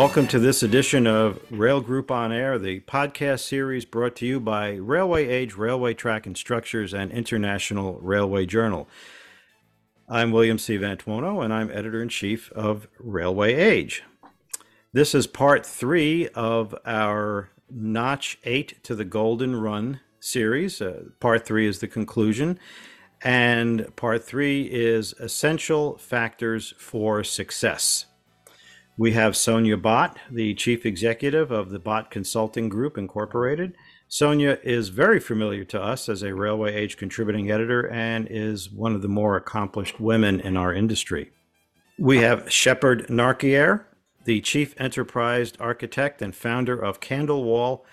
Welcome 0.00 0.28
to 0.28 0.38
this 0.38 0.62
edition 0.62 1.06
of 1.06 1.38
Rail 1.50 1.82
Group 1.82 2.10
on 2.10 2.32
Air, 2.32 2.58
the 2.58 2.80
podcast 2.80 3.40
series 3.40 3.84
brought 3.84 4.16
to 4.16 4.26
you 4.26 4.40
by 4.40 4.70
Railway 4.76 5.28
Age, 5.28 5.56
Railway 5.56 5.92
Track 5.92 6.24
and 6.24 6.38
Structures, 6.38 6.94
and 6.94 7.12
International 7.12 7.98
Railway 8.00 8.46
Journal. 8.46 8.88
I'm 10.08 10.32
William 10.32 10.56
C. 10.56 10.78
Vantuono, 10.78 11.44
and 11.44 11.52
I'm 11.52 11.70
editor 11.70 12.02
in 12.02 12.08
chief 12.08 12.50
of 12.52 12.88
Railway 12.98 13.52
Age. 13.52 14.02
This 14.94 15.14
is 15.14 15.26
part 15.26 15.66
three 15.66 16.28
of 16.28 16.74
our 16.86 17.50
Notch 17.68 18.38
8 18.44 18.82
to 18.84 18.94
the 18.94 19.04
Golden 19.04 19.54
Run 19.60 20.00
series. 20.18 20.80
Uh, 20.80 21.10
part 21.20 21.44
three 21.44 21.66
is 21.66 21.80
the 21.80 21.88
conclusion, 21.88 22.58
and 23.20 23.94
part 23.96 24.24
three 24.24 24.62
is 24.62 25.12
essential 25.20 25.98
factors 25.98 26.72
for 26.78 27.22
success. 27.22 28.06
We 29.00 29.12
have 29.12 29.34
Sonia 29.34 29.78
Bot, 29.78 30.18
the 30.30 30.52
chief 30.52 30.84
executive 30.84 31.50
of 31.50 31.70
the 31.70 31.78
Bot 31.78 32.10
Consulting 32.10 32.68
Group 32.68 32.98
Incorporated. 32.98 33.74
Sonia 34.08 34.58
is 34.62 34.90
very 34.90 35.18
familiar 35.18 35.64
to 35.64 35.80
us 35.80 36.06
as 36.10 36.22
a 36.22 36.34
Railway 36.34 36.74
Age 36.74 36.98
contributing 36.98 37.50
editor 37.50 37.88
and 37.88 38.28
is 38.28 38.70
one 38.70 38.94
of 38.94 39.00
the 39.00 39.08
more 39.08 39.36
accomplished 39.36 40.00
women 40.00 40.38
in 40.38 40.54
our 40.54 40.74
industry. 40.74 41.30
We 41.98 42.18
have 42.18 42.52
Shepard 42.52 43.06
Narquier, 43.08 43.86
the 44.26 44.42
chief 44.42 44.78
enterprise 44.78 45.54
architect 45.58 46.20
and 46.20 46.36
founder 46.36 46.78
of 46.78 47.00
Candlewall 47.00 47.84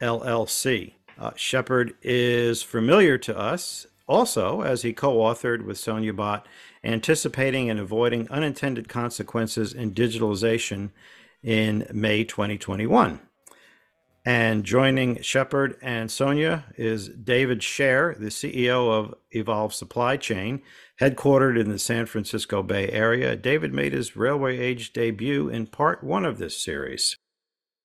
LLC. 0.00 0.92
Uh, 1.18 1.32
Shepard 1.34 1.94
is 2.02 2.62
familiar 2.62 3.18
to 3.18 3.36
us 3.36 3.88
also 4.06 4.60
as 4.60 4.82
he 4.82 4.92
co 4.92 5.16
authored 5.16 5.64
with 5.64 5.76
Sonia 5.76 6.12
Bot 6.12 6.46
Anticipating 6.84 7.70
and 7.70 7.78
Avoiding 7.78 8.28
Unintended 8.30 8.88
Consequences 8.88 9.72
in 9.72 9.92
Digitalization 9.92 10.90
in 11.42 11.86
May 11.92 12.24
2021. 12.24 13.20
And 14.24 14.62
joining 14.62 15.20
Shepard 15.20 15.76
and 15.82 16.08
Sonia 16.08 16.66
is 16.76 17.08
David 17.08 17.60
Scher, 17.60 18.16
the 18.16 18.26
CEO 18.26 18.88
of 18.92 19.14
Evolve 19.32 19.74
Supply 19.74 20.16
Chain, 20.16 20.62
headquartered 21.00 21.58
in 21.58 21.68
the 21.68 21.78
San 21.78 22.06
Francisco 22.06 22.62
Bay 22.62 22.88
Area. 22.90 23.34
David 23.34 23.74
made 23.74 23.92
his 23.92 24.16
Railway 24.16 24.58
Age 24.58 24.92
debut 24.92 25.48
in 25.48 25.66
part 25.66 26.04
one 26.04 26.24
of 26.24 26.38
this 26.38 26.56
series. 26.56 27.16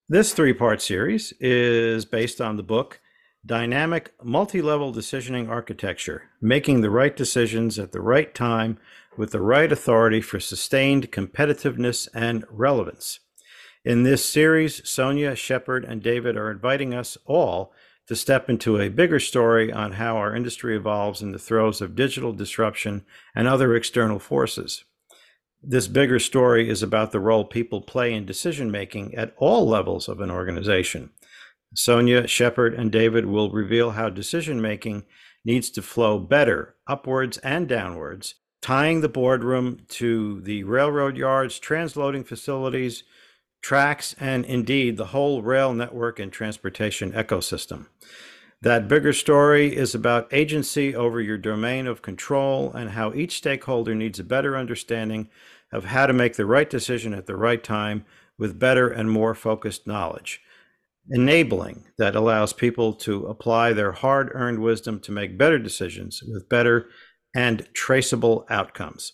This 0.08 0.32
three 0.32 0.54
part 0.54 0.80
series 0.80 1.34
is 1.40 2.06
based 2.06 2.40
on 2.40 2.56
the 2.56 2.64
book 2.64 3.00
Dynamic 3.48 4.14
Multi 4.22 4.62
Level 4.62 4.92
Decisioning 4.92 5.48
Architecture 5.48 6.24
Making 6.42 6.82
the 6.82 6.90
Right 6.90 7.16
Decisions 7.16 7.80
at 7.80 7.94
the 7.94 8.02
Right 8.02 8.36
Time 8.36 8.78
with 9.16 9.32
the 9.32 9.40
Right 9.40 9.72
Authority 9.72 10.20
for 10.20 10.38
Sustained 10.38 11.14
Competitiveness 11.14 12.10
and 12.14 12.44
Relevance. 12.50 13.22
In 13.86 14.04
this 14.04 14.26
series, 14.26 14.86
Sonia, 14.88 15.34
Shepard, 15.34 15.86
and 15.86 16.04
David 16.04 16.36
are 16.36 16.52
inviting 16.52 16.94
us 16.94 17.18
all 17.26 17.72
to 18.08 18.18
step 18.18 18.50
into 18.50 18.82
a 18.82 18.90
bigger 18.90 19.20
story 19.20 19.72
on 19.72 19.94
how 19.94 20.18
our 20.18 20.36
industry 20.36 20.76
evolves 20.76 21.22
in 21.22 21.32
the 21.32 21.40
throes 21.40 21.80
of 21.80 21.96
digital 21.96 22.34
disruption 22.34 23.06
and 23.34 23.48
other 23.48 23.74
external 23.78 24.20
forces. 24.20 24.84
This 25.64 25.88
bigger 25.88 26.20
story 26.20 26.70
is 26.70 26.84
about 26.84 27.14
the 27.14 27.22
role 27.22 27.46
people 27.46 27.80
play 27.80 28.14
in 28.14 28.26
decision 28.26 28.70
making 28.72 29.16
at 29.16 29.34
all 29.38 29.66
levels 29.66 30.10
of 30.10 30.20
an 30.20 30.32
organization. 30.32 31.12
Sonia, 31.74 32.28
Shepard, 32.28 32.74
and 32.74 32.92
David 32.92 33.26
will 33.26 33.52
reveal 33.52 33.92
how 33.92 34.10
decision 34.10 34.62
making 34.62 35.06
needs 35.44 35.70
to 35.72 35.82
flow 35.82 36.20
better 36.20 36.76
upwards 36.88 37.38
and 37.40 37.68
downwards, 37.68 38.36
tying 38.62 39.02
the 39.02 39.10
boardroom 39.10 39.80
to 39.90 40.42
the 40.42 40.64
railroad 40.64 41.18
yards, 41.18 41.60
transloading 41.60 42.26
facilities, 42.26 43.04
tracks, 43.62 44.16
and 44.20 44.46
indeed 44.46 44.98
the 44.98 45.08
whole 45.08 45.42
rail 45.42 45.74
network 45.74 46.20
and 46.20 46.32
transportation 46.32 47.12
ecosystem. 47.12 47.88
That 48.62 48.88
bigger 48.88 49.14
story 49.14 49.76
is 49.76 49.94
about 49.94 50.34
agency 50.34 50.96
over 50.96 51.22
your 51.22 51.38
domain 51.38 51.86
of 51.86 52.02
control 52.02 52.72
and 52.74 52.92
how 52.92 53.14
each 53.14 53.38
stakeholder 53.38 53.94
needs 53.94 54.20
a 54.20 54.24
better 54.24 54.58
understanding 54.58 55.30
of 55.72 55.86
how 55.86 56.08
to 56.08 56.14
make 56.14 56.36
the 56.36 56.46
right 56.46 56.70
decision 56.70 57.14
at 57.14 57.28
the 57.28 57.36
right 57.36 57.64
time 57.64 58.04
with 58.38 58.58
better 58.60 58.88
and 58.88 59.12
more 59.12 59.36
focused 59.36 59.86
knowledge. 59.86 60.42
Enabling 61.10 61.86
that 61.98 62.16
allows 62.16 62.52
people 62.52 62.94
to 62.94 63.26
apply 63.28 63.74
their 63.74 63.94
hard 63.94 64.30
earned 64.34 64.60
wisdom 64.60 65.00
to 65.02 65.12
make 65.12 65.38
better 65.38 65.58
decisions 65.58 66.22
with 66.28 66.50
better 66.50 66.90
and 67.36 67.68
traceable 67.74 68.46
outcomes. 68.50 69.14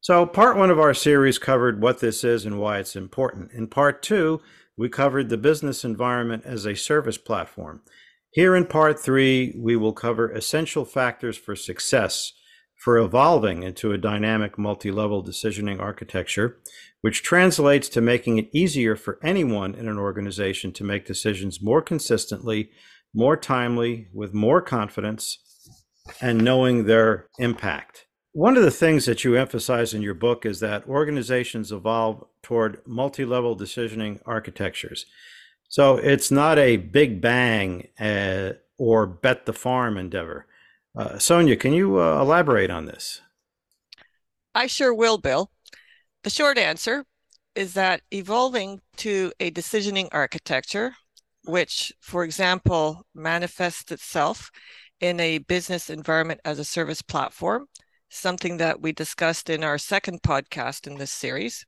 So, 0.00 0.26
part 0.26 0.58
one 0.58 0.70
of 0.70 0.78
our 0.78 0.92
series 0.92 1.38
covered 1.38 1.80
what 1.80 2.00
this 2.00 2.24
is 2.24 2.44
and 2.44 2.60
why 2.60 2.78
it's 2.78 2.94
important. 2.94 3.52
In 3.52 3.68
part 3.68 4.02
two, 4.02 4.42
we 4.76 4.90
covered 4.90 5.30
the 5.30 5.38
business 5.38 5.82
environment 5.84 6.42
as 6.44 6.66
a 6.66 6.74
service 6.74 7.16
platform. 7.16 7.80
Here 8.30 8.54
in 8.54 8.66
part 8.66 9.00
three, 9.00 9.54
we 9.56 9.76
will 9.76 9.92
cover 9.92 10.30
essential 10.30 10.84
factors 10.84 11.38
for 11.38 11.56
success 11.56 12.32
for 12.84 12.98
evolving 12.98 13.62
into 13.62 13.92
a 13.92 13.98
dynamic 13.98 14.58
multi 14.58 14.90
level 14.90 15.24
decisioning 15.24 15.80
architecture, 15.80 16.58
which 17.00 17.22
translates 17.22 17.88
to 17.88 18.02
making 18.02 18.36
it 18.36 18.50
easier 18.52 18.94
for 18.94 19.18
anyone 19.22 19.74
in 19.74 19.88
an 19.88 19.96
organization 19.96 20.70
to 20.70 20.84
make 20.84 21.06
decisions 21.06 21.62
more 21.62 21.80
consistently, 21.80 22.70
more 23.14 23.38
timely, 23.38 24.08
with 24.12 24.34
more 24.34 24.60
confidence, 24.60 25.38
and 26.20 26.44
knowing 26.44 26.84
their 26.84 27.26
impact. 27.38 28.04
One 28.32 28.54
of 28.54 28.62
the 28.62 28.70
things 28.70 29.06
that 29.06 29.24
you 29.24 29.34
emphasize 29.34 29.94
in 29.94 30.02
your 30.02 30.12
book 30.12 30.44
is 30.44 30.60
that 30.60 30.86
organizations 30.86 31.72
evolve 31.72 32.22
toward 32.42 32.82
multi 32.86 33.24
level 33.24 33.56
decisioning 33.56 34.20
architectures. 34.26 35.06
So 35.70 35.96
it's 35.96 36.30
not 36.30 36.58
a 36.58 36.76
big 36.76 37.22
bang 37.22 37.88
uh, 37.98 38.50
or 38.76 39.06
bet 39.06 39.46
the 39.46 39.54
farm 39.54 39.96
endeavor. 39.96 40.46
Uh, 40.96 41.18
Sonia, 41.18 41.56
can 41.56 41.72
you 41.72 42.00
uh, 42.00 42.20
elaborate 42.20 42.70
on 42.70 42.86
this? 42.86 43.20
I 44.54 44.68
sure 44.68 44.94
will, 44.94 45.18
Bill. 45.18 45.50
The 46.22 46.30
short 46.30 46.56
answer 46.56 47.04
is 47.54 47.74
that 47.74 48.02
evolving 48.12 48.80
to 48.98 49.32
a 49.40 49.50
decisioning 49.50 50.08
architecture, 50.12 50.94
which, 51.44 51.92
for 52.00 52.24
example, 52.24 53.04
manifests 53.14 53.90
itself 53.90 54.50
in 55.00 55.18
a 55.18 55.38
business 55.38 55.90
environment 55.90 56.40
as 56.44 56.58
a 56.58 56.64
service 56.64 57.02
platform, 57.02 57.66
something 58.08 58.58
that 58.58 58.80
we 58.80 58.92
discussed 58.92 59.50
in 59.50 59.64
our 59.64 59.78
second 59.78 60.22
podcast 60.22 60.86
in 60.86 60.96
this 60.96 61.10
series. 61.10 61.66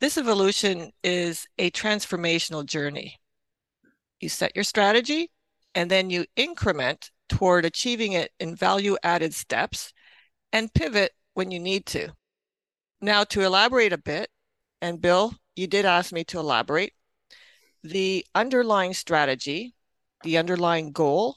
This 0.00 0.16
evolution 0.16 0.92
is 1.02 1.46
a 1.58 1.70
transformational 1.72 2.64
journey. 2.64 3.18
You 4.20 4.28
set 4.28 4.52
your 4.54 4.64
strategy 4.64 5.30
and 5.74 5.90
then 5.90 6.10
you 6.10 6.24
increment 6.36 7.10
toward 7.28 7.64
achieving 7.64 8.12
it 8.12 8.32
in 8.38 8.54
value 8.54 8.96
added 9.02 9.34
steps 9.34 9.92
and 10.52 10.72
pivot 10.72 11.12
when 11.34 11.50
you 11.50 11.58
need 11.58 11.86
to. 11.86 12.12
Now, 13.00 13.24
to 13.24 13.42
elaborate 13.42 13.92
a 13.92 13.98
bit, 13.98 14.30
and 14.80 15.00
Bill, 15.00 15.34
you 15.56 15.66
did 15.66 15.84
ask 15.84 16.12
me 16.12 16.24
to 16.24 16.38
elaborate, 16.38 16.92
the 17.82 18.24
underlying 18.34 18.94
strategy, 18.94 19.74
the 20.22 20.38
underlying 20.38 20.92
goal, 20.92 21.36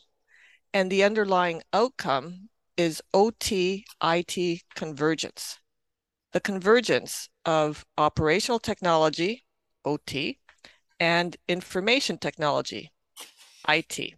and 0.73 0.91
the 0.91 1.03
underlying 1.03 1.61
outcome 1.73 2.49
is 2.77 3.01
OT 3.13 3.85
IT 4.01 4.61
convergence. 4.75 5.59
The 6.31 6.39
convergence 6.39 7.29
of 7.45 7.85
operational 7.97 8.59
technology, 8.59 9.43
OT, 9.83 10.39
and 10.99 11.35
information 11.47 12.17
technology, 12.17 12.91
IT. 13.67 14.15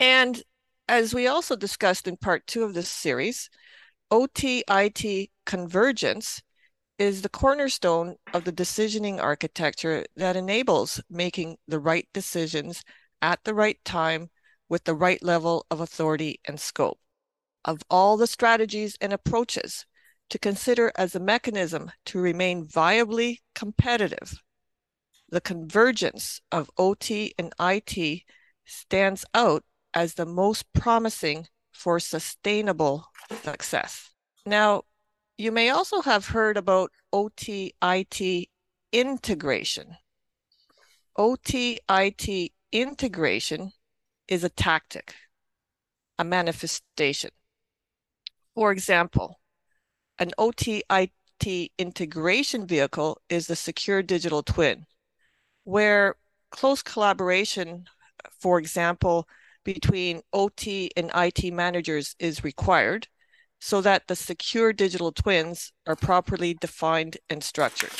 And 0.00 0.42
as 0.88 1.14
we 1.14 1.26
also 1.26 1.56
discussed 1.56 2.08
in 2.08 2.16
part 2.16 2.46
two 2.46 2.62
of 2.62 2.74
this 2.74 2.88
series, 2.88 3.50
OTIT 4.10 5.30
convergence 5.44 6.42
is 6.98 7.22
the 7.22 7.28
cornerstone 7.28 8.16
of 8.32 8.44
the 8.44 8.52
decisioning 8.52 9.20
architecture 9.20 10.04
that 10.16 10.36
enables 10.36 11.00
making 11.10 11.56
the 11.68 11.78
right 11.78 12.08
decisions 12.12 12.82
at 13.22 13.42
the 13.44 13.54
right 13.54 13.78
time 13.84 14.30
with 14.68 14.84
the 14.84 14.94
right 14.94 15.22
level 15.22 15.66
of 15.70 15.80
authority 15.80 16.40
and 16.46 16.60
scope. 16.60 16.98
Of 17.64 17.82
all 17.90 18.16
the 18.16 18.26
strategies 18.26 18.96
and 19.00 19.12
approaches 19.12 19.86
to 20.30 20.38
consider 20.38 20.92
as 20.96 21.14
a 21.14 21.20
mechanism 21.20 21.90
to 22.06 22.18
remain 22.18 22.66
viably 22.66 23.38
competitive, 23.54 24.42
the 25.28 25.40
convergence 25.40 26.40
of 26.50 26.70
OT 26.78 27.34
and 27.38 27.52
IT 27.60 28.22
stands 28.64 29.24
out 29.34 29.64
as 29.94 30.14
the 30.14 30.26
most 30.26 30.72
promising 30.72 31.46
for 31.72 32.00
sustainable 32.00 33.06
success. 33.42 34.10
Now, 34.44 34.82
you 35.36 35.52
may 35.52 35.70
also 35.70 36.00
have 36.02 36.26
heard 36.26 36.56
about 36.56 36.90
OT 37.12 37.74
IT 37.82 38.48
integration. 38.92 39.96
OT 41.16 41.78
IT 41.88 42.52
integration 42.72 43.72
is 44.26 44.44
a 44.44 44.48
tactic, 44.48 45.14
a 46.18 46.24
manifestation. 46.24 47.30
For 48.54 48.72
example, 48.72 49.38
an 50.18 50.32
OT 50.38 50.82
IT 50.90 51.70
integration 51.78 52.66
vehicle 52.66 53.20
is 53.28 53.46
the 53.46 53.56
secure 53.56 54.02
digital 54.02 54.42
twin, 54.42 54.86
where 55.64 56.16
close 56.50 56.82
collaboration, 56.82 57.84
for 58.40 58.58
example, 58.58 59.28
between 59.74 60.22
OT 60.32 60.90
and 60.96 61.10
IT 61.14 61.52
managers 61.52 62.16
is 62.18 62.42
required 62.42 63.06
so 63.60 63.82
that 63.82 64.06
the 64.08 64.16
secure 64.16 64.72
digital 64.72 65.12
twins 65.12 65.74
are 65.86 65.94
properly 65.94 66.54
defined 66.54 67.18
and 67.28 67.44
structured. 67.44 67.92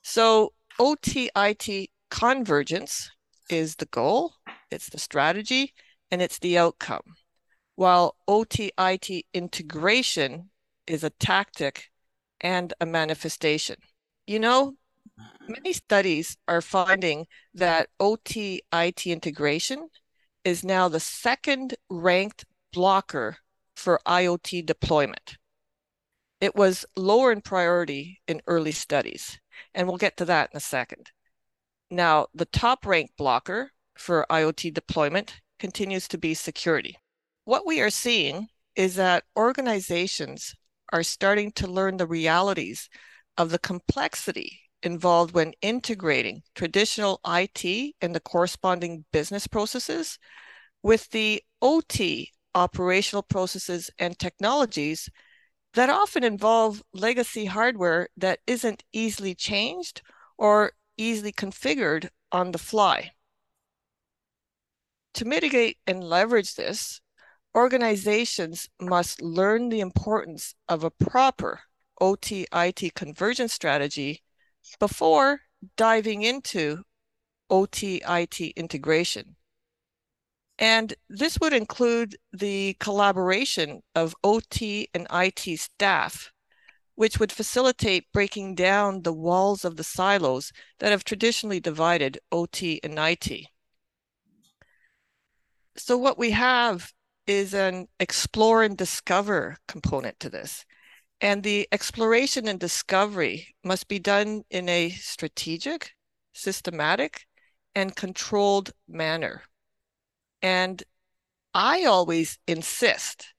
So 0.00 0.54
OT 0.78 1.28
IT 1.36 1.90
convergence 2.10 3.10
is 3.50 3.76
the 3.76 3.84
goal, 3.84 4.32
it's 4.70 4.88
the 4.88 4.98
strategy, 4.98 5.74
and 6.10 6.22
it's 6.22 6.38
the 6.38 6.56
outcome. 6.56 7.02
While 7.74 8.16
OT 8.26 8.72
IT 8.78 9.26
integration 9.34 10.48
is 10.86 11.04
a 11.04 11.10
tactic 11.10 11.90
and 12.40 12.72
a 12.80 12.86
manifestation. 12.86 13.76
You 14.26 14.38
know, 14.38 14.76
many 15.46 15.74
studies 15.74 16.38
are 16.48 16.62
finding 16.62 17.26
that 17.52 17.90
OT 18.00 18.62
IT 18.72 19.06
integration 19.06 19.90
is 20.44 20.64
now 20.64 20.88
the 20.88 21.00
second 21.00 21.74
ranked 21.88 22.44
blocker 22.72 23.36
for 23.76 24.00
IoT 24.06 24.66
deployment. 24.66 25.36
It 26.40 26.56
was 26.56 26.84
lower 26.96 27.30
in 27.30 27.40
priority 27.40 28.20
in 28.26 28.42
early 28.46 28.72
studies, 28.72 29.38
and 29.74 29.86
we'll 29.86 29.96
get 29.96 30.16
to 30.16 30.24
that 30.24 30.50
in 30.52 30.56
a 30.56 30.60
second. 30.60 31.12
Now, 31.90 32.26
the 32.34 32.46
top 32.46 32.84
ranked 32.84 33.16
blocker 33.16 33.70
for 33.96 34.26
IoT 34.30 34.74
deployment 34.74 35.40
continues 35.58 36.08
to 36.08 36.18
be 36.18 36.34
security. 36.34 36.96
What 37.44 37.66
we 37.66 37.80
are 37.80 37.90
seeing 37.90 38.48
is 38.74 38.96
that 38.96 39.24
organizations 39.36 40.54
are 40.92 41.02
starting 41.02 41.52
to 41.52 41.66
learn 41.66 41.96
the 41.96 42.06
realities 42.06 42.88
of 43.36 43.50
the 43.50 43.58
complexity 43.58 44.60
involved 44.82 45.34
when 45.34 45.52
integrating 45.62 46.42
traditional 46.54 47.20
IT 47.26 47.94
and 48.00 48.14
the 48.14 48.20
corresponding 48.20 49.04
business 49.12 49.46
processes 49.46 50.18
with 50.82 51.10
the 51.10 51.42
OT 51.60 52.30
operational 52.54 53.22
processes 53.22 53.90
and 53.98 54.18
technologies 54.18 55.08
that 55.74 55.88
often 55.88 56.22
involve 56.22 56.82
legacy 56.92 57.46
hardware 57.46 58.08
that 58.16 58.40
isn't 58.46 58.84
easily 58.92 59.34
changed 59.34 60.02
or 60.36 60.72
easily 60.96 61.32
configured 61.32 62.08
on 62.30 62.52
the 62.52 62.58
fly. 62.58 63.12
To 65.14 65.24
mitigate 65.24 65.78
and 65.86 66.02
leverage 66.02 66.54
this, 66.54 67.00
organizations 67.54 68.68
must 68.80 69.22
learn 69.22 69.68
the 69.68 69.80
importance 69.80 70.54
of 70.68 70.84
a 70.84 70.90
proper 70.90 71.60
OT 72.00 72.46
IT 72.52 72.94
convergence 72.94 73.52
strategy 73.52 74.22
before 74.78 75.40
diving 75.76 76.22
into 76.22 76.82
OT 77.50 78.02
IT 78.06 78.40
integration. 78.56 79.36
And 80.58 80.94
this 81.08 81.38
would 81.40 81.52
include 81.52 82.16
the 82.32 82.76
collaboration 82.78 83.82
of 83.94 84.14
OT 84.22 84.88
and 84.94 85.06
IT 85.10 85.58
staff, 85.58 86.32
which 86.94 87.18
would 87.18 87.32
facilitate 87.32 88.12
breaking 88.12 88.54
down 88.54 89.02
the 89.02 89.12
walls 89.12 89.64
of 89.64 89.76
the 89.76 89.84
silos 89.84 90.52
that 90.78 90.90
have 90.90 91.04
traditionally 91.04 91.60
divided 91.60 92.18
OT 92.30 92.80
and 92.84 92.98
IT. 92.98 93.46
So, 95.76 95.96
what 95.96 96.18
we 96.18 96.32
have 96.32 96.92
is 97.26 97.54
an 97.54 97.88
explore 97.98 98.62
and 98.62 98.76
discover 98.76 99.56
component 99.66 100.20
to 100.20 100.30
this. 100.30 100.64
And 101.22 101.44
the 101.44 101.68
exploration 101.70 102.48
and 102.48 102.58
discovery 102.58 103.54
must 103.62 103.86
be 103.86 104.00
done 104.00 104.42
in 104.50 104.68
a 104.68 104.90
strategic, 104.90 105.92
systematic, 106.32 107.26
and 107.76 107.94
controlled 107.94 108.72
manner. 108.88 109.42
And 110.42 110.82
I 111.54 111.84
always 111.84 112.40
insist 112.48 113.34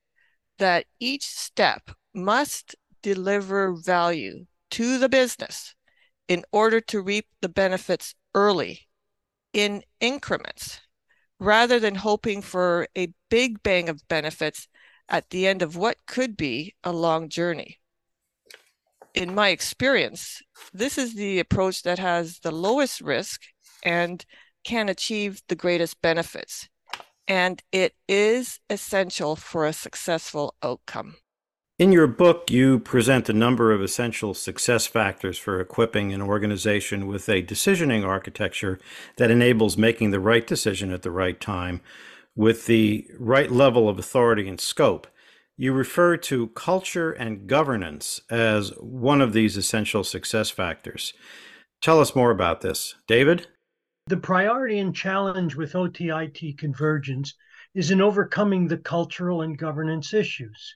that 0.60 0.86
each 1.02 1.26
step 1.26 1.92
must 2.14 2.76
deliver 3.02 3.74
value 3.74 4.46
to 4.72 4.98
the 4.98 5.10
business 5.10 5.76
in 6.30 6.46
order 6.54 6.80
to 6.80 7.02
reap 7.02 7.28
the 7.42 7.50
benefits 7.50 8.16
early 8.34 8.88
in 9.52 9.84
increments 10.00 10.80
rather 11.38 11.82
than 11.82 11.96
hoping 11.96 12.42
for 12.42 12.88
a 12.98 13.14
big 13.30 13.62
bang 13.62 13.90
of 13.90 14.08
benefits 14.08 14.70
at 15.10 15.30
the 15.30 15.48
end 15.48 15.62
of 15.62 15.76
what 15.76 15.98
could 16.08 16.36
be 16.38 16.76
a 16.84 16.92
long 16.92 17.30
journey. 17.30 17.80
In 19.14 19.36
my 19.36 19.50
experience, 19.50 20.42
this 20.74 20.98
is 20.98 21.14
the 21.14 21.40
approach 21.40 21.84
that 21.84 22.00
has 22.00 22.40
the 22.40 22.52
lowest 22.52 23.02
risk 23.02 23.42
and 23.84 24.26
can 24.64 24.90
achieve 24.90 25.42
the 25.50 25.56
greatest 25.56 26.02
benefits. 26.02 26.68
And 27.28 27.62
it 27.72 27.94
is 28.08 28.60
essential 28.70 29.36
for 29.36 29.66
a 29.66 29.74
successful 29.74 30.56
outcome. 30.64 31.18
In 31.80 31.92
your 31.92 32.08
book, 32.08 32.52
you 32.52 32.80
present 32.80 33.30
a 33.30 33.34
number 33.34 33.72
of 33.72 33.82
essential 33.82 34.34
success 34.34 34.86
factors 34.86 35.38
for 35.38 35.60
equipping 35.60 36.14
an 36.14 36.22
organization 36.22 37.08
with 37.08 37.28
a 37.28 37.42
decisioning 37.42 38.06
architecture 38.06 38.80
that 39.18 39.32
enables 39.32 39.76
making 39.76 40.12
the 40.12 40.20
right 40.20 40.46
decision 40.46 40.92
at 40.92 41.02
the 41.02 41.12
right 41.12 41.40
time 41.42 41.82
with 42.36 42.66
the 42.66 43.08
right 43.20 43.52
level 43.52 43.88
of 43.88 44.00
authority 44.00 44.48
and 44.48 44.60
scope. 44.60 45.08
You 45.56 45.74
refer 45.74 46.18
to 46.18 46.48
culture 46.48 47.12
and 47.12 47.48
governance 47.48 48.20
as 48.30 48.70
one 48.80 49.22
of 49.22 49.34
these 49.34 49.56
essential 49.56 50.04
success 50.04 50.50
factors. 50.50 51.14
Tell 51.82 52.00
us 52.00 52.16
more 52.16 52.32
about 52.32 52.62
this. 52.62 52.96
David? 53.08 53.48
The 54.08 54.18
priority 54.18 54.80
and 54.80 54.96
challenge 54.96 55.56
with 55.56 55.74
OTIT 55.74 56.58
convergence 56.58 57.36
is 57.74 57.92
in 57.92 58.02
overcoming 58.02 58.68
the 58.68 58.78
cultural 58.78 59.42
and 59.42 59.58
governance 59.58 60.14
issues 60.14 60.76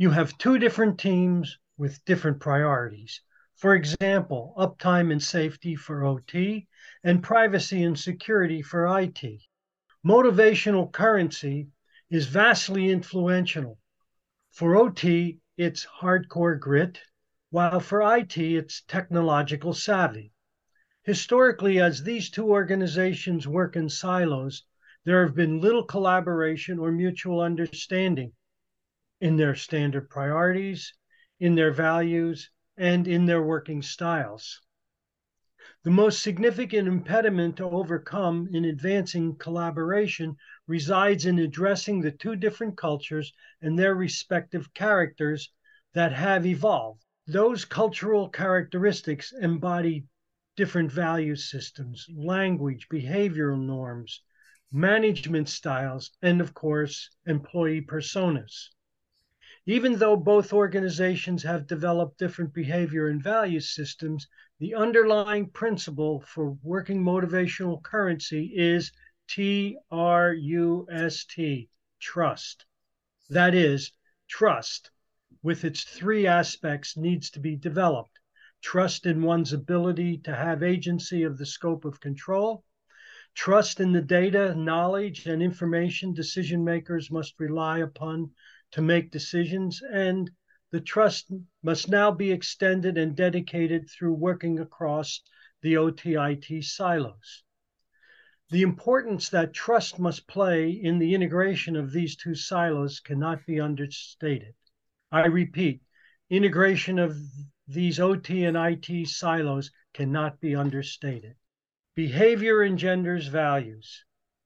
you 0.00 0.08
have 0.08 0.38
two 0.38 0.58
different 0.58 0.98
teams 0.98 1.58
with 1.76 2.02
different 2.06 2.40
priorities. 2.40 3.20
For 3.56 3.74
example, 3.74 4.54
uptime 4.56 5.12
and 5.12 5.22
safety 5.22 5.76
for 5.76 6.06
OT 6.06 6.66
and 7.04 7.22
privacy 7.22 7.82
and 7.82 7.98
security 7.98 8.62
for 8.62 8.98
IT. 8.98 9.22
Motivational 10.04 10.90
currency 10.90 11.68
is 12.08 12.26
vastly 12.26 12.90
influential. 12.90 13.78
For 14.50 14.74
OT, 14.74 15.40
it's 15.58 15.86
hardcore 16.00 16.58
grit, 16.58 16.98
while 17.50 17.80
for 17.80 18.00
IT, 18.16 18.38
it's 18.38 18.80
technological 18.82 19.74
savvy. 19.74 20.32
Historically, 21.02 21.80
as 21.80 22.02
these 22.02 22.30
two 22.30 22.48
organizations 22.48 23.46
work 23.46 23.76
in 23.76 23.90
silos, 23.90 24.64
there 25.04 25.26
have 25.26 25.34
been 25.34 25.60
little 25.60 25.84
collaboration 25.84 26.78
or 26.78 26.90
mutual 26.90 27.42
understanding 27.42 28.32
in 29.20 29.36
their 29.36 29.54
standard 29.54 30.08
priorities, 30.08 30.94
in 31.38 31.54
their 31.54 31.72
values, 31.72 32.50
and 32.78 33.06
in 33.06 33.26
their 33.26 33.42
working 33.42 33.82
styles. 33.82 34.62
The 35.84 35.90
most 35.90 36.22
significant 36.22 36.88
impediment 36.88 37.56
to 37.58 37.64
overcome 37.64 38.48
in 38.52 38.64
advancing 38.64 39.36
collaboration 39.36 40.36
resides 40.66 41.26
in 41.26 41.38
addressing 41.38 42.00
the 42.00 42.10
two 42.10 42.34
different 42.34 42.76
cultures 42.76 43.32
and 43.62 43.78
their 43.78 43.94
respective 43.94 44.74
characters 44.74 45.52
that 45.92 46.12
have 46.12 46.44
evolved. 46.44 47.04
Those 47.26 47.64
cultural 47.64 48.28
characteristics 48.28 49.32
embody 49.32 50.06
different 50.56 50.90
value 50.90 51.36
systems, 51.36 52.06
language, 52.12 52.88
behavioral 52.88 53.60
norms, 53.60 54.22
management 54.72 55.48
styles, 55.48 56.10
and 56.20 56.40
of 56.40 56.52
course, 56.52 57.10
employee 57.26 57.80
personas. 57.80 58.70
Even 59.66 59.98
though 59.98 60.16
both 60.16 60.52
organizations 60.52 61.42
have 61.42 61.66
developed 61.66 62.18
different 62.18 62.52
behavior 62.52 63.06
and 63.08 63.22
value 63.22 63.60
systems, 63.60 64.26
the 64.60 64.74
underlying 64.74 65.48
principle 65.48 66.20
for 66.20 66.50
working 66.62 67.02
motivational 67.02 67.82
currency 67.82 68.52
is 68.54 68.92
T 69.26 69.78
R 69.90 70.34
U 70.34 70.86
S 70.92 71.24
T, 71.24 71.70
trust. 71.98 72.66
That 73.30 73.54
is, 73.54 73.92
trust, 74.28 74.90
with 75.42 75.64
its 75.64 75.84
three 75.84 76.26
aspects, 76.26 76.96
needs 76.96 77.30
to 77.30 77.40
be 77.40 77.56
developed. 77.56 78.18
Trust 78.62 79.06
in 79.06 79.22
one's 79.22 79.54
ability 79.54 80.18
to 80.24 80.34
have 80.34 80.62
agency 80.62 81.22
of 81.22 81.38
the 81.38 81.46
scope 81.46 81.86
of 81.86 82.00
control. 82.00 82.62
Trust 83.34 83.80
in 83.80 83.92
the 83.92 84.02
data, 84.02 84.54
knowledge, 84.54 85.26
and 85.26 85.42
information 85.42 86.12
decision 86.12 86.62
makers 86.62 87.10
must 87.10 87.40
rely 87.40 87.78
upon 87.78 88.30
to 88.72 88.82
make 88.82 89.10
decisions, 89.10 89.80
and 89.90 90.30
the 90.70 90.80
trust 90.80 91.30
must 91.62 91.88
now 91.88 92.10
be 92.10 92.30
extended 92.30 92.96
and 92.96 93.16
dedicated 93.16 93.88
through 93.88 94.14
working 94.14 94.58
across 94.58 95.20
the 95.62 95.74
OTIT 95.74 96.64
silos. 96.64 97.42
The 98.50 98.62
importance 98.62 99.28
that 99.30 99.52
trust 99.52 99.98
must 99.98 100.26
play 100.26 100.70
in 100.70 100.98
the 100.98 101.14
integration 101.14 101.76
of 101.76 101.92
these 101.92 102.16
two 102.16 102.34
silos 102.34 103.00
cannot 103.00 103.46
be 103.46 103.60
understated. 103.60 104.54
I 105.12 105.26
repeat, 105.26 105.82
Integration 106.30 107.00
of 107.00 107.20
these 107.66 107.98
OT 107.98 108.44
and 108.44 108.56
IT 108.56 109.08
silos 109.08 109.72
cannot 109.92 110.38
be 110.38 110.54
understated. 110.54 111.34
Behavior 111.96 112.62
engenders 112.62 113.26
values. 113.26 114.04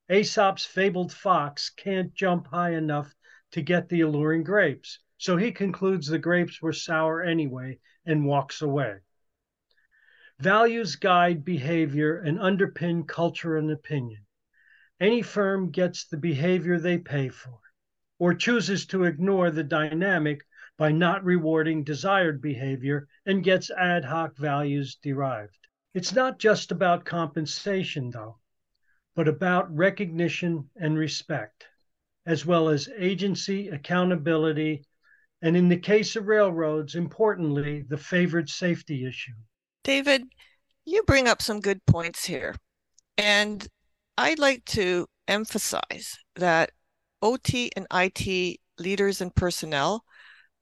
Aesop's 0.09 0.65
fabled 0.65 1.13
fox 1.13 1.69
can't 1.69 2.15
jump 2.15 2.47
high 2.47 2.73
enough 2.73 3.15
to 3.51 3.61
get 3.61 3.91
the 3.91 4.01
alluring 4.01 4.45
grapes, 4.45 4.99
so 5.25 5.39
he 5.39 5.51
concludes 5.51 6.07
the 6.07 6.19
grapes 6.19 6.61
were 6.61 6.71
sour 6.71 7.23
anyway 7.23 7.79
and 8.05 8.27
walks 8.27 8.61
away. 8.61 8.99
Values 10.39 10.97
guide 10.97 11.47
behavior 11.47 12.19
and 12.19 12.39
underpin 12.39 13.09
culture 13.09 13.57
and 13.57 13.71
opinion. 13.71 14.27
Any 15.01 15.23
firm 15.23 15.71
gets 15.71 16.05
the 16.05 16.19
behavior 16.19 16.79
they 16.79 16.99
pay 16.99 17.31
for, 17.31 17.59
or 18.19 18.35
chooses 18.35 18.85
to 18.89 19.05
ignore 19.05 19.51
the 19.51 19.65
dynamic 19.65 20.45
by 20.77 20.93
not 20.93 21.25
rewarding 21.25 21.85
desired 21.85 22.43
behavior 22.43 23.09
and 23.25 23.43
gets 23.43 23.71
ad 23.71 24.05
hoc 24.05 24.37
values 24.37 24.97
derived. 25.03 25.69
It's 25.95 26.13
not 26.13 26.39
just 26.39 26.71
about 26.71 27.07
compensation, 27.07 28.11
though, 28.11 28.41
but 29.15 29.27
about 29.27 29.75
recognition 29.75 30.69
and 30.77 30.99
respect, 30.99 31.65
as 32.27 32.45
well 32.45 32.69
as 32.69 32.91
agency, 32.99 33.69
accountability, 33.71 34.85
and 35.45 35.59
in 35.59 35.69
the 35.69 35.77
case 35.77 36.17
of 36.17 36.27
railroads, 36.27 36.95
importantly, 36.95 37.85
the 37.87 37.99
favored 37.99 38.49
safety 38.49 39.07
issue. 39.07 39.35
David, 39.85 40.25
you 40.87 41.03
bring 41.03 41.29
up 41.29 41.43
some 41.43 41.61
good 41.61 41.85
points 41.85 42.25
here. 42.25 42.55
And 43.19 43.69
I'd 44.17 44.39
like 44.39 44.65
to 44.67 45.07
emphasize 45.29 46.17
that 46.37 46.73
OT 47.21 47.71
and 47.77 47.87
IT 47.93 48.59
leaders 48.79 49.21
and 49.21 49.35
personnel 49.35 50.07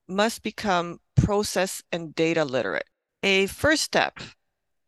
must 0.09 0.43
become 0.43 0.99
process 1.15 1.81
and 1.93 2.13
data 2.13 2.43
literate. 2.43 2.89
A 3.23 3.47
first 3.47 3.83
step 3.83 4.19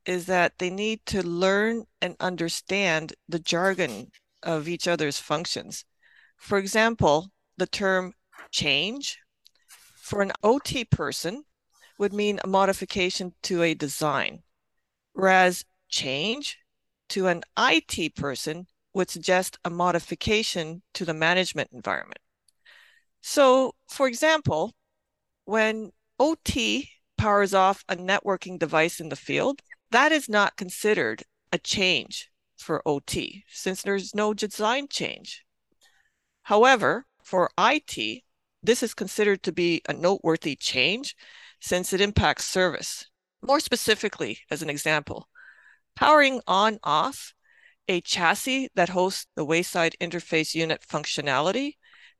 is 0.05 0.25
that 0.25 0.59
they 0.59 0.69
need 0.69 1.05
to 1.05 1.25
learn 1.25 1.85
and 2.01 2.17
understand 2.19 3.13
the 3.29 3.39
jargon 3.39 4.11
of 4.43 4.67
each 4.67 4.89
other's 4.89 5.19
functions. 5.19 5.85
For 6.35 6.57
example, 6.57 7.31
the 7.55 7.65
term 7.65 8.11
change 8.51 9.19
for 10.05 10.21
an 10.21 10.31
OT 10.43 10.85
person 10.85 11.43
would 11.97 12.13
mean 12.13 12.39
a 12.43 12.47
modification 12.47 13.33
to 13.41 13.63
a 13.63 13.73
design, 13.73 14.43
whereas 15.13 15.65
change 15.89 16.59
to 17.09 17.25
an 17.25 17.41
IT 17.57 18.13
person 18.13 18.67
would 18.93 19.09
suggest 19.09 19.57
a 19.65 19.69
modification 19.71 20.83
to 20.93 21.05
the 21.05 21.13
management 21.13 21.71
environment. 21.73 22.19
So, 23.21 23.73
for 23.89 24.07
example, 24.07 24.75
when 25.45 25.89
OT 26.19 26.87
powers 27.17 27.55
off 27.55 27.83
a 27.89 27.95
networking 27.95 28.59
device 28.59 28.99
in 28.99 29.09
the 29.09 29.15
field, 29.15 29.63
that 29.89 30.11
is 30.11 30.29
not 30.29 30.55
considered 30.55 31.23
a 31.51 31.57
change 31.57 32.29
for 32.55 32.87
OT 32.87 33.43
since 33.49 33.81
there's 33.81 34.13
no 34.13 34.35
design 34.35 34.87
change. 34.87 35.43
However, 36.43 37.07
for 37.23 37.49
IT, 37.57 38.21
this 38.65 38.83
is 38.83 38.93
considered 38.93 39.43
to 39.43 39.51
be 39.51 39.81
a 39.87 39.93
noteworthy 39.93 40.55
change 40.55 41.15
since 41.59 41.93
it 41.93 42.01
impacts 42.01 42.45
service. 42.45 43.07
More 43.41 43.59
specifically, 43.59 44.39
as 44.49 44.61
an 44.61 44.69
example, 44.69 45.27
powering 45.95 46.41
on 46.47 46.79
off 46.83 47.33
a 47.87 48.01
chassis 48.01 48.69
that 48.75 48.89
hosts 48.89 49.27
the 49.35 49.45
wayside 49.45 49.95
interface 50.01 50.55
unit 50.55 50.81
functionality 50.81 51.73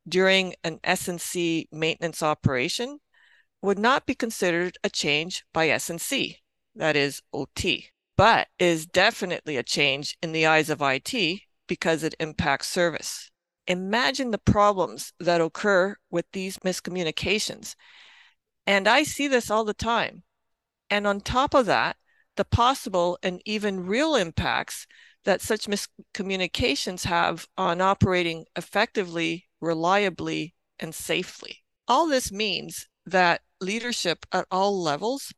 during 0.08 0.54
an 0.64 0.80
S&C 0.84 1.68
maintenance 1.72 2.22
operation 2.22 3.00
would 3.62 3.80
not 3.80 4.06
be 4.06 4.14
considered 4.14 4.78
a 4.84 4.90
change 4.90 5.44
by 5.52 5.70
S&C, 5.70 6.38
that 6.76 6.96
is 6.96 7.22
OT, 7.34 7.90
but 8.16 8.48
is 8.60 8.86
definitely 8.86 9.58
a 9.58 9.64
change 9.64 10.16
in 10.22 10.32
the 10.32 10.46
eyes 10.46 10.70
of 10.70 10.82
IT 10.82 11.42
because 11.68 12.04
it 12.04 12.14
impacts 12.20 12.68
service. 12.68 13.32
Imagine 13.68 14.32
the 14.32 14.38
problems 14.38 15.14
that 15.20 15.42
occur 15.42 15.96
with 16.10 16.26
these 16.34 16.58
miscommunications. 16.60 17.76
And 18.68 18.88
I 18.88 19.04
see 19.04 19.28
this 19.28 19.50
all 19.50 19.66
the 19.66 19.74
time. 19.74 20.24
And 20.90 21.08
on 21.08 21.22
top 21.22 21.54
of 21.54 21.66
that, 21.66 21.98
the 22.38 22.46
possible 22.46 23.18
and 23.24 23.42
even 23.46 23.86
real 23.86 24.16
impacts 24.16 24.86
that 25.24 25.42
such 25.42 25.68
miscommunications 25.68 27.06
have 27.06 27.48
on 27.58 27.82
operating 27.82 28.46
effectively, 28.56 29.48
reliably, 29.60 30.54
and 30.80 30.94
safely. 30.94 31.64
All 31.88 32.08
this 32.08 32.32
means 32.32 32.88
that 33.06 33.42
leadership 33.60 34.26
at 34.32 34.46
all 34.52 34.82
levels 34.82 35.34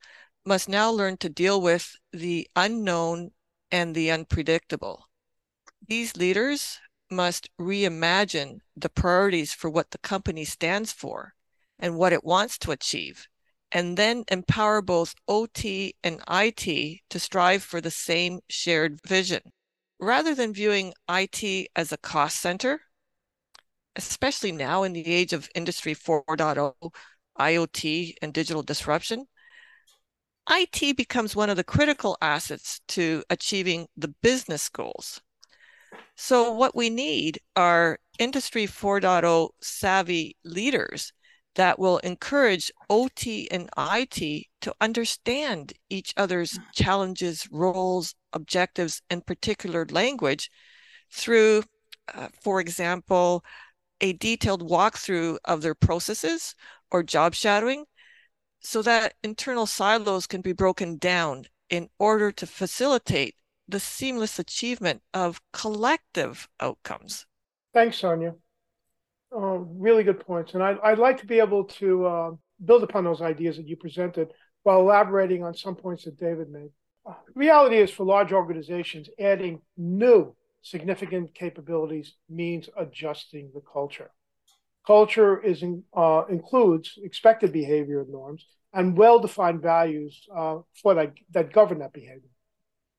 must 0.46 0.67
now 0.67 0.91
learn 0.91 1.17
to 1.17 1.29
deal 1.29 1.62
with 1.62 1.96
the 2.12 2.48
unknown 2.55 3.31
and 3.72 3.93
the 3.93 4.12
unpredictable. 4.12 5.07
These 5.86 6.17
leaders 6.17 6.79
must 7.09 7.49
reimagine 7.59 8.59
the 8.75 8.89
priorities 8.89 9.53
for 9.53 9.69
what 9.69 9.91
the 9.91 9.97
company 9.99 10.45
stands 10.45 10.91
for 10.91 11.33
and 11.79 11.97
what 11.97 12.13
it 12.13 12.23
wants 12.23 12.57
to 12.59 12.71
achieve, 12.71 13.27
and 13.71 13.97
then 13.97 14.23
empower 14.29 14.81
both 14.81 15.15
OT 15.27 15.95
and 16.03 16.21
IT 16.29 17.01
to 17.09 17.19
strive 17.19 17.63
for 17.63 17.81
the 17.81 17.91
same 17.91 18.39
shared 18.49 18.99
vision. 19.05 19.41
Rather 19.99 20.35
than 20.35 20.53
viewing 20.53 20.93
IT 21.09 21.67
as 21.75 21.91
a 21.91 21.97
cost 21.97 22.39
center, 22.39 22.81
especially 23.95 24.51
now 24.51 24.83
in 24.83 24.93
the 24.93 25.05
age 25.05 25.33
of 25.33 25.49
Industry 25.55 25.95
4.0, 25.95 26.73
IoT, 27.39 28.13
and 28.21 28.33
digital 28.33 28.63
disruption, 28.63 29.25
IT 30.49 30.95
becomes 30.95 31.35
one 31.35 31.49
of 31.49 31.57
the 31.57 31.63
critical 31.63 32.17
assets 32.21 32.79
to 32.87 33.23
achieving 33.29 33.87
the 33.97 34.13
business 34.21 34.69
goals. 34.69 35.21
So, 36.19 36.51
what 36.51 36.75
we 36.75 36.89
need 36.89 37.39
are 37.55 38.00
Industry 38.17 38.65
4.0 38.65 39.50
savvy 39.62 40.36
leaders 40.43 41.13
that 41.53 41.77
will 41.77 42.00
encourage 42.00 42.71
OT 42.89 43.50
and 43.51 43.69
IT 43.77 44.47
to 44.62 44.75
understand 44.81 45.74
each 45.89 46.13
other's 46.17 46.57
challenges, 46.74 47.47
roles, 47.51 48.15
objectives, 48.33 49.01
and 49.12 49.25
particular 49.27 49.86
language 49.91 50.50
through, 51.12 51.63
uh, 52.12 52.29
for 52.41 52.59
example, 52.59 53.45
a 54.01 54.13
detailed 54.13 54.67
walkthrough 54.67 55.38
of 55.45 55.62
their 55.62 55.75
processes 55.75 56.55
or 56.89 57.03
job 57.03 57.36
shadowing 57.36 57.86
so 58.59 58.81
that 58.81 59.13
internal 59.24 59.67
silos 59.67 60.25
can 60.25 60.41
be 60.41 60.51
broken 60.51 60.97
down 60.97 61.45
in 61.69 61.89
order 62.00 62.31
to 62.31 62.47
facilitate 62.47 63.36
the 63.67 63.79
seamless 63.79 64.39
achievement 64.39 65.01
of 65.13 65.41
collective 65.51 66.47
outcomes. 66.59 67.25
Thanks, 67.74 67.97
Sonia. 67.97 68.36
Uh, 69.36 69.57
really 69.57 70.03
good 70.03 70.19
points. 70.19 70.53
And 70.53 70.63
I'd, 70.63 70.79
I'd 70.83 71.00
like 71.00 71.19
to 71.19 71.25
be 71.25 71.39
able 71.39 71.65
to 71.65 72.05
uh, 72.05 72.31
build 72.63 72.83
upon 72.83 73.03
those 73.03 73.21
ideas 73.21 73.57
that 73.57 73.67
you 73.67 73.75
presented 73.75 74.29
while 74.63 74.79
elaborating 74.79 75.43
on 75.43 75.53
some 75.53 75.75
points 75.75 76.05
that 76.05 76.19
David 76.19 76.50
made. 76.50 76.69
Uh, 77.05 77.13
reality 77.36 77.77
is 77.77 77.91
for 77.91 78.05
large 78.05 78.31
organizations, 78.31 79.09
adding 79.19 79.62
new 79.77 80.36
significant 80.62 81.33
capabilities 81.33 82.13
means 82.29 82.69
adjusting 82.77 83.51
the 83.53 83.62
culture. 83.62 84.12
Culture 84.86 85.41
is 85.41 85.63
in, 85.63 85.83
uh, 85.93 86.24
includes 86.29 86.97
expected 87.03 87.51
behavior 87.51 88.05
norms 88.09 88.45
and 88.74 88.97
well-defined 88.97 89.62
values 89.62 90.27
uh, 90.36 90.57
for 90.81 90.93
that, 90.95 91.13
that 91.31 91.51
govern 91.51 91.79
that 91.79 91.93
behavior. 91.93 92.29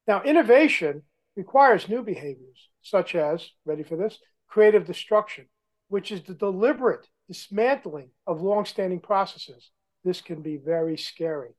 Now, 0.09 0.23
innovation 0.23 1.03
requires 1.37 1.89
new 1.89 2.03
behaviors, 2.03 2.71
such 2.83 3.15
as, 3.15 3.51
ready 3.67 3.83
for 3.83 3.97
this, 3.97 4.19
creative 4.49 4.87
destruction, 4.87 5.47
which 5.89 6.11
is 6.11 6.23
the 6.23 6.35
deliberate 6.35 7.07
dismantling 7.29 8.09
of 8.27 8.41
long-standing 8.41 9.01
processes. 9.01 9.71
This 10.05 10.23
can 10.23 10.41
be 10.41 10.57
very 10.57 10.97
scary. 10.97 11.51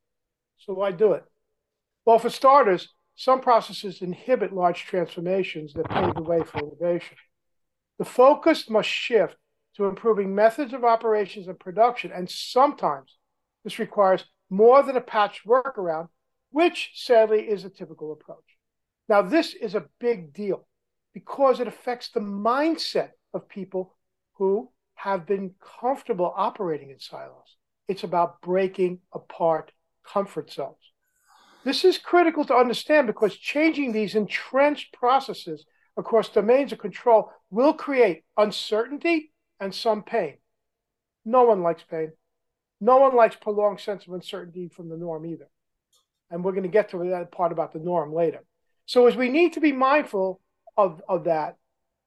So 0.57 0.73
why 0.73 0.91
do 0.91 1.13
it? 1.13 1.23
Well, 2.05 2.17
for 2.17 2.31
starters, 2.31 2.89
some 3.15 3.39
processes 3.39 4.01
inhibit 4.01 4.51
large 4.51 4.83
transformations 4.85 5.73
that 5.73 5.89
pave 5.89 6.15
the 6.15 6.23
way 6.23 6.41
for 6.43 6.59
innovation. 6.59 7.17
The 7.99 8.05
focus 8.05 8.69
must 8.69 8.89
shift 8.89 9.35
to 9.75 9.85
improving 9.85 10.33
methods 10.33 10.73
of 10.73 10.83
operations 10.83 11.47
and 11.47 11.59
production. 11.59 12.11
And 12.11 12.29
sometimes 12.29 13.15
this 13.63 13.77
requires 13.77 14.25
more 14.49 14.81
than 14.81 14.97
a 14.97 15.01
patch 15.01 15.41
workaround, 15.45 16.07
which 16.51 16.91
sadly 16.95 17.41
is 17.41 17.63
a 17.65 17.69
typical 17.69 18.11
approach. 18.11 18.57
Now, 19.07 19.21
this 19.21 19.53
is 19.53 19.75
a 19.75 19.85
big 19.99 20.33
deal 20.33 20.67
because 21.13 21.59
it 21.59 21.67
affects 21.67 22.09
the 22.09 22.19
mindset 22.19 23.09
of 23.33 23.49
people 23.49 23.95
who 24.33 24.71
have 24.95 25.25
been 25.25 25.55
comfortable 25.81 26.33
operating 26.35 26.89
in 26.89 26.99
silos. 26.99 27.57
It's 27.87 28.03
about 28.03 28.41
breaking 28.41 28.99
apart 29.13 29.71
comfort 30.05 30.51
zones. 30.51 30.75
This 31.63 31.83
is 31.83 31.97
critical 31.97 32.45
to 32.45 32.55
understand 32.55 33.07
because 33.07 33.35
changing 33.35 33.91
these 33.91 34.15
entrenched 34.15 34.93
processes 34.93 35.65
across 35.97 36.29
domains 36.29 36.71
of 36.71 36.79
control 36.79 37.31
will 37.49 37.73
create 37.73 38.23
uncertainty 38.37 39.31
and 39.59 39.73
some 39.73 40.03
pain. 40.03 40.37
No 41.25 41.43
one 41.43 41.61
likes 41.61 41.83
pain. 41.83 42.13
No 42.79 42.97
one 42.97 43.15
likes 43.15 43.35
prolonged 43.35 43.81
sense 43.81 44.07
of 44.07 44.13
uncertainty 44.13 44.69
from 44.69 44.89
the 44.89 44.97
norm 44.97 45.25
either. 45.25 45.49
And 46.29 46.43
we're 46.43 46.51
going 46.51 46.63
to 46.63 46.69
get 46.69 46.91
to 46.91 47.09
that 47.09 47.31
part 47.31 47.51
about 47.51 47.73
the 47.73 47.79
norm 47.79 48.13
later. 48.13 48.43
So 48.85 49.07
as 49.07 49.15
we 49.15 49.29
need 49.29 49.53
to 49.53 49.59
be 49.59 49.71
mindful 49.71 50.41
of, 50.77 51.01
of 51.07 51.25
that 51.25 51.57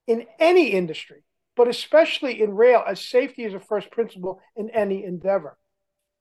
in 0.06 0.26
any 0.38 0.68
industry, 0.68 1.24
but 1.56 1.68
especially 1.68 2.42
in 2.42 2.54
rail, 2.54 2.82
as 2.86 3.00
safety 3.00 3.44
is 3.44 3.54
a 3.54 3.60
first 3.60 3.90
principle 3.90 4.40
in 4.56 4.70
any 4.70 5.04
endeavor. 5.04 5.58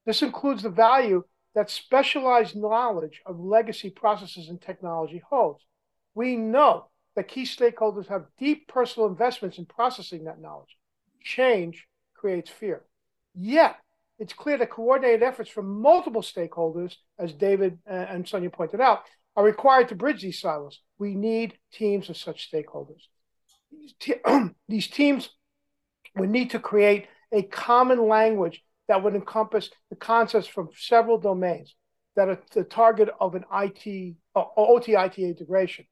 This 0.04 0.22
includes 0.22 0.62
the 0.62 0.70
value 0.70 1.24
that 1.54 1.70
specialized 1.70 2.56
knowledge 2.56 3.22
of 3.26 3.38
legacy 3.38 3.90
processes 3.90 4.48
and 4.48 4.60
technology 4.60 5.22
holds. 5.28 5.64
We 6.14 6.36
know 6.36 6.88
that 7.14 7.28
key 7.28 7.44
stakeholders 7.44 8.08
have 8.08 8.26
deep 8.38 8.68
personal 8.68 9.08
investments 9.08 9.58
in 9.58 9.66
processing 9.66 10.24
that 10.24 10.40
knowledge. 10.40 10.76
Change 11.22 11.86
creates 12.14 12.50
fear. 12.50 12.84
Yet, 13.34 13.76
it's 14.22 14.32
clear 14.32 14.56
that 14.56 14.70
coordinated 14.70 15.24
efforts 15.24 15.50
from 15.50 15.82
multiple 15.82 16.22
stakeholders, 16.22 16.94
as 17.18 17.32
David 17.32 17.80
uh, 17.90 17.94
and 17.94 18.26
Sonia 18.26 18.50
pointed 18.50 18.80
out, 18.80 19.00
are 19.34 19.42
required 19.42 19.88
to 19.88 19.96
bridge 19.96 20.22
these 20.22 20.38
silos. 20.38 20.80
We 20.96 21.16
need 21.16 21.58
teams 21.72 22.08
of 22.08 22.16
such 22.16 22.48
stakeholders. 22.48 23.02
These, 24.68 24.86
teams 24.86 25.30
would 26.14 26.30
need 26.30 26.50
to 26.50 26.60
create 26.60 27.08
a 27.32 27.42
common 27.42 28.06
language 28.06 28.62
that 28.86 29.02
would 29.02 29.16
encompass 29.16 29.70
the 29.90 29.96
concepts 29.96 30.46
from 30.46 30.68
several 30.78 31.18
domains 31.18 31.74
that 32.14 32.28
are 32.28 32.38
the 32.54 32.62
target 32.62 33.08
of 33.20 33.34
an 33.34 33.44
IT 33.52 34.14
or 34.36 34.52
uh, 34.56 34.60
OT 34.60 34.92
IT 34.92 35.18
integration. 35.18 35.84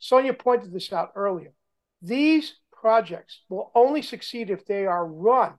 Sonia 0.00 0.34
pointed 0.34 0.70
this 0.70 0.92
out 0.92 1.12
earlier. 1.14 1.54
These 2.02 2.56
projects 2.72 3.40
will 3.48 3.70
only 3.74 4.02
succeed 4.02 4.50
if 4.50 4.66
they 4.66 4.84
are 4.84 5.06
run 5.06 5.54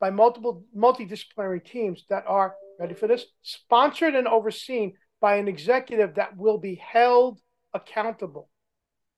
by 0.00 0.10
multiple 0.10 0.64
multidisciplinary 0.76 1.64
teams 1.64 2.04
that 2.08 2.24
are 2.26 2.56
ready 2.78 2.94
for 2.94 3.06
this 3.06 3.26
sponsored 3.42 4.14
and 4.14 4.26
overseen 4.26 4.94
by 5.20 5.36
an 5.36 5.46
executive 5.46 6.14
that 6.14 6.36
will 6.36 6.58
be 6.58 6.74
held 6.76 7.38
accountable. 7.74 8.48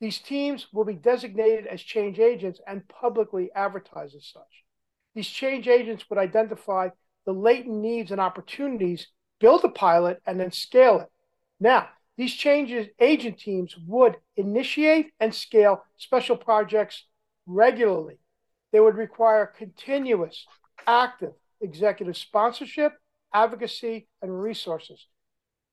These 0.00 0.18
teams 0.18 0.66
will 0.72 0.84
be 0.84 0.94
designated 0.94 1.68
as 1.68 1.80
change 1.80 2.18
agents 2.18 2.60
and 2.66 2.86
publicly 2.88 3.50
advertised 3.54 4.16
as 4.16 4.26
such. 4.26 4.64
These 5.14 5.28
change 5.28 5.68
agents 5.68 6.04
would 6.10 6.18
identify 6.18 6.88
the 7.24 7.32
latent 7.32 7.76
needs 7.76 8.10
and 8.10 8.20
opportunities, 8.20 9.06
build 9.38 9.62
a 9.64 9.68
pilot, 9.68 10.20
and 10.26 10.40
then 10.40 10.50
scale 10.50 10.98
it. 10.98 11.08
Now, 11.60 11.88
these 12.16 12.34
changes 12.34 12.88
agent 12.98 13.38
teams 13.38 13.76
would 13.86 14.16
initiate 14.36 15.12
and 15.20 15.32
scale 15.32 15.84
special 15.96 16.36
projects 16.36 17.04
regularly. 17.46 18.18
They 18.72 18.80
would 18.80 18.96
require 18.96 19.46
continuous, 19.46 20.46
active 20.86 21.32
executive 21.60 22.16
sponsorship, 22.16 22.92
advocacy, 23.32 24.08
and 24.20 24.42
resources. 24.42 25.06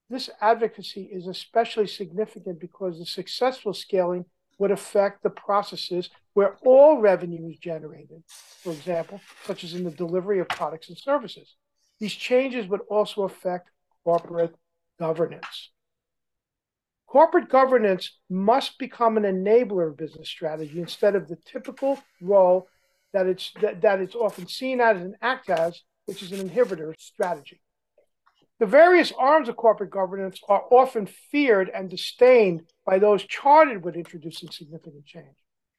This 0.10 0.30
advocacy 0.42 1.10
is 1.12 1.28
especially 1.28 1.88
significant 1.88 2.60
because 2.60 3.00
the 3.00 3.06
successful 3.06 3.74
scaling 3.74 4.26
would 4.58 4.72
affect 4.72 5.24
the 5.24 5.30
processes 5.30 6.10
where 6.34 6.58
all 6.64 7.00
revenue 7.00 7.50
is 7.50 7.58
generated, 7.58 8.24
for 8.28 8.72
example, 8.72 9.22
such 9.46 9.64
as 9.64 9.74
in 9.74 9.84
the 9.84 9.92
delivery 9.92 10.40
of 10.40 10.48
products 10.50 10.90
and 10.90 10.98
services. 10.98 11.56
These 12.00 12.14
changes 12.14 12.68
would 12.68 12.82
also 12.90 13.24
affect 13.24 13.70
corporate 14.04 14.56
governance. 15.00 15.72
Corporate 17.08 17.50
governance 17.50 18.18
must 18.30 18.78
become 18.78 19.18
an 19.18 19.24
enabler 19.24 19.90
of 19.90 19.98
business 19.98 20.30
strategy 20.30 20.80
instead 20.80 21.16
of 21.16 21.28
the 21.28 21.38
typical 21.38 22.00
role 22.22 22.68
that 23.14 23.28
it's 23.28 23.52
that, 23.62 23.82
that 23.82 24.00
it's 24.00 24.16
often 24.16 24.48
seen 24.48 24.82
as 24.82 24.98
and 24.98 25.16
act 25.22 25.50
as, 25.50 25.82
which 26.06 26.22
is 26.22 26.32
an 26.32 26.48
inhibitor 26.48 26.94
strategy. 26.98 27.62
The 28.60 28.66
various 28.66 29.14
arms 29.18 29.48
of 29.48 29.56
corporate 29.56 29.90
governance 29.90 30.42
are 30.50 30.64
often 30.70 31.08
feared 31.32 31.70
and 31.70 31.90
disdained 31.90 32.64
by 32.86 33.00
those 33.00 33.24
charted 33.24 33.86
with 33.86 33.96
introducing 33.96 34.52
significant 34.52 35.06
change. 35.06 35.36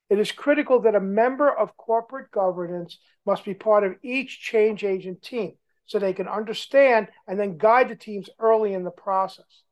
It 0.09 0.19
is 0.19 0.33
critical 0.33 0.81
that 0.81 0.95
a 0.95 1.01
member 1.01 1.51
of 1.51 1.77
corporate 1.77 2.31
governance 2.31 2.99
must 3.27 3.45
be 3.45 3.55
part 3.55 3.85
of 3.85 3.97
each 4.03 4.41
change 4.41 4.83
agent 4.83 5.23
team 5.23 5.53
so 5.87 5.99
they 5.99 6.15
can 6.15 6.27
understand 6.27 7.09
and 7.29 7.39
then 7.39 7.59
guide 7.59 7.91
the 7.91 7.97
teams 7.97 8.31
early 8.39 8.73
in 8.73 8.83
the 8.83 8.91
process. 8.91 9.63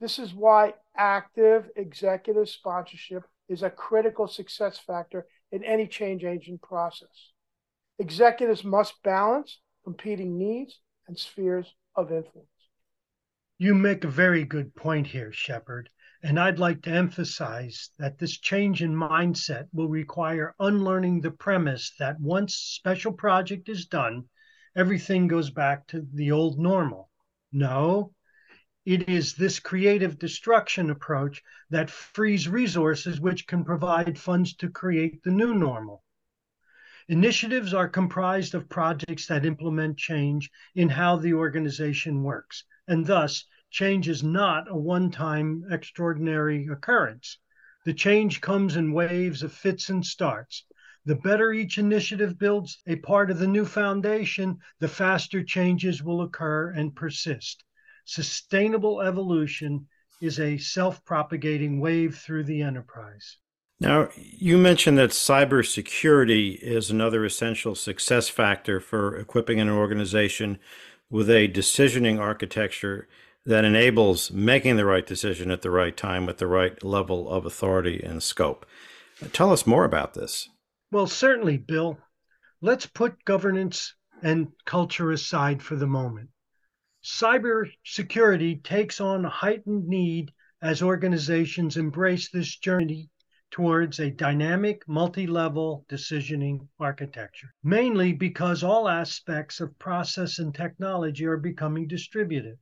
This 0.00 0.18
is 0.18 0.34
why 0.34 0.74
active 0.96 1.70
executive 1.76 2.48
sponsorship 2.48 3.24
is 3.48 3.62
a 3.62 3.70
critical 3.70 4.28
success 4.28 4.78
factor 4.78 5.26
in 5.52 5.64
any 5.64 5.86
change 5.86 6.24
agent 6.24 6.62
process. 6.62 7.32
Executives 7.98 8.64
must 8.64 9.02
balance 9.02 9.60
competing 9.84 10.38
needs 10.38 10.80
and 11.06 11.18
spheres 11.18 11.74
of 11.94 12.12
influence. 12.12 12.48
You 13.58 13.74
make 13.74 14.04
a 14.04 14.08
very 14.08 14.44
good 14.44 14.74
point 14.74 15.06
here, 15.06 15.32
Shepard. 15.32 15.90
And 16.22 16.38
I'd 16.38 16.58
like 16.58 16.82
to 16.82 16.90
emphasize 16.90 17.90
that 17.98 18.18
this 18.18 18.38
change 18.38 18.82
in 18.82 18.94
mindset 18.94 19.68
will 19.72 19.88
require 19.88 20.54
unlearning 20.58 21.20
the 21.20 21.30
premise 21.30 21.92
that 21.98 22.20
once 22.20 22.54
special 22.54 23.12
project 23.12 23.68
is 23.68 23.86
done, 23.86 24.28
everything 24.76 25.28
goes 25.28 25.50
back 25.50 25.86
to 25.88 26.06
the 26.12 26.30
old 26.30 26.58
normal. 26.58 27.10
No, 27.52 28.12
it 28.90 29.08
is 29.08 29.34
this 29.34 29.60
creative 29.60 30.18
destruction 30.18 30.90
approach 30.90 31.40
that 31.70 31.88
frees 31.88 32.48
resources 32.48 33.20
which 33.20 33.46
can 33.46 33.64
provide 33.64 34.18
funds 34.18 34.52
to 34.52 34.68
create 34.68 35.22
the 35.22 35.30
new 35.30 35.54
normal. 35.54 36.02
Initiatives 37.06 37.72
are 37.72 37.88
comprised 37.88 38.52
of 38.52 38.68
projects 38.68 39.28
that 39.28 39.46
implement 39.46 39.96
change 39.96 40.50
in 40.74 40.88
how 40.88 41.14
the 41.14 41.32
organization 41.32 42.24
works, 42.24 42.64
and 42.88 43.06
thus 43.06 43.44
change 43.70 44.08
is 44.08 44.24
not 44.24 44.68
a 44.68 44.76
one 44.76 45.08
time 45.08 45.62
extraordinary 45.70 46.66
occurrence. 46.66 47.38
The 47.84 47.94
change 47.94 48.40
comes 48.40 48.74
in 48.74 48.92
waves 48.92 49.44
of 49.44 49.52
fits 49.52 49.88
and 49.88 50.04
starts. 50.04 50.64
The 51.04 51.14
better 51.14 51.52
each 51.52 51.78
initiative 51.78 52.40
builds 52.40 52.82
a 52.88 52.96
part 52.96 53.30
of 53.30 53.38
the 53.38 53.46
new 53.46 53.66
foundation, 53.66 54.58
the 54.80 54.88
faster 54.88 55.44
changes 55.44 56.02
will 56.02 56.22
occur 56.22 56.70
and 56.70 56.92
persist. 56.92 57.62
Sustainable 58.10 59.02
evolution 59.02 59.86
is 60.20 60.40
a 60.40 60.58
self 60.58 61.04
propagating 61.04 61.78
wave 61.78 62.18
through 62.18 62.42
the 62.42 62.60
enterprise. 62.60 63.36
Now, 63.78 64.08
you 64.16 64.58
mentioned 64.58 64.98
that 64.98 65.10
cybersecurity 65.10 66.58
is 66.60 66.90
another 66.90 67.24
essential 67.24 67.76
success 67.76 68.28
factor 68.28 68.80
for 68.80 69.16
equipping 69.16 69.60
an 69.60 69.68
organization 69.68 70.58
with 71.08 71.30
a 71.30 71.46
decisioning 71.46 72.18
architecture 72.18 73.06
that 73.46 73.64
enables 73.64 74.32
making 74.32 74.74
the 74.74 74.86
right 74.86 75.06
decision 75.06 75.52
at 75.52 75.62
the 75.62 75.70
right 75.70 75.96
time 75.96 76.26
with 76.26 76.38
the 76.38 76.48
right 76.48 76.82
level 76.82 77.30
of 77.30 77.46
authority 77.46 78.02
and 78.02 78.24
scope. 78.24 78.66
Tell 79.32 79.52
us 79.52 79.68
more 79.68 79.84
about 79.84 80.14
this. 80.14 80.48
Well, 80.90 81.06
certainly, 81.06 81.58
Bill. 81.58 81.96
Let's 82.60 82.86
put 82.86 83.24
governance 83.24 83.94
and 84.20 84.48
culture 84.64 85.12
aside 85.12 85.62
for 85.62 85.76
the 85.76 85.86
moment. 85.86 86.30
Cybersecurity 87.02 88.62
takes 88.62 89.00
on 89.00 89.24
heightened 89.24 89.88
need 89.88 90.32
as 90.60 90.82
organizations 90.82 91.78
embrace 91.78 92.30
this 92.30 92.58
journey 92.58 93.08
towards 93.50 93.98
a 93.98 94.10
dynamic, 94.10 94.86
multi 94.86 95.26
level 95.26 95.86
decisioning 95.88 96.68
architecture, 96.78 97.54
mainly 97.62 98.12
because 98.12 98.62
all 98.62 98.88
aspects 98.88 99.60
of 99.60 99.78
process 99.78 100.38
and 100.38 100.54
technology 100.54 101.24
are 101.24 101.38
becoming 101.38 101.88
distributed. 101.88 102.58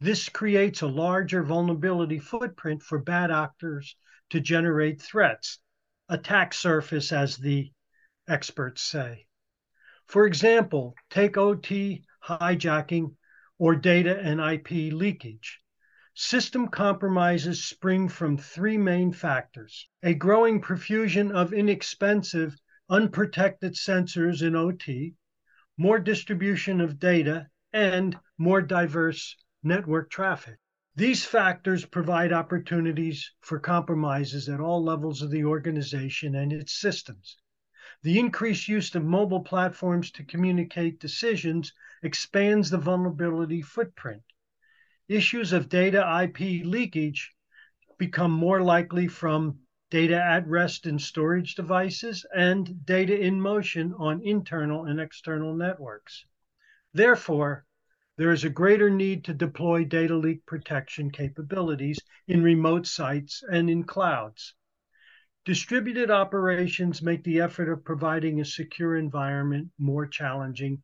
This 0.00 0.28
creates 0.28 0.82
a 0.82 0.86
larger 0.86 1.42
vulnerability 1.42 2.20
footprint 2.20 2.82
for 2.82 3.00
bad 3.00 3.32
actors 3.32 3.96
to 4.30 4.38
generate 4.38 5.02
threats, 5.02 5.58
attack 6.08 6.54
surface, 6.54 7.12
as 7.12 7.36
the 7.36 7.72
experts 8.28 8.82
say. 8.82 9.26
For 10.06 10.26
example, 10.26 10.94
take 11.10 11.36
OT 11.36 12.04
hijacking 12.24 13.16
or 13.58 13.74
data 13.74 14.18
and 14.20 14.40
IP 14.40 14.92
leakage. 14.92 15.60
System 16.14 16.68
compromises 16.68 17.64
spring 17.64 18.08
from 18.08 18.36
three 18.36 18.76
main 18.76 19.12
factors 19.12 19.88
a 20.02 20.14
growing 20.14 20.60
profusion 20.60 21.30
of 21.30 21.52
inexpensive, 21.52 22.56
unprotected 22.88 23.74
sensors 23.74 24.42
in 24.42 24.56
OT, 24.56 25.14
more 25.76 25.98
distribution 25.98 26.80
of 26.80 26.98
data, 26.98 27.48
and 27.72 28.18
more 28.36 28.62
diverse 28.62 29.36
network 29.62 30.10
traffic. 30.10 30.58
These 30.96 31.24
factors 31.24 31.84
provide 31.84 32.32
opportunities 32.32 33.32
for 33.40 33.60
compromises 33.60 34.48
at 34.48 34.58
all 34.58 34.82
levels 34.82 35.22
of 35.22 35.30
the 35.30 35.44
organization 35.44 36.34
and 36.34 36.52
its 36.52 36.72
systems. 36.80 37.38
The 38.02 38.18
increased 38.18 38.68
use 38.68 38.94
of 38.94 39.04
mobile 39.04 39.42
platforms 39.42 40.12
to 40.12 40.24
communicate 40.24 41.00
decisions 41.00 41.72
expands 42.02 42.70
the 42.70 42.78
vulnerability 42.78 43.60
footprint. 43.60 44.22
Issues 45.08 45.52
of 45.52 45.68
data 45.68 46.22
IP 46.22 46.64
leakage 46.64 47.34
become 47.98 48.30
more 48.30 48.62
likely 48.62 49.08
from 49.08 49.58
data 49.90 50.22
at 50.22 50.46
rest 50.46 50.86
in 50.86 50.98
storage 50.98 51.54
devices 51.54 52.24
and 52.34 52.86
data 52.86 53.18
in 53.18 53.40
motion 53.40 53.92
on 53.94 54.22
internal 54.22 54.84
and 54.84 55.00
external 55.00 55.54
networks. 55.54 56.24
Therefore, 56.92 57.64
there 58.16 58.30
is 58.30 58.44
a 58.44 58.50
greater 58.50 58.90
need 58.90 59.24
to 59.24 59.34
deploy 59.34 59.84
data 59.84 60.14
leak 60.14 60.44
protection 60.46 61.10
capabilities 61.10 61.98
in 62.26 62.42
remote 62.42 62.86
sites 62.86 63.42
and 63.50 63.68
in 63.68 63.82
clouds. 63.84 64.54
Distributed 65.48 66.10
operations 66.10 67.00
make 67.00 67.24
the 67.24 67.40
effort 67.40 67.70
of 67.70 67.82
providing 67.82 68.38
a 68.38 68.44
secure 68.44 68.98
environment 68.98 69.70
more 69.78 70.06
challenging, 70.06 70.82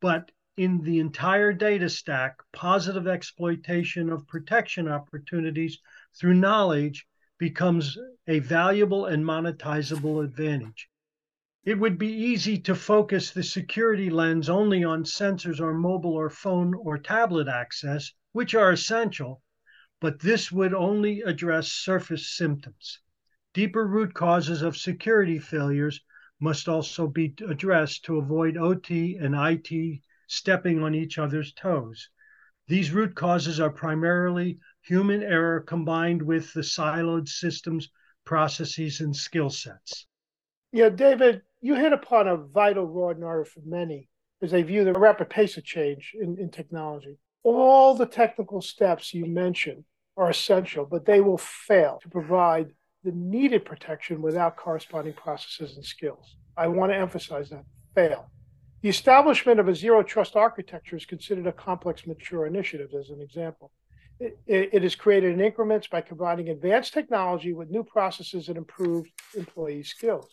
but 0.00 0.32
in 0.56 0.80
the 0.82 0.98
entire 0.98 1.52
data 1.52 1.88
stack, 1.88 2.42
positive 2.52 3.06
exploitation 3.06 4.10
of 4.10 4.26
protection 4.26 4.88
opportunities 4.88 5.78
through 6.18 6.34
knowledge 6.34 7.06
becomes 7.38 7.96
a 8.26 8.40
valuable 8.40 9.06
and 9.06 9.24
monetizable 9.24 10.24
advantage. 10.24 10.88
It 11.62 11.78
would 11.78 11.96
be 11.96 12.12
easy 12.12 12.58
to 12.62 12.74
focus 12.74 13.30
the 13.30 13.44
security 13.44 14.10
lens 14.10 14.48
only 14.48 14.82
on 14.82 15.04
sensors 15.04 15.60
or 15.60 15.74
mobile 15.74 16.14
or 16.14 16.28
phone 16.28 16.74
or 16.74 16.98
tablet 16.98 17.46
access, 17.46 18.12
which 18.32 18.52
are 18.56 18.72
essential, 18.72 19.44
but 20.00 20.18
this 20.18 20.50
would 20.50 20.74
only 20.74 21.20
address 21.20 21.68
surface 21.68 22.28
symptoms. 22.28 22.98
Deeper 23.54 23.86
root 23.86 24.14
causes 24.14 24.62
of 24.62 24.76
security 24.76 25.38
failures 25.38 26.00
must 26.40 26.68
also 26.68 27.06
be 27.06 27.34
addressed 27.46 28.04
to 28.04 28.16
avoid 28.16 28.56
OT 28.56 29.16
and 29.16 29.34
IT 29.34 30.00
stepping 30.26 30.82
on 30.82 30.94
each 30.94 31.18
other's 31.18 31.52
toes. 31.52 32.08
These 32.66 32.92
root 32.92 33.14
causes 33.14 33.60
are 33.60 33.70
primarily 33.70 34.58
human 34.80 35.22
error 35.22 35.60
combined 35.60 36.22
with 36.22 36.52
the 36.54 36.62
siloed 36.62 37.28
systems, 37.28 37.90
processes, 38.24 39.00
and 39.00 39.14
skill 39.14 39.50
sets. 39.50 40.06
Yeah, 40.72 40.88
David, 40.88 41.42
you 41.60 41.74
hit 41.74 41.92
upon 41.92 42.28
a 42.28 42.36
vital 42.36 42.86
raw 42.86 43.10
in 43.10 43.44
for 43.44 43.60
many 43.66 44.08
as 44.40 44.50
they 44.50 44.62
view 44.62 44.84
the 44.84 44.94
rapid 44.94 45.28
pace 45.28 45.56
of 45.58 45.64
change 45.64 46.16
in, 46.18 46.38
in 46.38 46.50
technology. 46.50 47.18
All 47.44 47.94
the 47.94 48.06
technical 48.06 48.62
steps 48.62 49.12
you 49.12 49.26
mentioned 49.26 49.84
are 50.16 50.30
essential, 50.30 50.86
but 50.86 51.04
they 51.04 51.20
will 51.20 51.38
fail 51.38 51.98
to 52.02 52.08
provide 52.08 52.72
the 53.04 53.12
needed 53.12 53.64
protection 53.64 54.22
without 54.22 54.56
corresponding 54.56 55.14
processes 55.14 55.76
and 55.76 55.84
skills. 55.84 56.36
I 56.56 56.68
want 56.68 56.92
to 56.92 56.96
emphasize 56.96 57.50
that 57.50 57.64
fail. 57.94 58.30
The 58.82 58.88
establishment 58.88 59.60
of 59.60 59.68
a 59.68 59.74
zero 59.74 60.02
trust 60.02 60.36
architecture 60.36 60.96
is 60.96 61.06
considered 61.06 61.46
a 61.46 61.52
complex, 61.52 62.06
mature 62.06 62.46
initiative, 62.46 62.90
as 62.98 63.10
an 63.10 63.20
example. 63.20 63.72
It, 64.18 64.38
it 64.46 64.84
is 64.84 64.94
created 64.94 65.32
in 65.32 65.40
increments 65.40 65.86
by 65.86 66.00
combining 66.00 66.48
advanced 66.48 66.92
technology 66.92 67.52
with 67.52 67.70
new 67.70 67.82
processes 67.82 68.48
and 68.48 68.56
improved 68.56 69.10
employee 69.36 69.82
skills. 69.82 70.28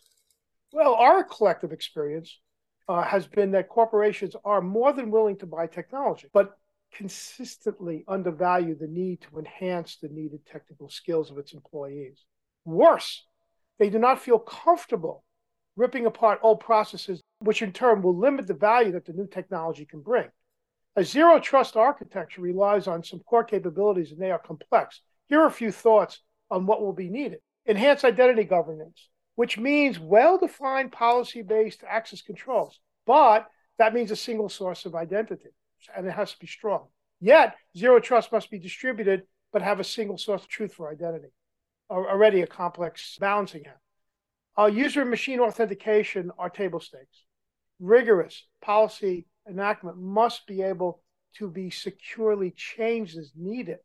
Well, 0.72 0.94
our 0.94 1.24
collective 1.24 1.72
experience 1.72 2.40
uh, 2.88 3.04
has 3.04 3.26
been 3.28 3.52
that 3.52 3.70
corporations 3.70 4.36
are 4.46 4.62
more 4.62 4.94
than 4.94 5.12
willing 5.12 5.38
to 5.38 5.46
buy 5.46 5.68
technology, 5.68 6.28
but 6.34 6.58
consistently 6.92 8.04
undervalue 8.08 8.76
the 8.76 8.88
need 8.88 9.22
to 9.22 9.40
enhance 9.40 9.98
the 9.98 10.10
needed 10.10 10.46
technical 10.46 10.90
skills 10.90 11.30
of 11.32 11.38
its 11.38 11.54
employees. 11.54 12.26
Worse, 12.66 13.26
they 13.78 13.90
do 13.90 14.00
not 14.00 14.22
feel 14.22 14.40
comfortable 14.40 15.24
ripping 15.80 16.06
apart 16.06 16.40
old 16.44 16.60
processes, 16.60 17.22
which 17.40 17.62
in 17.62 17.72
turn 17.72 18.02
will 18.02 18.16
limit 18.16 18.46
the 18.46 18.54
value 18.54 18.92
that 18.92 19.06
the 19.06 19.14
new 19.14 19.26
technology 19.26 19.86
can 19.86 20.02
bring. 20.02 20.28
A 20.98 21.04
zero 21.04 21.40
trust 21.40 21.78
architecture 21.78 22.42
relies 22.42 22.86
on 22.86 23.04
some 23.04 23.22
core 23.22 23.46
capabilities 23.46 24.12
and 24.12 24.22
they 24.22 24.32
are 24.32 24.40
complex. 24.40 25.02
Here 25.28 25.40
are 25.40 25.48
a 25.48 25.52
few 25.52 25.72
thoughts 25.72 26.20
on 26.52 26.66
what 26.66 26.82
will 26.82 26.94
be 26.94 27.10
needed. 27.10 27.40
Enhanced 27.66 28.04
identity 28.04 28.44
governance, 28.44 29.08
which 29.36 29.58
means 29.58 29.98
well 30.00 30.38
defined 30.38 30.92
policy 30.92 31.42
based 31.42 31.84
access 31.88 32.22
controls, 32.22 32.80
but 33.06 33.48
that 33.78 33.94
means 33.94 34.12
a 34.12 34.16
single 34.18 34.50
source 34.50 34.86
of 34.86 34.96
identity 34.96 35.50
and 35.96 36.06
it 36.06 36.12
has 36.12 36.34
to 36.34 36.40
be 36.40 36.48
strong. 36.48 36.88
Yet, 37.22 37.56
zero 37.78 38.02
trust 38.02 38.34
must 38.34 38.52
be 38.52 38.60
distributed 38.60 39.24
but 39.54 39.62
have 39.62 39.80
a 39.80 39.86
single 39.86 40.18
source 40.18 40.44
of 40.44 40.50
truth 40.50 40.74
for 40.74 40.92
identity 40.92 41.30
already 41.90 42.42
a 42.42 42.48
complex 42.48 43.18
balancing 43.20 43.66
act. 43.66 43.80
Uh, 44.58 44.66
user 44.66 45.06
machine 45.06 45.40
authentication 45.40 46.32
are 46.38 46.50
table 46.50 46.80
stakes. 46.80 47.26
Rigorous 47.80 48.46
policy 48.62 49.26
enactment 49.48 49.98
must 49.98 50.46
be 50.46 50.62
able 50.62 51.02
to 51.38 51.50
be 51.50 51.70
securely 51.70 52.52
changed 52.52 53.18
as 53.18 53.32
needed. 53.36 53.78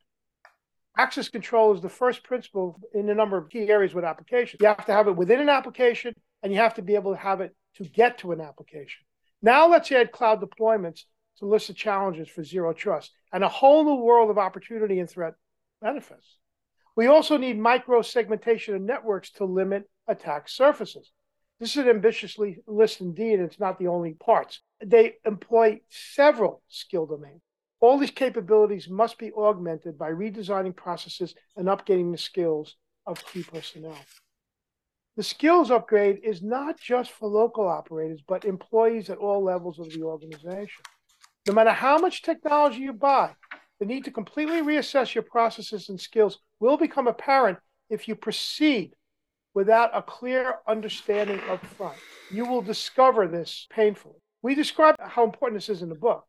Access 0.97 1.29
control 1.29 1.75
is 1.75 1.81
the 1.81 1.89
first 1.89 2.23
principle 2.23 2.81
in 2.93 3.09
a 3.09 3.15
number 3.15 3.37
of 3.37 3.51
key 3.51 3.69
areas 3.69 3.95
with 3.95 4.05
applications. 4.05 4.61
You 4.61 4.69
have 4.69 4.87
to 4.87 4.93
have 4.93 5.09
it 5.09 5.17
within 5.17 5.41
an 5.41 5.49
application, 5.49 6.15
and 6.43 6.53
you 6.53 6.59
have 6.59 6.75
to 6.75 6.83
be 6.83 6.95
able 6.95 7.13
to 7.13 7.19
have 7.19 7.41
it 7.41 7.55
to 7.77 7.85
get 7.85 8.19
to 8.19 8.33
an 8.33 8.41
application. 8.41 9.03
Now 9.43 9.69
let's 9.69 9.91
add 9.91 10.13
cloud 10.13 10.41
deployments 10.41 11.03
to 11.39 11.47
list 11.47 11.69
of 11.69 11.77
challenges 11.77 12.29
for 12.29 12.45
zero 12.45 12.73
trust, 12.73 13.11
and 13.33 13.43
a 13.43 13.49
whole 13.49 13.85
new 13.85 14.03
world 14.03 14.31
of 14.31 14.39
opportunity 14.39 15.01
and 15.01 15.11
threat 15.11 15.35
manifests. 15.83 16.39
We 16.97 17.07
also 17.07 17.37
need 17.37 17.59
micro 17.59 18.03
segmentation 18.03 18.75
of 18.75 18.83
networks 18.83 19.31
to 19.33 19.45
limit 19.45 19.89
attack 20.07 20.49
surfaces. 20.49 21.11
This 21.61 21.71
is 21.71 21.79
an 21.79 21.89
ambitiously 21.89 22.59
list 22.67 23.01
indeed, 23.01 23.35
and 23.35 23.45
it's 23.45 23.61
not 23.61 23.79
the 23.79 23.89
only 23.89 24.15
parts. 24.15 24.61
They 24.85 25.15
employ 25.25 25.81
several 25.89 26.63
skill 26.69 27.07
domains. 27.07 27.43
All 27.81 27.99
these 27.99 28.11
capabilities 28.11 28.89
must 28.89 29.19
be 29.19 29.33
augmented 29.33 29.99
by 29.99 30.11
redesigning 30.11 30.75
processes 30.75 31.35
and 31.57 31.67
updating 31.69 32.13
the 32.13 32.19
skills 32.19 32.77
of 33.07 33.25
key 33.27 33.43
personnel. 33.43 33.99
The 35.17 35.23
skills 35.23 35.71
upgrade 35.71 36.21
is 36.25 36.43
not 36.43 36.81
just 36.81 37.13
for 37.13 37.29
local 37.29 37.69
operators, 37.69 38.21
but 38.27 38.45
employees 38.45 39.11
at 39.11 39.19
all 39.19 39.45
levels 39.45 39.79
of 39.79 39.91
the 39.93 40.03
organization. 40.03 40.83
No 41.47 41.53
matter 41.53 41.71
how 41.71 41.99
much 41.99 42.23
technology 42.23 42.81
you 42.81 42.93
buy, 42.93 43.35
the 43.79 43.87
need 43.87 44.05
to 44.05 44.11
completely 44.11 44.61
reassess 44.63 45.15
your 45.15 45.23
processes 45.23 45.89
and 45.89 46.01
skills 46.01 46.39
will 46.65 46.79
become 46.79 47.07
apparent 47.07 47.59
if 47.91 48.09
you 48.09 48.17
proceed 48.17 48.95
without 49.53 49.91
a 49.93 50.01
clear 50.01 50.57
understanding 50.67 51.39
up 51.51 51.65
front. 51.67 51.97
You 52.31 52.47
will 52.47 52.63
discover 52.63 53.29
this 53.29 53.67
painfully. 53.69 54.17
We 54.41 54.55
describe 54.55 54.97
how 54.99 55.25
important 55.25 55.61
this 55.61 55.69
is 55.69 55.83
in 55.83 55.91
the 55.91 55.95
book. 55.95 56.25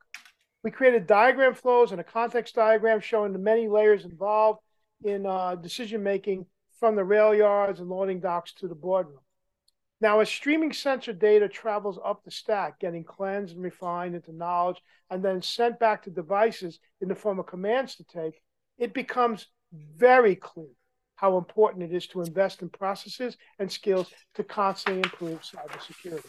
We 0.61 0.71
created 0.71 1.07
diagram 1.07 1.53
flows 1.53 1.93
and 1.93 2.01
a 2.01 2.03
context 2.03 2.53
diagram 2.55 2.99
showing 2.99 3.31
the 3.31 3.39
many 3.39 3.69
layers 3.69 4.03
involved 4.03 4.59
in 5.05 5.25
uh, 5.25 5.55
decision 5.55 6.03
making 6.03 6.45
from 6.81 6.97
the 6.97 7.03
rail 7.05 7.33
yards 7.33 7.79
and 7.79 7.89
loading 7.89 8.19
docks 8.19 8.53
to 8.55 8.67
the 8.67 8.75
boardroom. 8.75 9.19
Now, 10.01 10.19
as 10.19 10.27
streaming 10.27 10.73
sensor 10.73 11.13
data 11.13 11.47
travels 11.47 11.97
up 12.03 12.25
the 12.25 12.31
stack, 12.31 12.79
getting 12.79 13.05
cleansed 13.05 13.55
and 13.55 13.63
refined 13.63 14.15
into 14.15 14.35
knowledge, 14.35 14.81
and 15.09 15.23
then 15.23 15.41
sent 15.41 15.79
back 15.79 16.03
to 16.03 16.09
devices 16.09 16.79
in 16.99 17.07
the 17.07 17.15
form 17.15 17.39
of 17.39 17.45
commands 17.45 17.95
to 17.95 18.03
take, 18.03 18.41
it 18.77 18.93
becomes 18.93 19.47
very 19.97 20.35
clear 20.35 20.67
how 21.15 21.37
important 21.37 21.83
it 21.83 21.95
is 21.95 22.07
to 22.07 22.21
invest 22.21 22.61
in 22.61 22.69
processes 22.69 23.37
and 23.59 23.71
skills 23.71 24.11
to 24.33 24.43
constantly 24.43 25.01
improve 25.01 25.41
cybersecurity. 25.41 26.25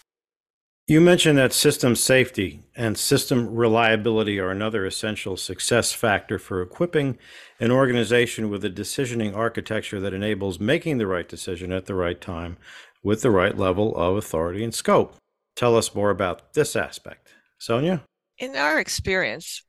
You 0.88 1.00
mentioned 1.00 1.36
that 1.38 1.52
system 1.52 1.96
safety 1.96 2.62
and 2.76 2.96
system 2.96 3.56
reliability 3.56 4.38
are 4.38 4.52
another 4.52 4.86
essential 4.86 5.36
success 5.36 5.92
factor 5.92 6.38
for 6.38 6.62
equipping 6.62 7.18
an 7.58 7.72
organization 7.72 8.50
with 8.50 8.64
a 8.64 8.70
decisioning 8.70 9.34
architecture 9.34 9.98
that 9.98 10.14
enables 10.14 10.60
making 10.60 10.98
the 10.98 11.08
right 11.08 11.28
decision 11.28 11.72
at 11.72 11.86
the 11.86 11.96
right 11.96 12.20
time 12.20 12.56
with 13.02 13.22
the 13.22 13.32
right 13.32 13.58
level 13.58 13.96
of 13.96 14.16
authority 14.16 14.62
and 14.62 14.72
scope. 14.72 15.16
Tell 15.56 15.76
us 15.76 15.92
more 15.92 16.10
about 16.10 16.52
this 16.52 16.76
aspect. 16.76 17.30
Sonia? 17.58 18.02
In 18.38 18.54
our 18.54 18.78
experience, 18.78 19.64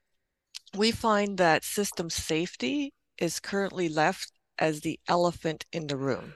we 0.76 0.92
find 0.92 1.40
that 1.40 1.64
system 1.64 2.12
safety 2.12 2.94
is 3.18 3.40
currently 3.40 3.90
left 3.90 4.32
as 4.60 4.82
the 4.82 5.00
elephant 5.08 5.66
in 5.72 5.88
the 5.88 5.98
room, 5.98 6.34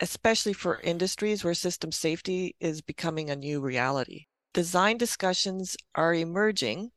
especially 0.00 0.52
for 0.52 0.80
industries 0.80 1.44
where 1.44 1.54
system 1.54 1.92
safety 1.92 2.56
is 2.60 2.80
becoming 2.80 3.30
a 3.30 3.36
new 3.36 3.60
reality. 3.60 4.26
Design 4.52 4.98
discussions 4.98 5.76
are 5.94 6.14
emerging 6.14 6.90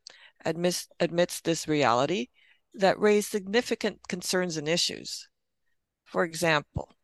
amidst, 0.44 0.92
amidst 1.00 1.44
this 1.44 1.66
reality 1.66 2.28
that 2.74 2.98
raise 3.00 3.26
significant 3.26 4.06
concerns 4.08 4.56
and 4.56 4.68
issues. 4.68 5.28
For 6.04 6.24
example, 6.24 6.94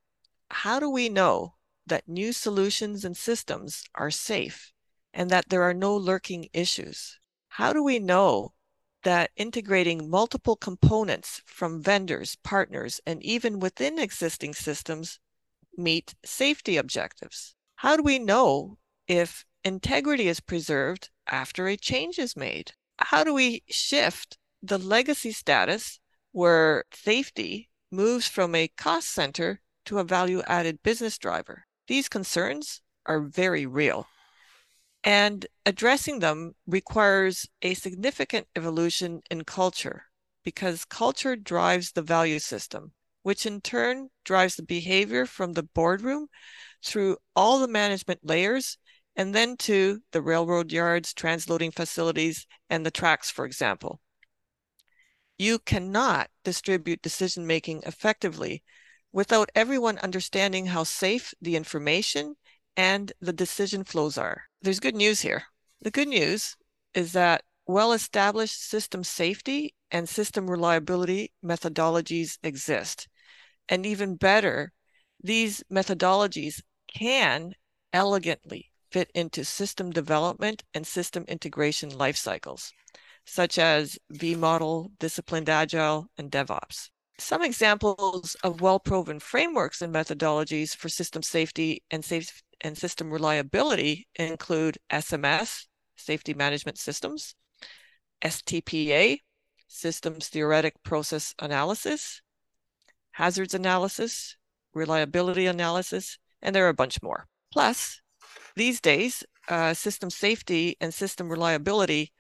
how 0.49 0.79
do 0.79 0.91
we 0.91 1.09
know 1.09 1.55
that 1.87 2.09
new 2.09 2.33
solutions 2.33 3.05
and 3.05 3.17
systems 3.17 3.85
are 3.95 4.11
safe 4.11 4.73
and 5.15 5.31
that 5.31 5.49
there 5.49 5.63
are 5.63 5.75
no 5.75 5.97
lurking 5.97 6.49
issues? 6.53 7.19
How 7.49 7.73
do 7.73 7.83
we 7.83 7.99
know 7.99 8.53
that 9.03 9.31
integrating 9.37 10.09
multiple 10.09 10.57
components 10.57 11.43
from 11.45 11.83
vendors, 11.83 12.37
partners, 12.43 13.01
and 13.07 13.23
even 13.23 13.61
within 13.61 13.99
existing 13.99 14.55
systems 14.55 15.19
meet 15.77 16.15
safety 16.25 16.77
objectives? 16.77 17.55
How 17.77 17.97
do 17.97 18.03
we 18.03 18.19
know 18.19 18.79
if 19.09 19.45
integrity 19.65 20.29
is 20.29 20.41
preserved 20.41 21.11
after 21.27 21.67
a 21.67 21.77
change 21.77 22.19
is 22.19 22.37
made? 22.37 22.73
How 22.99 23.25
do 23.25 23.35
we 23.35 23.63
shift 23.69 24.39
the 24.63 24.79
legacy 24.79 25.33
status 25.33 25.99
where 26.31 26.85
safety 26.93 27.69
moves 27.91 28.29
from 28.29 28.55
a 28.55 28.69
cost 28.69 29.11
center 29.11 29.61
to 29.87 29.99
a 29.99 30.05
value 30.05 30.43
added 30.47 30.83
business 30.83 31.19
driver? 31.19 31.65
These 31.89 32.09
concerns 32.09 32.81
are 33.07 33.21
very 33.21 33.67
real. 33.67 34.07
And 35.05 35.47
addressing 35.67 36.19
them 36.19 36.55
requires 36.67 37.47
a 37.61 37.75
significant 37.75 38.49
evolution 38.57 39.23
in 39.31 39.45
culture 39.45 40.07
because 40.45 40.85
culture 40.85 41.37
drives 41.37 41.93
the 41.93 42.03
value 42.03 42.39
system, 42.39 42.93
which 43.23 43.47
in 43.47 43.61
turn 43.61 44.11
drives 44.25 44.57
the 44.57 44.63
behavior 44.63 45.27
from 45.27 45.53
the 45.53 45.63
boardroom 45.63 46.29
through 46.85 47.19
all 47.37 47.59
the 47.59 47.69
management 47.69 48.21
layers 48.25 48.79
and 49.17 49.35
then 49.35 49.57
to 49.59 50.03
the 50.13 50.23
railroad 50.23 50.73
yards, 50.73 51.13
transloading 51.13 51.75
facilities, 51.75 52.47
and 52.71 52.87
the 52.87 52.91
tracks, 52.91 53.31
for 53.31 53.45
example. 53.45 54.01
You 55.37 55.59
cannot 55.59 56.31
distribute 56.45 57.03
decision 57.03 57.47
making 57.47 57.83
effectively 57.85 58.63
without 59.13 59.51
everyone 59.55 59.99
understanding 59.99 60.67
how 60.67 60.85
safe 60.85 61.35
the 61.41 61.57
information 61.57 62.37
and 62.77 63.13
the 63.21 63.33
decision 63.33 63.85
flows 63.85 64.17
are. 64.17 64.49
There's 64.63 64.79
good 64.79 64.95
news 64.95 65.21
here. 65.23 65.43
The 65.81 65.91
good 65.91 66.07
news 66.07 66.57
is 66.95 67.13
that 67.15 67.43
well 67.67 67.93
established 67.93 68.63
system 68.63 69.03
safety 69.03 69.75
and 69.91 70.09
system 70.09 70.49
reliability 70.49 71.33
methodologies 71.45 72.39
exist. 72.45 73.09
And 73.69 73.85
even 73.85 74.15
better, 74.15 74.73
these 75.21 75.65
methodologies 75.69 76.63
can 76.87 77.55
elegantly 77.93 78.71
fit 78.93 79.11
into 79.17 79.45
system 79.45 79.91
development 79.91 80.63
and 80.75 80.87
system 80.87 81.25
integration 81.27 81.99
life 81.99 82.17
cycles, 82.17 82.73
such 83.27 83.59
as 83.59 83.99
V 84.11 84.37
model, 84.37 84.93
disciplined 85.01 85.49
agile, 85.49 86.07
and 86.17 86.31
DevOps. 86.31 86.89
Some 87.19 87.43
examples 87.43 88.37
of 88.45 88.61
well 88.61 88.79
proven 88.79 89.19
frameworks 89.19 89.83
and 89.83 89.93
methodologies 89.93 90.77
for 90.77 90.89
system 90.89 91.23
safety 91.23 91.83
and, 91.91 92.05
safe, 92.05 92.43
and 92.63 92.79
system 92.79 93.11
reliability 93.11 94.09
include 94.15 94.79
SMS, 94.91 95.67
Safety 95.97 96.35
Management 96.35 96.79
Systems, 96.79 97.35
STPA, 98.25 99.19
Systems 99.69 100.29
Theoretic 100.29 100.75
Process 100.83 101.35
Analysis, 101.41 102.23
Hazards 103.13 103.55
Analysis, 103.55 104.37
Reliability 104.75 105.47
Analysis, 105.47 106.19
and 106.41 106.55
there 106.55 106.67
are 106.67 106.71
a 106.71 106.75
bunch 106.75 107.03
more. 107.03 107.27
Plus, 107.53 108.01
these 108.57 108.81
days, 108.81 109.25
uh, 109.49 109.75
system 109.75 110.11
safety 110.11 110.77
and 110.81 110.93
system 110.95 111.29
reliability, 111.29 112.13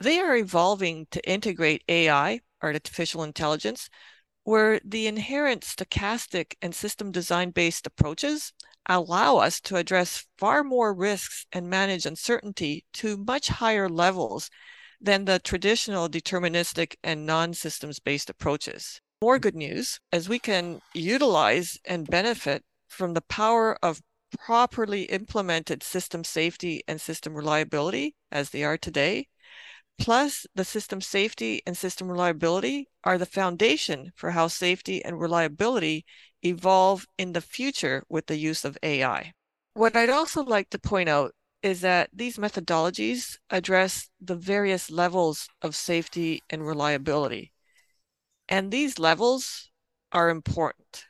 they 0.00 0.18
are 0.18 0.36
evolving 0.36 1.06
to 1.10 1.28
integrate 1.28 1.82
AI, 1.88 2.40
artificial 2.62 3.22
intelligence, 3.22 3.88
where 4.44 4.80
the 4.84 5.06
inherent 5.06 5.62
stochastic 5.62 6.54
and 6.62 6.74
system 6.74 7.12
design 7.12 7.50
based 7.50 7.86
approaches 7.86 8.52
allow 8.86 9.36
us 9.36 9.60
to 9.60 9.76
address 9.76 10.26
far 10.38 10.64
more 10.64 10.94
risks 10.94 11.46
and 11.52 11.68
manage 11.68 12.06
uncertainty 12.06 12.84
to 12.94 13.16
much 13.16 13.48
higher 13.48 13.88
levels 13.88 14.50
than 15.00 15.24
the 15.24 15.38
traditional 15.38 16.08
deterministic 16.08 16.96
and 17.02 17.26
non 17.26 17.54
systems 17.54 18.00
based 18.00 18.30
approaches. 18.30 19.00
More 19.20 19.38
good 19.38 19.54
news 19.54 20.00
as 20.12 20.28
we 20.28 20.38
can 20.38 20.80
utilize 20.94 21.78
and 21.84 22.06
benefit 22.06 22.64
from 22.88 23.14
the 23.14 23.22
power 23.22 23.76
of 23.82 24.00
properly 24.38 25.04
implemented 25.04 25.82
system 25.82 26.24
safety 26.24 26.82
and 26.86 27.00
system 27.00 27.34
reliability 27.34 28.14
as 28.30 28.50
they 28.50 28.64
are 28.64 28.76
today, 28.76 29.26
plus 29.98 30.46
the 30.54 30.64
system 30.64 31.00
safety 31.00 31.62
and 31.66 31.76
system 31.76 32.10
reliability 32.10 32.88
are 33.04 33.18
the 33.18 33.26
foundation 33.26 34.12
for 34.14 34.30
how 34.30 34.48
safety 34.48 35.04
and 35.04 35.20
reliability 35.20 36.04
evolve 36.42 37.06
in 37.18 37.32
the 37.32 37.40
future 37.40 38.04
with 38.08 38.26
the 38.26 38.36
use 38.36 38.64
of 38.64 38.78
AI. 38.82 39.32
What 39.74 39.96
I'd 39.96 40.10
also 40.10 40.42
like 40.42 40.70
to 40.70 40.78
point 40.78 41.08
out 41.08 41.34
is 41.62 41.80
that 41.80 42.10
these 42.12 42.36
methodologies 42.36 43.36
address 43.50 44.08
the 44.20 44.36
various 44.36 44.90
levels 44.90 45.48
of 45.60 45.74
safety 45.74 46.42
and 46.48 46.66
reliability. 46.66 47.52
And 48.48 48.70
these 48.70 48.98
levels 48.98 49.70
are 50.12 50.30
important. 50.30 51.04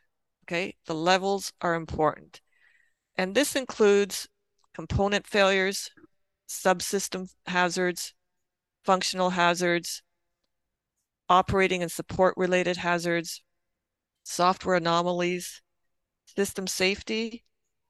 Okay, 0.45 0.77
the 0.87 0.95
levels 0.95 1.53
are 1.61 1.75
important. 1.75 2.41
And 3.17 3.35
this 3.35 3.55
includes 3.55 4.29
component 4.73 5.27
failures, 5.27 5.91
subsystem 6.49 7.29
hazards, 7.47 8.15
functional 8.85 9.31
hazards, 9.31 10.03
operating 11.29 11.83
and 11.83 11.93
support 11.93 12.35
related 12.37 12.77
hazards, 12.77 13.43
software 14.25 14.77
anomalies, 14.77 15.63
system 16.37 16.67
safety, 16.67 17.45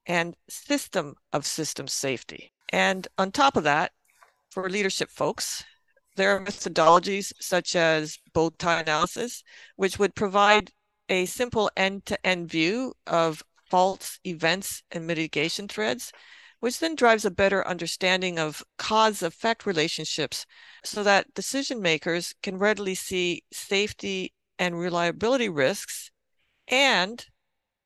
and 0.06 0.34
system 0.48 1.14
of 1.32 1.46
system 1.46 1.86
safety. 1.86 2.52
And 2.70 3.06
on 3.18 3.30
top 3.30 3.56
of 3.56 3.64
that, 3.64 3.92
for 4.50 4.68
leadership 4.68 5.10
folks, 5.10 5.64
there 6.16 6.34
are 6.34 6.44
methodologies 6.44 7.32
such 7.38 7.76
as 7.76 8.18
bow 8.32 8.50
tie 8.50 8.80
analysis, 8.80 9.44
which 9.76 9.98
would 9.98 10.14
provide 10.14 10.72
a 11.08 11.26
simple 11.26 11.70
end 11.76 12.06
to 12.06 12.26
end 12.26 12.50
view 12.50 12.92
of 13.06 13.42
faults, 13.70 14.18
events, 14.24 14.82
and 14.90 15.06
mitigation 15.06 15.68
threads, 15.68 16.12
which 16.60 16.78
then 16.78 16.94
drives 16.94 17.24
a 17.24 17.30
better 17.30 17.66
understanding 17.66 18.38
of 18.38 18.62
cause 18.78 19.22
effect 19.22 19.66
relationships 19.66 20.46
so 20.84 21.02
that 21.02 21.32
decision 21.34 21.80
makers 21.80 22.34
can 22.42 22.58
readily 22.58 22.94
see 22.94 23.42
safety 23.52 24.32
and 24.58 24.78
reliability 24.78 25.48
risks 25.48 26.10
and 26.66 27.26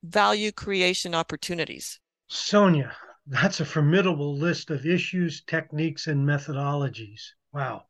value 0.03 0.51
creation 0.51 1.15
opportunities. 1.15 2.01
Sonia, 2.29 2.97
that's 3.27 3.61
a 3.61 3.65
formidable 3.65 4.37
list 4.37 4.71
of 4.71 4.87
issues, 4.87 5.43
techniques, 5.43 6.07
and 6.07 6.27
methodologies. 6.27 7.21
Wow. 7.53 7.85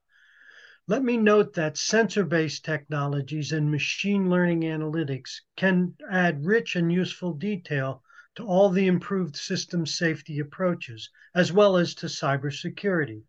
Let 0.88 1.05
me 1.05 1.16
note 1.16 1.55
that 1.55 1.77
sensor 1.77 2.25
based 2.25 2.64
technologies 2.64 3.53
and 3.53 3.71
machine 3.71 4.29
learning 4.29 4.62
analytics 4.62 5.40
can 5.57 5.95
add 6.11 6.45
rich 6.45 6.75
and 6.77 6.92
useful 6.92 7.33
detail 7.33 8.03
to 8.35 8.47
all 8.47 8.68
the 8.68 8.87
improved 8.87 9.37
system 9.37 9.87
safety 9.87 10.38
approaches, 10.38 11.11
as 11.35 11.53
well 11.53 11.77
as 11.77 11.95
to 11.95 12.07
cybersecurity. 12.07 13.25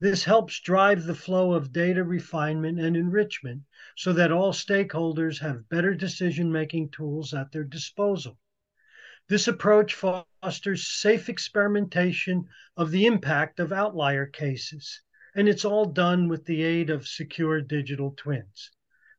This 0.00 0.24
helps 0.24 0.60
drive 0.60 1.04
the 1.04 1.14
flow 1.14 1.52
of 1.52 1.72
data 1.72 2.04
refinement 2.04 2.78
and 2.78 2.96
enrichment 2.96 3.62
so 3.96 4.12
that 4.12 4.32
all 4.32 4.52
stakeholders 4.52 5.38
have 5.40 5.68
better 5.68 5.94
decision 5.94 6.52
making 6.52 6.90
tools 6.90 7.34
at 7.34 7.52
their 7.52 7.64
disposal. 7.64 8.38
This 9.28 9.48
approach 9.48 9.94
fosters 9.94 10.86
safe 10.86 11.28
experimentation 11.28 12.48
of 12.76 12.90
the 12.90 13.06
impact 13.06 13.58
of 13.58 13.72
outlier 13.72 14.26
cases 14.26 15.00
and 15.36 15.50
it's 15.50 15.66
all 15.66 15.84
done 15.84 16.28
with 16.28 16.46
the 16.46 16.62
aid 16.62 16.88
of 16.88 17.06
secure 17.06 17.60
digital 17.60 18.14
twins. 18.16 18.70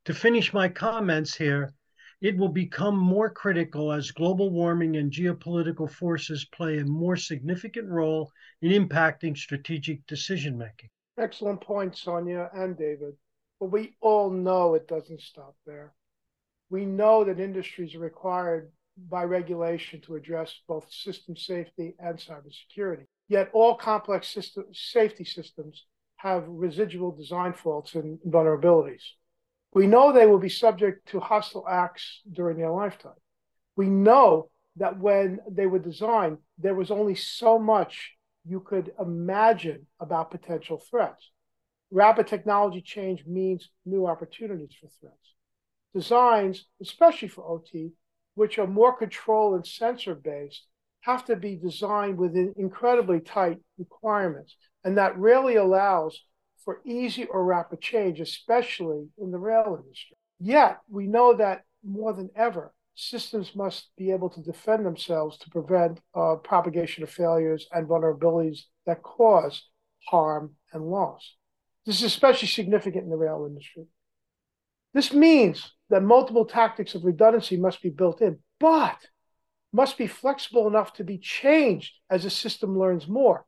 To 0.05 0.15
finish 0.15 0.51
my 0.51 0.67
comments 0.67 1.35
here, 1.35 1.75
it 2.21 2.35
will 2.35 2.49
become 2.49 2.97
more 2.97 3.29
critical 3.29 3.91
as 3.91 4.11
global 4.11 4.49
warming 4.49 4.97
and 4.97 5.11
geopolitical 5.11 5.89
forces 5.89 6.45
play 6.45 6.79
a 6.79 6.85
more 6.85 7.15
significant 7.15 7.87
role 7.89 8.31
in 8.61 8.71
impacting 8.71 9.37
strategic 9.37 10.05
decision 10.07 10.57
making. 10.57 10.89
Excellent 11.17 11.61
point, 11.61 11.95
Sonia 11.95 12.49
and 12.53 12.77
David. 12.77 13.13
But 13.59 13.71
we 13.71 13.95
all 14.01 14.29
know 14.29 14.75
it 14.75 14.87
doesn't 14.87 15.21
stop 15.21 15.55
there. 15.65 15.93
We 16.69 16.85
know 16.85 17.23
that 17.23 17.39
industries 17.39 17.95
are 17.95 17.99
required 17.99 18.71
by 19.09 19.23
regulation 19.23 20.01
to 20.01 20.15
address 20.15 20.53
both 20.67 20.91
system 20.91 21.35
safety 21.35 21.95
and 21.99 22.17
cybersecurity. 22.17 23.05
Yet 23.29 23.49
all 23.53 23.75
complex 23.75 24.27
system, 24.27 24.65
safety 24.73 25.23
systems 25.23 25.85
have 26.17 26.45
residual 26.47 27.11
design 27.11 27.53
faults 27.53 27.95
and 27.95 28.19
vulnerabilities. 28.27 29.03
We 29.73 29.87
know 29.87 30.11
they 30.11 30.25
will 30.25 30.39
be 30.39 30.49
subject 30.49 31.09
to 31.09 31.19
hostile 31.19 31.67
acts 31.67 32.21
during 32.31 32.57
their 32.57 32.71
lifetime. 32.71 33.13
We 33.75 33.87
know 33.87 34.49
that 34.77 34.99
when 34.99 35.39
they 35.49 35.65
were 35.65 35.79
designed, 35.79 36.37
there 36.57 36.75
was 36.75 36.91
only 36.91 37.15
so 37.15 37.59
much 37.59 38.13
you 38.45 38.59
could 38.59 38.91
imagine 38.99 39.87
about 39.99 40.31
potential 40.31 40.81
threats. 40.89 41.31
Rapid 41.91 42.27
technology 42.27 42.81
change 42.81 43.23
means 43.25 43.69
new 43.85 44.07
opportunities 44.07 44.75
for 44.79 44.87
threats. 44.99 45.33
Designs, 45.93 46.65
especially 46.81 47.27
for 47.27 47.43
OT, 47.45 47.91
which 48.35 48.59
are 48.59 48.67
more 48.67 48.95
control 48.95 49.55
and 49.55 49.65
sensor 49.65 50.15
based, 50.15 50.65
have 51.01 51.25
to 51.25 51.35
be 51.35 51.55
designed 51.55 52.17
within 52.17 52.53
incredibly 52.57 53.19
tight 53.19 53.57
requirements. 53.77 54.55
And 54.83 54.97
that 54.97 55.17
rarely 55.17 55.55
allows 55.55 56.21
for 56.67 56.81
easy 56.83 57.23
or 57.23 57.45
rapid 57.45 57.79
change, 57.79 58.19
especially 58.19 59.07
in 59.17 59.31
the 59.31 59.37
rail 59.37 59.81
industry. 59.81 60.17
Yet, 60.37 60.79
we 60.89 61.07
know 61.07 61.33
that 61.33 61.61
more 61.81 62.11
than 62.11 62.29
ever, 62.35 62.73
systems 62.93 63.55
must 63.55 63.87
be 63.97 64.11
able 64.11 64.29
to 64.31 64.41
defend 64.41 64.85
themselves 64.85 65.37
to 65.37 65.49
prevent 65.49 66.01
uh, 66.13 66.35
propagation 66.43 67.03
of 67.03 67.09
failures 67.09 67.69
and 67.71 67.87
vulnerabilities 67.87 68.63
that 68.85 69.01
cause 69.01 69.63
harm 70.09 70.55
and 70.73 70.83
loss. 70.83 71.35
This 71.85 71.99
is 71.99 72.03
especially 72.03 72.49
significant 72.49 73.05
in 73.05 73.09
the 73.11 73.15
rail 73.15 73.45
industry. 73.47 73.85
This 74.93 75.13
means 75.13 75.71
that 75.89 76.03
multiple 76.03 76.43
tactics 76.43 76.95
of 76.95 77.05
redundancy 77.05 77.55
must 77.55 77.81
be 77.81 77.91
built 77.91 78.19
in, 78.19 78.39
but 78.59 78.97
must 79.71 79.97
be 79.97 80.07
flexible 80.07 80.67
enough 80.67 80.91
to 80.95 81.05
be 81.05 81.17
changed 81.17 81.93
as 82.09 82.23
the 82.23 82.29
system 82.29 82.77
learns 82.77 83.07
more. 83.07 83.45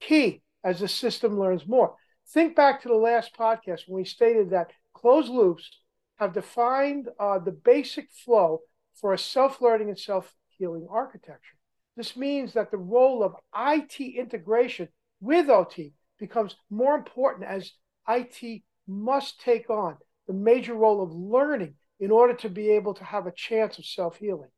key 0.00 0.40
as 0.64 0.80
the 0.80 0.88
system 0.88 1.38
learns 1.38 1.66
more. 1.66 1.94
Think 2.28 2.56
back 2.56 2.82
to 2.82 2.88
the 2.88 2.94
last 2.94 3.36
podcast 3.36 3.82
when 3.86 4.00
we 4.00 4.04
stated 4.04 4.50
that 4.50 4.72
closed 4.94 5.30
loops 5.30 5.70
have 6.16 6.34
defined 6.34 7.08
uh, 7.20 7.38
the 7.38 7.52
basic 7.52 8.10
flow 8.10 8.62
for 8.94 9.12
a 9.12 9.18
self 9.18 9.60
learning 9.60 9.88
and 9.88 9.98
self 9.98 10.34
healing 10.48 10.86
architecture. 10.90 11.56
This 11.96 12.16
means 12.16 12.52
that 12.54 12.70
the 12.70 12.78
role 12.78 13.22
of 13.22 13.36
IT 13.56 14.00
integration 14.00 14.88
with 15.20 15.48
OT 15.48 15.92
becomes 16.18 16.56
more 16.68 16.94
important 16.94 17.46
as 17.48 17.72
IT 18.08 18.62
must 18.88 19.40
take 19.40 19.70
on 19.70 19.96
the 20.26 20.32
major 20.32 20.74
role 20.74 21.02
of 21.02 21.12
learning 21.12 21.74
in 22.00 22.10
order 22.10 22.34
to 22.34 22.48
be 22.48 22.70
able 22.70 22.94
to 22.94 23.04
have 23.04 23.26
a 23.26 23.32
chance 23.32 23.78
of 23.78 23.86
self 23.86 24.16
healing. 24.16 24.50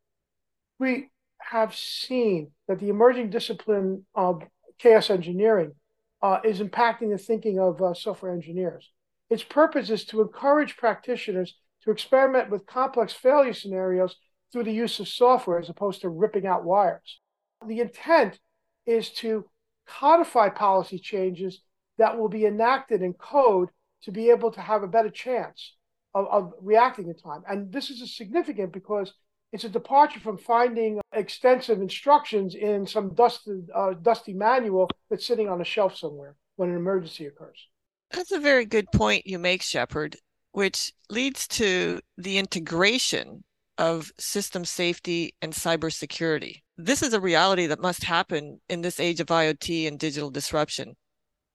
We 0.78 1.11
have 1.38 1.74
seen 1.74 2.52
that 2.66 2.78
the 2.81 2.88
emerging 2.88 3.31
discipline 3.31 4.07
of 4.14 4.42
chaos 4.78 5.11
engineering 5.11 5.74
uh, 6.22 6.38
is 6.44 6.61
impacting 6.61 7.11
the 7.11 7.18
thinking 7.18 7.59
of 7.59 7.81
uh, 7.81 7.94
software 7.94 8.33
engineers. 8.33 8.90
Its 9.31 9.42
purpose 9.42 9.90
is 9.90 10.04
to 10.07 10.20
encourage 10.20 10.76
practitioners 10.76 11.57
to 11.83 11.90
experiment 11.90 12.50
with 12.50 12.66
complex 12.66 13.12
failure 13.12 13.52
scenarios 13.52 14.16
through 14.52 14.64
the 14.64 14.72
use 14.72 14.98
of 15.00 15.09
software 15.09 15.59
as 15.59 15.68
opposed 15.68 16.00
to 16.00 16.09
ripping 16.09 16.46
out 16.46 16.64
wires. 16.64 17.20
The 17.66 17.81
intent 17.81 18.38
is 18.87 19.11
to 19.14 19.44
codify 19.87 20.48
policy 20.48 20.98
changes 20.98 21.61
that 21.98 22.18
will 22.18 22.28
be 22.28 22.46
enacted 22.46 23.02
in 23.02 23.12
code 23.14 23.68
to 24.02 24.12
be 24.12 24.31
able 24.31 24.50
to 24.52 24.61
have 24.61 24.83
a 24.83 24.88
better 24.88 25.11
chance 25.11 25.74
of, 26.14 26.26
of 26.26 26.52
reacting 26.62 27.09
in 27.09 27.16
time. 27.16 27.42
And 27.48 27.72
this 27.72 27.90
is 27.90 28.16
significant 28.16 28.72
because 28.72 29.12
it's 29.53 29.65
a 29.65 29.69
departure 29.69 30.21
from 30.21 30.39
finding 30.39 31.01
extensive 31.13 31.81
instructions 31.81 32.55
in 32.55 32.87
some 32.87 33.15
dusted, 33.15 33.71
uh, 33.75 33.95
dusty 33.95 34.35
manual 34.35 34.91
that's 35.09 35.27
sitting 35.27 35.49
on 35.49 35.61
a 35.61 35.65
shelf 35.65 35.97
somewhere 35.97 36.37
when 36.57 36.71
an 36.71 36.77
emergency 36.77 37.27
occurs. 37.27 37.69
That's 38.11 38.33
a 38.33 38.41
very 38.41 38.67
good 38.67 38.87
point 38.93 39.27
you 39.27 39.39
make, 39.39 39.63
Shepard, 39.63 40.17
which 40.53 40.93
leads 41.11 41.47
to 41.49 42.01
the 42.17 42.39
integration 42.39 43.45
of 43.79 44.11
system 44.19 44.65
safety 44.65 45.35
and 45.41 45.53
cybersecurity. 45.53 46.63
This 46.77 47.03
is 47.03 47.13
a 47.13 47.21
reality 47.21 47.67
that 47.67 47.81
must 47.81 48.05
happen 48.05 48.61
in 48.69 48.83
this 48.83 48.99
age 48.99 49.21
of 49.21 49.29
IoT 49.29 49.87
and 49.87 49.99
digital 49.99 50.31
disruption. 50.31 50.97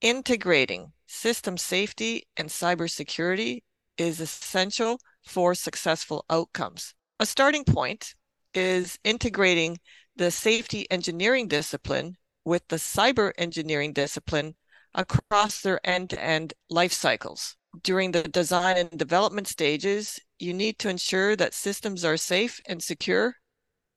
Integrating 0.01 0.93
system 1.05 1.57
safety 1.57 2.27
and 2.37 2.49
cybersecurity 2.49 3.59
is 3.97 4.19
essential 4.19 4.99
for 5.25 5.53
successful 5.53 6.25
outcomes. 6.29 6.93
A 7.23 7.25
starting 7.25 7.63
point 7.63 8.15
is 8.53 8.99
integrating 9.05 9.79
the 10.17 10.29
safety 10.29 10.85
engineering 10.91 11.47
discipline 11.47 12.17
with 12.43 12.67
the 12.67 12.75
cyber 12.75 13.31
engineering 13.37 13.93
discipline 13.93 14.55
across 14.93 15.61
their 15.61 15.79
end 15.87 16.09
to 16.09 16.21
end 16.21 16.53
life 16.69 16.91
cycles. 16.91 17.55
During 17.81 18.11
the 18.11 18.23
design 18.23 18.75
and 18.75 18.99
development 18.99 19.47
stages, 19.47 20.19
you 20.37 20.53
need 20.53 20.77
to 20.79 20.89
ensure 20.89 21.37
that 21.37 21.53
systems 21.53 22.03
are 22.03 22.17
safe 22.17 22.59
and 22.65 22.83
secure 22.83 23.37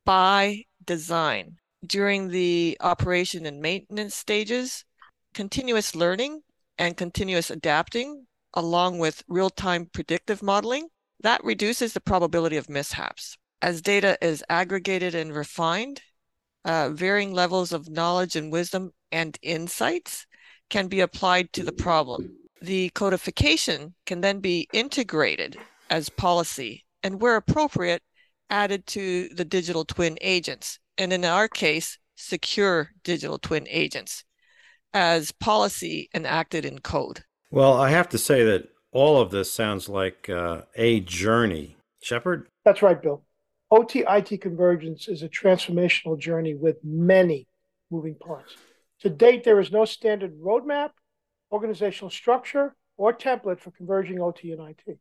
by 0.04 0.62
design. 0.84 1.56
During 1.84 2.28
the 2.28 2.76
operation 2.80 3.44
and 3.44 3.60
maintenance 3.60 4.14
stages, 4.14 4.84
continuous 5.34 5.96
learning 5.96 6.42
and 6.78 6.96
continuous 6.96 7.50
adapting, 7.50 8.28
along 8.54 9.00
with 9.00 9.24
real 9.26 9.50
time 9.50 9.86
predictive 9.86 10.44
modeling, 10.44 10.90
that 11.20 11.44
reduces 11.44 11.92
the 11.92 12.00
probability 12.00 12.56
of 12.56 12.68
mishaps. 12.68 13.36
As 13.62 13.80
data 13.80 14.18
is 14.20 14.44
aggregated 14.48 15.14
and 15.14 15.34
refined, 15.34 16.02
uh, 16.64 16.90
varying 16.90 17.32
levels 17.32 17.72
of 17.72 17.88
knowledge 17.88 18.36
and 18.36 18.52
wisdom 18.52 18.92
and 19.12 19.38
insights 19.42 20.26
can 20.68 20.88
be 20.88 21.00
applied 21.00 21.52
to 21.52 21.62
the 21.62 21.72
problem. 21.72 22.36
The 22.60 22.90
codification 22.90 23.94
can 24.04 24.20
then 24.20 24.40
be 24.40 24.68
integrated 24.72 25.56
as 25.88 26.08
policy 26.08 26.84
and, 27.02 27.20
where 27.20 27.36
appropriate, 27.36 28.02
added 28.50 28.86
to 28.88 29.28
the 29.28 29.44
digital 29.44 29.84
twin 29.84 30.18
agents. 30.20 30.78
And 30.98 31.12
in 31.12 31.24
our 31.24 31.48
case, 31.48 31.98
secure 32.16 32.90
digital 33.04 33.38
twin 33.38 33.66
agents 33.68 34.24
as 34.92 35.32
policy 35.32 36.08
enacted 36.14 36.64
in 36.64 36.78
code. 36.78 37.22
Well, 37.50 37.74
I 37.74 37.90
have 37.90 38.08
to 38.10 38.18
say 38.18 38.44
that 38.44 38.68
all 38.96 39.20
of 39.20 39.30
this 39.30 39.52
sounds 39.52 39.90
like 39.90 40.30
uh, 40.30 40.62
a 40.74 41.00
journey. 41.00 41.76
Shepard? 42.02 42.48
That's 42.64 42.80
right, 42.80 43.00
Bill. 43.00 43.22
OT 43.70 44.04
IT 44.08 44.40
convergence 44.40 45.06
is 45.06 45.22
a 45.22 45.28
transformational 45.28 46.18
journey 46.18 46.54
with 46.54 46.76
many 46.82 47.46
moving 47.90 48.14
parts. 48.14 48.56
To 49.00 49.10
date, 49.10 49.44
there 49.44 49.60
is 49.60 49.70
no 49.70 49.84
standard 49.84 50.40
roadmap, 50.40 50.92
organizational 51.52 52.08
structure, 52.08 52.74
or 52.96 53.12
template 53.12 53.60
for 53.60 53.70
converging 53.70 54.18
OT 54.18 54.52
and 54.52 54.66
IT. 54.70 54.98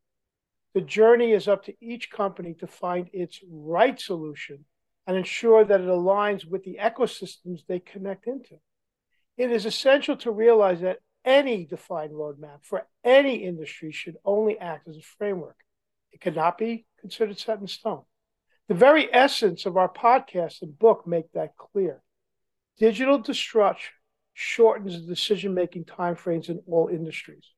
The 0.74 0.82
journey 0.82 1.32
is 1.32 1.48
up 1.48 1.64
to 1.64 1.74
each 1.80 2.12
company 2.12 2.54
to 2.56 2.68
find 2.68 3.10
its 3.14 3.40
right 3.50 3.98
solution 3.98 4.66
and 5.08 5.16
ensure 5.16 5.64
that 5.64 5.80
it 5.80 5.88
aligns 5.88 6.44
with 6.46 6.66
the 6.66 6.80
ecosystems 6.82 7.62
they 7.66 7.80
connect 7.80 8.28
into. 8.28 8.56
It 9.38 9.52
is 9.52 9.66
essential 9.66 10.18
to 10.18 10.32
realize 10.32 10.82
that 10.82 11.00
any 11.26 11.66
defined 11.66 12.12
roadmap 12.12 12.64
for 12.64 12.86
any 13.04 13.44
industry 13.44 13.92
should 13.92 14.16
only 14.24 14.58
act 14.60 14.88
as 14.88 14.98
a 14.98 15.02
framework. 15.02 15.58
It 16.12 16.22
cannot 16.22 16.58
be 16.58 16.86
considered 17.02 17.40
set 17.40 17.60
in 17.60 17.68
stone. 17.68 18.04
The 18.68 18.76
very 18.76 19.14
essence 19.14 19.66
of 19.66 19.78
our 19.78 19.92
podcast 19.92 20.62
and 20.62 20.78
book 20.78 21.06
make 21.06 21.32
that 21.34 21.58
clear. 21.58 22.02
Digital 22.78 23.20
disruption 23.20 23.94
shortens 24.34 24.94
the 25.02 25.08
decision-making 25.08 25.86
timeframes 25.86 26.50
in 26.50 26.62
all 26.68 26.88
industries. 26.88 27.52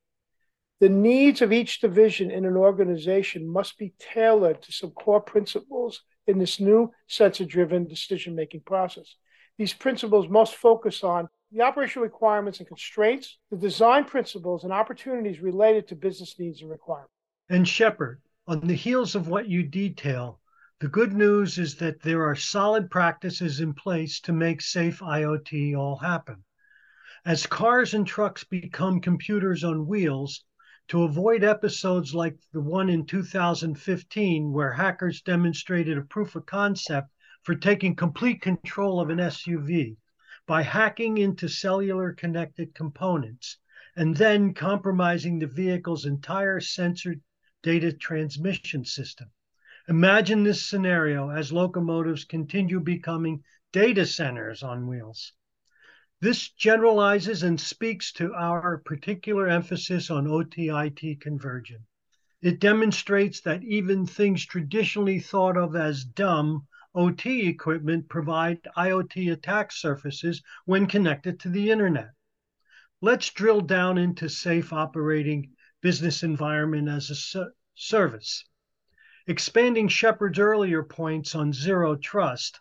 The 0.80 0.90
needs 0.90 1.42
of 1.42 1.52
each 1.52 1.82
division 1.82 2.30
in 2.30 2.46
an 2.46 2.56
organization 2.56 3.48
must 3.52 3.78
be 3.78 3.94
tailored 4.00 4.62
to 4.62 4.72
some 4.72 4.92
core 4.92 5.22
principles 5.22 6.02
in 6.28 6.38
this 6.38 6.60
new 6.60 6.92
sensor-driven 7.08 7.88
decision-making 7.88 8.62
process. 8.62 9.16
These 9.58 9.74
principles 9.74 10.30
must 10.30 10.56
focus 10.56 11.04
on 11.04 11.30
the 11.52 11.62
operational 11.62 12.04
requirements 12.04 12.60
and 12.60 12.68
constraints, 12.68 13.38
the 13.50 13.58
design 13.58 14.04
principles 14.04 14.64
and 14.64 14.74
opportunities 14.74 15.40
related 15.40 15.88
to 15.88 15.96
business 15.96 16.38
needs 16.38 16.62
and 16.62 16.70
requirements. 16.70 17.14
And 17.50 17.68
Shepard, 17.68 18.22
on 18.48 18.60
the 18.62 18.76
heels 18.76 19.16
of 19.16 19.30
what 19.30 19.48
you 19.48 19.64
detail, 19.64 20.42
the 20.80 20.90
good 20.90 21.14
news 21.14 21.58
is 21.58 21.76
that 21.78 22.02
there 22.02 22.24
are 22.28 22.36
solid 22.36 22.92
practices 22.92 23.62
in 23.62 23.74
place 23.74 24.20
to 24.22 24.34
make 24.34 24.62
safe 24.62 25.00
IoT 25.00 25.78
all 25.78 25.96
happen. 25.96 26.44
As 27.26 27.48
cars 27.48 27.94
and 27.94 28.06
trucks 28.06 28.44
become 28.44 29.02
computers 29.02 29.64
on 29.64 29.88
wheels, 29.88 30.44
to 30.90 31.04
avoid 31.04 31.44
episodes 31.44 32.14
like 32.14 32.38
the 32.54 32.62
one 32.62 32.90
in 32.90 33.06
2015 33.06 34.54
where 34.54 34.72
hackers 34.72 35.22
demonstrated 35.22 35.98
a 35.98 36.04
proof 36.04 36.36
of 36.36 36.46
concept 36.46 37.10
for 37.44 37.56
taking 37.56 37.96
complete 37.96 38.42
control 38.42 39.02
of 39.02 39.10
an 39.10 39.18
SUV, 39.18 39.98
by 40.48 40.64
hacking 40.64 41.18
into 41.18 41.48
cellular 41.48 42.14
connected 42.14 42.74
components 42.74 43.58
and 43.98 44.16
then 44.16 44.54
compromising 44.54 45.38
the 45.38 45.48
vehicle's 45.48 46.06
entire 46.06 46.60
sensor 46.60 47.16
data 47.62 47.92
transmission 47.92 48.86
system. 48.86 49.30
Imagine 49.90 50.44
this 50.44 50.66
scenario 50.66 51.30
as 51.30 51.52
locomotives 51.52 52.24
continue 52.24 52.80
becoming 52.80 53.44
data 53.72 54.06
centers 54.06 54.64
on 54.64 54.88
wheels. 54.88 55.34
This 56.20 56.50
generalizes 56.50 57.44
and 57.44 57.60
speaks 57.60 58.12
to 58.14 58.34
our 58.34 58.80
particular 58.80 59.48
emphasis 59.48 60.10
on 60.10 60.28
OT-IT 60.28 61.22
conversion. 61.22 61.86
It 62.42 62.60
demonstrates 62.60 63.42
that 63.42 63.64
even 63.64 64.06
things 64.06 64.46
traditionally 64.46 65.20
thought 65.20 65.58
of 65.58 65.76
as 65.76 66.06
dumb 66.06 66.68
OT 66.98 67.48
equipment 67.48 68.10
provide 68.10 68.64
IoT 68.76 69.32
attack 69.32 69.72
surfaces 69.72 70.42
when 70.66 70.88
connected 70.88 71.40
to 71.40 71.50
the 71.50 71.70
internet. 71.70 72.10
Let's 73.02 73.30
drill 73.30 73.62
down 73.62 74.00
into 74.00 74.28
safe 74.28 74.74
operating 74.74 75.52
business 75.80 76.24
environment 76.24 76.90
as 76.90 77.36
a 77.36 77.52
service. 77.76 78.44
Expanding 79.28 79.90
Shepard's 79.90 80.40
earlier 80.40 80.82
points 80.82 81.36
on 81.36 81.54
zero 81.54 81.96
trust 81.96 82.60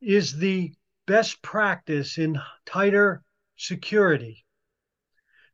is 0.00 0.38
the 0.38 0.72
best 1.06 1.42
practice 1.42 2.16
in 2.16 2.40
tighter 2.64 3.22
security. 3.58 4.46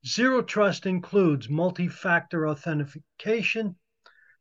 Zero 0.07 0.43
trust 0.43 0.87
includes 0.87 1.49
multi 1.49 1.89
factor 1.89 2.47
authentication, 2.47 3.75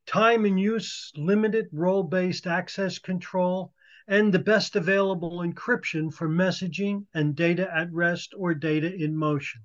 time 0.06 0.46
and 0.46 0.60
use 0.60 1.12
limited 1.16 1.68
role 1.72 2.04
based 2.04 2.48
access 2.48 3.00
control, 3.00 3.74
and 4.08 4.34
the 4.34 4.40
best 4.40 4.76
available 4.76 5.40
encryption 5.40 6.14
for 6.14 6.30
messaging 6.30 7.06
and 7.14 7.36
data 7.36 7.68
at 7.76 7.92
rest 7.92 8.34
or 8.38 8.54
data 8.54 8.94
in 8.94 9.16
motion. 9.16 9.62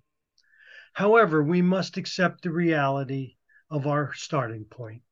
However, 0.94 1.42
we 1.42 1.62
must 1.62 1.96
accept 1.96 2.42
the 2.42 2.50
reality 2.50 3.36
of 3.70 3.86
our 3.86 4.12
starting 4.14 4.64
point. 4.64 5.02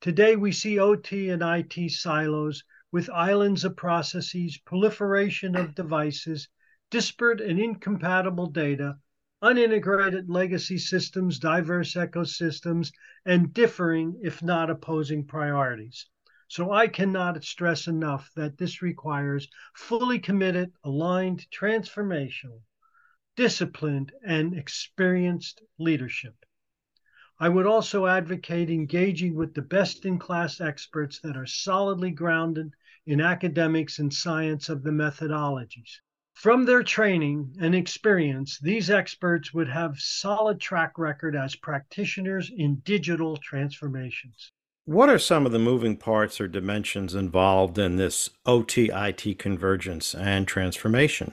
Today, 0.00 0.36
we 0.36 0.52
see 0.52 0.78
OT 0.78 1.30
and 1.30 1.42
IT 1.42 1.90
silos 1.90 2.64
with 2.92 3.08
islands 3.10 3.64
of 3.64 3.76
processes, 3.76 4.58
proliferation 4.58 5.56
of 5.56 5.74
devices, 5.74 6.48
disparate 6.90 7.40
and 7.40 7.58
incompatible 7.58 8.46
data, 8.46 8.98
unintegrated 9.44 10.24
legacy 10.26 10.78
systems, 10.78 11.38
diverse 11.38 11.92
ecosystems, 11.94 12.90
and 13.26 13.52
differing, 13.52 14.18
if 14.22 14.42
not 14.42 14.70
opposing, 14.70 15.22
priorities. 15.22 16.06
So 16.48 16.72
I 16.72 16.88
cannot 16.88 17.44
stress 17.44 17.86
enough 17.86 18.30
that 18.36 18.56
this 18.56 18.80
requires 18.80 19.46
fully 19.74 20.18
committed, 20.18 20.72
aligned, 20.82 21.46
transformational, 21.50 22.62
disciplined, 23.36 24.12
and 24.26 24.56
experienced 24.56 25.62
leadership. 25.78 26.34
I 27.38 27.50
would 27.50 27.66
also 27.66 28.06
advocate 28.06 28.70
engaging 28.70 29.34
with 29.34 29.52
the 29.52 29.62
best 29.62 30.06
in 30.06 30.18
class 30.18 30.60
experts 30.60 31.20
that 31.20 31.36
are 31.36 31.46
solidly 31.46 32.12
grounded 32.12 32.72
in 33.04 33.20
academics 33.20 33.98
and 33.98 34.10
science 34.10 34.70
of 34.70 34.82
the 34.82 34.90
methodologies. 34.90 36.00
From 36.34 36.64
their 36.64 36.82
training 36.82 37.56
and 37.60 37.74
experience, 37.74 38.58
these 38.58 38.90
experts 38.90 39.54
would 39.54 39.68
have 39.68 39.98
solid 39.98 40.60
track 40.60 40.98
record 40.98 41.36
as 41.36 41.54
practitioners 41.54 42.50
in 42.54 42.76
digital 42.84 43.36
transformations. 43.36 44.50
What 44.84 45.08
are 45.08 45.18
some 45.18 45.46
of 45.46 45.52
the 45.52 45.58
moving 45.58 45.96
parts 45.96 46.40
or 46.40 46.48
dimensions 46.48 47.14
involved 47.14 47.78
in 47.78 47.96
this 47.96 48.28
OT-IT 48.44 49.38
convergence 49.38 50.14
and 50.14 50.46
transformation? 50.46 51.32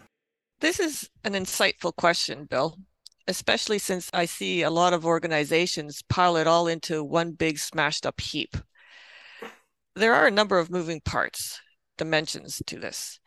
This 0.62 0.80
is 0.80 1.10
an 1.26 1.34
insightful 1.34 1.94
question, 1.94 2.46
Bill, 2.46 2.78
especially 3.28 3.80
since 3.80 4.10
I 4.14 4.26
see 4.26 4.62
a 4.62 4.70
lot 4.70 4.94
of 4.94 5.06
organizations 5.06 6.04
pile 6.08 6.38
it 6.38 6.48
all 6.48 6.68
into 6.68 7.04
one 7.04 7.32
big 7.32 7.58
smashed 7.58 8.06
up 8.06 8.22
heap. 8.22 8.56
There 9.96 10.14
are 10.14 10.28
a 10.28 10.32
number 10.32 10.60
of 10.60 10.70
moving 10.70 11.02
parts, 11.02 11.60
dimensions 11.98 12.62
to 12.68 12.80
this, 12.80 13.20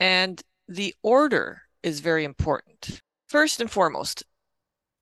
and 0.00 0.40
the 0.68 0.94
order 1.02 1.62
is 1.82 2.00
very 2.00 2.24
important. 2.24 3.00
First 3.28 3.60
and 3.60 3.70
foremost, 3.70 4.24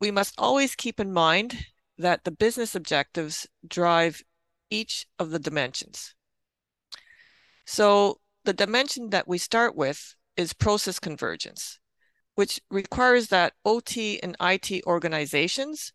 we 0.01 0.11
must 0.11 0.35
always 0.39 0.75
keep 0.75 1.01
in 1.01 1.13
mind 1.13 1.67
that 1.99 2.25
the 2.25 2.31
business 2.31 2.75
objectives 2.75 3.47
drive 3.67 4.23
each 4.71 5.07
of 5.19 5.31
the 5.31 5.39
dimensions. 5.39 6.15
So 7.65 8.21
the 8.45 8.53
dimension 8.53 9.11
that 9.11 9.29
we 9.29 9.39
start 9.39 9.75
with 9.75 10.15
is 10.37 10.53
process 10.53 10.99
convergence, 10.99 11.79
which 12.35 12.61
requires 12.71 13.29
that 13.29 13.55
OT 13.65 14.21
and 14.21 14.37
IT 14.41 14.85
organizations 14.87 15.93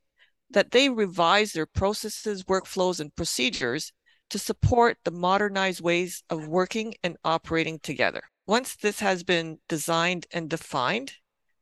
that 0.50 0.72
they 0.72 0.90
revise 0.90 1.54
their 1.54 1.68
processes, 1.68 2.44
workflows, 2.44 3.00
and 3.00 3.16
procedures 3.16 3.92
to 4.30 4.40
support 4.40 4.98
the 5.04 5.12
modernized 5.12 5.82
ways 5.82 6.24
of 6.30 6.48
working 6.48 6.96
and 7.04 7.18
operating 7.24 7.80
together. 7.80 8.24
Once 8.50 8.76
this 8.78 9.00
has 9.00 9.24
been 9.24 9.60
designed 9.68 10.26
and 10.32 10.50
defined, 10.50 11.14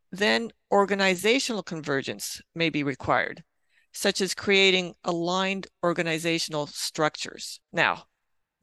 then 0.10 0.50
organizational 0.72 1.62
convergence 1.62 2.42
may 2.56 2.70
be 2.70 2.82
required, 2.82 3.44
such 3.92 4.22
as 4.22 4.34
creating 4.34 4.96
aligned 5.04 5.68
organizational 5.84 6.66
structures. 6.66 7.60
Now, 7.74 8.04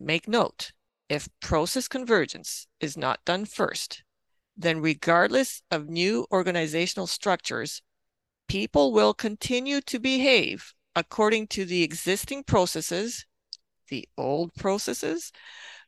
make 0.01 0.27
note 0.27 0.73
if 1.11 1.29
process 1.43 1.87
convergence 1.87 2.67
is 2.81 2.97
not 2.97 3.23
done 3.27 3.45
first, 3.45 4.03
then 4.57 4.81
regardless 4.81 5.61
of 5.71 5.91
new 5.91 6.27
organizational 6.33 7.07
structures, 7.07 7.83
people 8.49 8.95
will 8.95 9.13
continue 9.13 9.83
to 9.83 9.99
behave 9.99 10.73
according 10.97 11.49
to 11.49 11.67
the 11.67 11.83
existing 11.83 12.45
processes, 12.45 13.27
the 13.91 14.09
old 14.17 14.55
processes, 14.55 15.31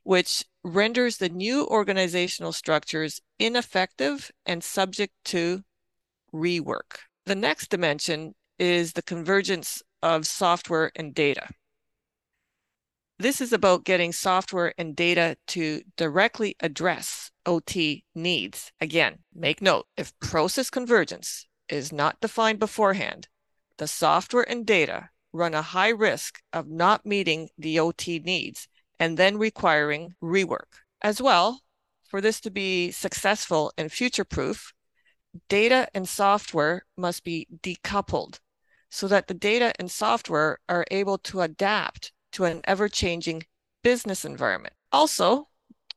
which 0.02 0.44
renders 0.66 1.18
the 1.18 1.28
new 1.28 1.64
organizational 1.66 2.52
structures 2.52 3.20
ineffective 3.38 4.32
and 4.44 4.64
subject 4.64 5.14
to 5.24 5.62
rework. 6.34 6.98
The 7.24 7.36
next 7.36 7.70
dimension 7.70 8.34
is 8.58 8.92
the 8.92 9.02
convergence 9.02 9.80
of 10.02 10.26
software 10.26 10.90
and 10.96 11.14
data. 11.14 11.48
This 13.18 13.40
is 13.40 13.52
about 13.52 13.84
getting 13.84 14.12
software 14.12 14.74
and 14.76 14.96
data 14.96 15.36
to 15.48 15.82
directly 15.96 16.56
address 16.60 17.30
OT 17.46 18.04
needs. 18.14 18.72
Again, 18.80 19.20
make 19.32 19.62
note 19.62 19.86
if 19.96 20.18
process 20.18 20.68
convergence 20.68 21.46
is 21.68 21.92
not 21.92 22.20
defined 22.20 22.58
beforehand, 22.58 23.28
the 23.78 23.86
software 23.86 24.48
and 24.50 24.66
data 24.66 25.10
run 25.32 25.54
a 25.54 25.62
high 25.62 25.90
risk 25.90 26.40
of 26.52 26.68
not 26.68 27.06
meeting 27.06 27.50
the 27.56 27.78
OT 27.78 28.18
needs 28.18 28.66
and 28.98 29.16
then 29.16 29.38
requiring 29.38 30.14
rework. 30.22 30.82
As 31.02 31.20
well, 31.20 31.60
for 32.04 32.20
this 32.20 32.40
to 32.40 32.50
be 32.50 32.90
successful 32.90 33.72
and 33.76 33.92
future 33.92 34.24
proof, 34.24 34.72
data 35.48 35.88
and 35.94 36.08
software 36.08 36.84
must 36.96 37.24
be 37.24 37.46
decoupled 37.62 38.38
so 38.88 39.08
that 39.08 39.26
the 39.26 39.34
data 39.34 39.72
and 39.78 39.90
software 39.90 40.58
are 40.68 40.86
able 40.90 41.18
to 41.18 41.40
adapt 41.40 42.12
to 42.32 42.44
an 42.44 42.60
ever 42.64 42.88
changing 42.88 43.42
business 43.82 44.24
environment. 44.24 44.74
Also, 44.92 45.48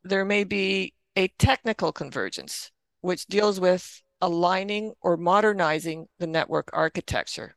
there 0.03 0.25
may 0.25 0.43
be 0.43 0.93
a 1.15 1.27
technical 1.39 1.91
convergence, 1.91 2.71
which 3.01 3.25
deals 3.27 3.59
with 3.59 4.01
aligning 4.21 4.93
or 5.01 5.17
modernizing 5.17 6.07
the 6.17 6.27
network 6.27 6.69
architecture. 6.73 7.55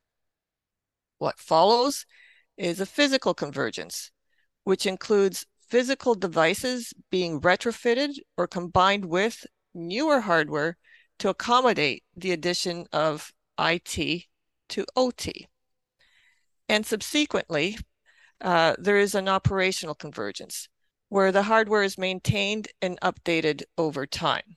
What 1.18 1.38
follows 1.38 2.06
is 2.56 2.80
a 2.80 2.86
physical 2.86 3.34
convergence, 3.34 4.10
which 4.64 4.86
includes 4.86 5.46
physical 5.68 6.14
devices 6.14 6.92
being 7.10 7.40
retrofitted 7.40 8.18
or 8.36 8.46
combined 8.46 9.04
with 9.04 9.46
newer 9.74 10.20
hardware 10.20 10.76
to 11.18 11.28
accommodate 11.28 12.04
the 12.16 12.32
addition 12.32 12.86
of 12.92 13.32
IT 13.58 14.24
to 14.68 14.84
OT. 14.96 15.46
And 16.68 16.84
subsequently, 16.84 17.78
uh, 18.40 18.74
there 18.78 18.98
is 18.98 19.14
an 19.14 19.28
operational 19.28 19.94
convergence 19.94 20.68
where 21.08 21.30
the 21.30 21.44
hardware 21.44 21.82
is 21.82 21.98
maintained 21.98 22.68
and 22.80 22.98
updated 23.00 23.62
over 23.76 24.06
time. 24.06 24.56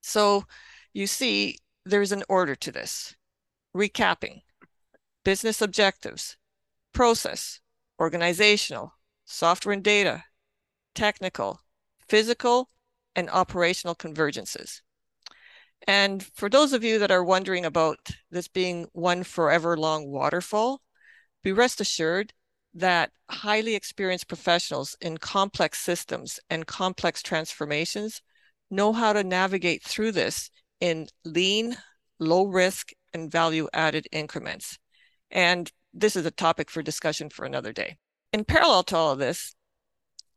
So 0.00 0.44
you 0.92 1.06
see, 1.06 1.58
there's 1.84 2.12
an 2.12 2.24
order 2.28 2.54
to 2.56 2.72
this. 2.72 3.14
Recapping, 3.76 4.40
business 5.24 5.60
objectives, 5.60 6.36
process, 6.92 7.60
organizational, 7.98 8.92
software 9.24 9.72
and 9.72 9.82
data, 9.84 10.24
technical, 10.94 11.60
physical, 12.08 12.70
and 13.14 13.28
operational 13.30 13.94
convergences. 13.94 14.80
And 15.86 16.22
for 16.34 16.48
those 16.48 16.72
of 16.72 16.84
you 16.84 16.98
that 16.98 17.10
are 17.10 17.24
wondering 17.24 17.64
about 17.64 17.98
this 18.30 18.48
being 18.48 18.86
one 18.92 19.22
forever 19.22 19.76
long 19.76 20.08
waterfall, 20.10 20.82
be 21.42 21.52
rest 21.52 21.80
assured 21.80 22.32
that 22.74 23.10
highly 23.30 23.74
experienced 23.74 24.28
professionals 24.28 24.96
in 25.00 25.18
complex 25.18 25.78
systems 25.80 26.38
and 26.50 26.66
complex 26.66 27.22
transformations 27.22 28.22
know 28.70 28.92
how 28.92 29.12
to 29.12 29.24
navigate 29.24 29.82
through 29.82 30.12
this 30.12 30.50
in 30.80 31.08
lean, 31.24 31.76
low 32.18 32.44
risk, 32.44 32.90
and 33.14 33.30
value 33.30 33.68
added 33.72 34.06
increments. 34.12 34.78
And 35.30 35.70
this 35.92 36.16
is 36.16 36.26
a 36.26 36.30
topic 36.30 36.70
for 36.70 36.82
discussion 36.82 37.30
for 37.30 37.44
another 37.44 37.72
day. 37.72 37.98
In 38.32 38.44
parallel 38.44 38.82
to 38.84 38.96
all 38.96 39.12
of 39.12 39.18
this, 39.18 39.54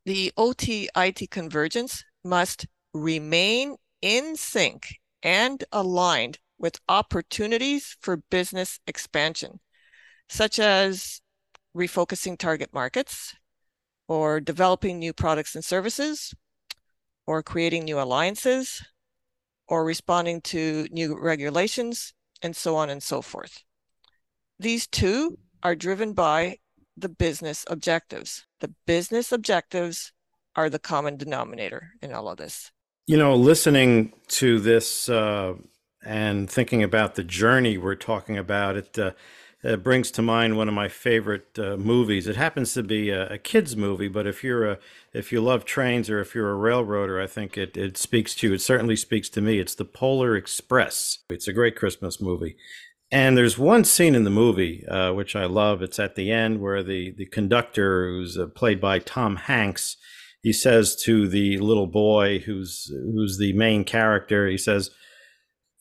the 0.05 0.31
OT 0.37 0.89
IT 0.95 1.29
convergence 1.29 2.03
must 2.23 2.65
remain 2.93 3.75
in 4.01 4.35
sync 4.35 4.95
and 5.21 5.63
aligned 5.71 6.39
with 6.57 6.79
opportunities 6.87 7.97
for 8.01 8.17
business 8.17 8.79
expansion, 8.87 9.59
such 10.29 10.59
as 10.59 11.21
refocusing 11.75 12.37
target 12.37 12.73
markets, 12.73 13.35
or 14.07 14.39
developing 14.39 14.99
new 14.99 15.13
products 15.13 15.55
and 15.55 15.63
services, 15.63 16.33
or 17.25 17.41
creating 17.41 17.85
new 17.85 17.99
alliances, 17.99 18.83
or 19.67 19.85
responding 19.85 20.41
to 20.41 20.87
new 20.91 21.17
regulations, 21.17 22.13
and 22.41 22.55
so 22.55 22.75
on 22.75 22.89
and 22.89 23.01
so 23.01 23.21
forth. 23.21 23.63
These 24.61 24.85
two 24.85 25.39
are 25.63 25.73
driven 25.73 26.13
by 26.13 26.57
the 26.95 27.09
business 27.09 27.65
objectives. 27.67 28.45
The 28.59 28.71
business 28.85 29.31
objectives 29.31 30.13
are 30.55 30.69
the 30.69 30.77
common 30.77 31.17
denominator 31.17 31.93
in 31.99 32.13
all 32.13 32.29
of 32.29 32.37
this. 32.37 32.71
You 33.07 33.17
know, 33.17 33.33
listening 33.33 34.13
to 34.27 34.59
this 34.59 35.09
uh, 35.09 35.55
and 36.05 36.47
thinking 36.47 36.83
about 36.83 37.15
the 37.15 37.23
journey 37.23 37.79
we're 37.79 37.95
talking 37.95 38.37
about, 38.37 38.77
it, 38.77 38.99
uh, 38.99 39.13
it 39.63 39.81
brings 39.81 40.11
to 40.11 40.21
mind 40.21 40.57
one 40.57 40.67
of 40.67 40.75
my 40.75 40.89
favorite 40.89 41.57
uh, 41.57 41.75
movies. 41.77 42.27
It 42.27 42.35
happens 42.35 42.75
to 42.75 42.83
be 42.83 43.09
a, 43.09 43.29
a, 43.29 43.37
kids 43.39 43.75
movie, 43.75 44.09
but 44.09 44.27
if 44.27 44.43
you're 44.43 44.69
a 44.69 44.77
if 45.11 45.31
you 45.31 45.41
love 45.41 45.65
trains 45.65 46.07
or 46.07 46.19
if 46.19 46.35
you're 46.35 46.51
a 46.51 46.55
railroader, 46.55 47.19
I 47.19 47.25
think 47.25 47.57
it, 47.57 47.75
it 47.75 47.97
speaks 47.97 48.35
to 48.35 48.49
you. 48.49 48.53
It 48.53 48.61
certainly 48.61 48.95
speaks 48.95 49.27
to 49.29 49.41
me. 49.41 49.57
It's 49.57 49.73
the 49.73 49.85
Polar 49.85 50.35
Express. 50.35 51.19
It's 51.31 51.47
a 51.47 51.53
great 51.53 51.75
Christmas 51.75 52.21
movie. 52.21 52.57
And 53.11 53.37
there's 53.37 53.57
one 53.57 53.83
scene 53.83 54.15
in 54.15 54.23
the 54.23 54.29
movie 54.29 54.85
uh, 54.87 55.11
which 55.11 55.35
I 55.35 55.45
love. 55.45 55.81
It's 55.81 55.99
at 55.99 56.15
the 56.15 56.31
end 56.31 56.61
where 56.61 56.81
the 56.81 57.13
the 57.17 57.25
conductor, 57.25 58.07
who's 58.07 58.37
uh, 58.37 58.47
played 58.47 58.79
by 58.79 58.99
Tom 58.99 59.35
Hanks, 59.35 59.97
he 60.41 60.53
says 60.53 60.95
to 61.03 61.27
the 61.27 61.57
little 61.57 61.87
boy 61.87 62.39
who's 62.39 62.89
who's 62.89 63.37
the 63.37 63.53
main 63.53 63.83
character, 63.83 64.47
he 64.47 64.57
says, 64.57 64.91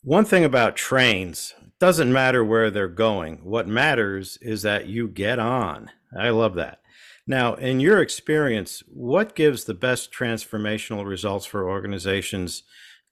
"One 0.02 0.24
thing 0.24 0.44
about 0.44 0.74
trains, 0.74 1.54
doesn't 1.78 2.12
matter 2.12 2.44
where 2.44 2.70
they're 2.70 2.88
going. 2.88 3.44
What 3.44 3.68
matters 3.68 4.36
is 4.42 4.62
that 4.62 4.88
you 4.88 5.06
get 5.06 5.38
on." 5.38 5.90
I 6.18 6.30
love 6.30 6.56
that. 6.56 6.80
Now, 7.28 7.54
in 7.54 7.78
your 7.78 8.00
experience, 8.00 8.82
what 8.88 9.36
gives 9.36 9.64
the 9.64 9.74
best 9.74 10.12
transformational 10.12 11.06
results 11.06 11.46
for 11.46 11.70
organizations 11.70 12.64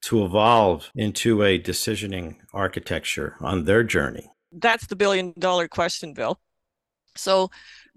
to 0.03 0.25
evolve 0.25 0.91
into 0.95 1.43
a 1.43 1.59
decisioning 1.59 2.37
architecture 2.53 3.37
on 3.41 3.65
their 3.65 3.83
journey? 3.83 4.31
That's 4.53 4.87
the 4.87 4.97
billion 4.97 5.35
dollar 5.39 5.69
question, 5.69 6.15
Bill. 6.15 6.39
So, 7.17 7.51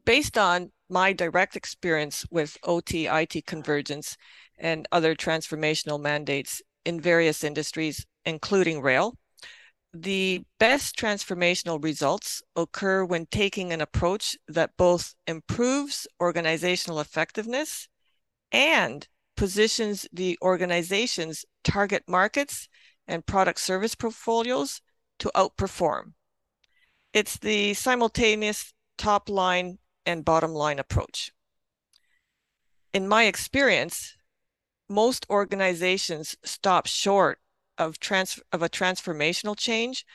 based 0.06 0.38
on 0.38 0.72
my 0.90 1.14
direct 1.14 1.56
experience 1.56 2.26
with 2.32 2.58
OT 2.64 3.08
IT 3.08 3.46
convergence 3.46 4.18
and 4.58 4.88
other 4.92 5.16
transformational 5.16 6.02
mandates 6.02 6.62
in 6.86 7.00
various 7.00 7.44
industries, 7.44 8.06
including 8.26 8.82
rail, 8.82 9.16
the 9.94 10.44
best 10.60 10.98
transformational 10.98 11.84
results 11.84 12.42
occur 12.56 13.04
when 13.04 13.26
taking 13.26 13.72
an 13.72 13.82
approach 13.82 14.38
that 14.48 14.72
both 14.78 15.16
improves 15.28 16.08
organizational 16.22 17.00
effectiveness 17.00 17.88
and 18.52 19.08
positions 19.36 20.08
the 20.14 20.38
organization's 20.42 21.46
target 21.64 22.04
markets 22.08 22.68
and 23.08 23.26
product 23.26 23.60
service 23.60 23.96
portfolios 23.96 24.82
to 25.20 25.32
outperform. 25.36 26.14
It's 27.14 27.38
the 27.38 27.74
simultaneous 27.74 28.74
top 28.98 29.30
line 29.30 29.80
and 30.06 30.26
bottom 30.26 30.52
line 30.52 30.80
approach. 30.80 31.32
In 32.94 33.08
my 33.08 33.24
experience, 33.24 34.16
most 34.90 35.26
organizations 35.30 36.36
stop 36.44 36.86
short 36.86 37.40
of, 37.78 38.00
trans- 38.00 38.42
of 38.52 38.62
a 38.62 38.70
transformational 38.70 39.58
change 39.58 40.06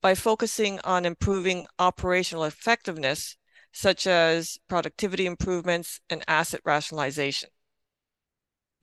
by 0.00 0.14
focusing 0.14 0.80
on 0.84 1.04
improving 1.04 1.66
operational 1.78 2.44
effectiveness, 2.44 3.36
such 3.72 4.06
as 4.06 4.58
productivity 4.68 5.26
improvements 5.26 6.00
and 6.10 6.24
asset 6.28 6.60
rationalization. 6.64 7.48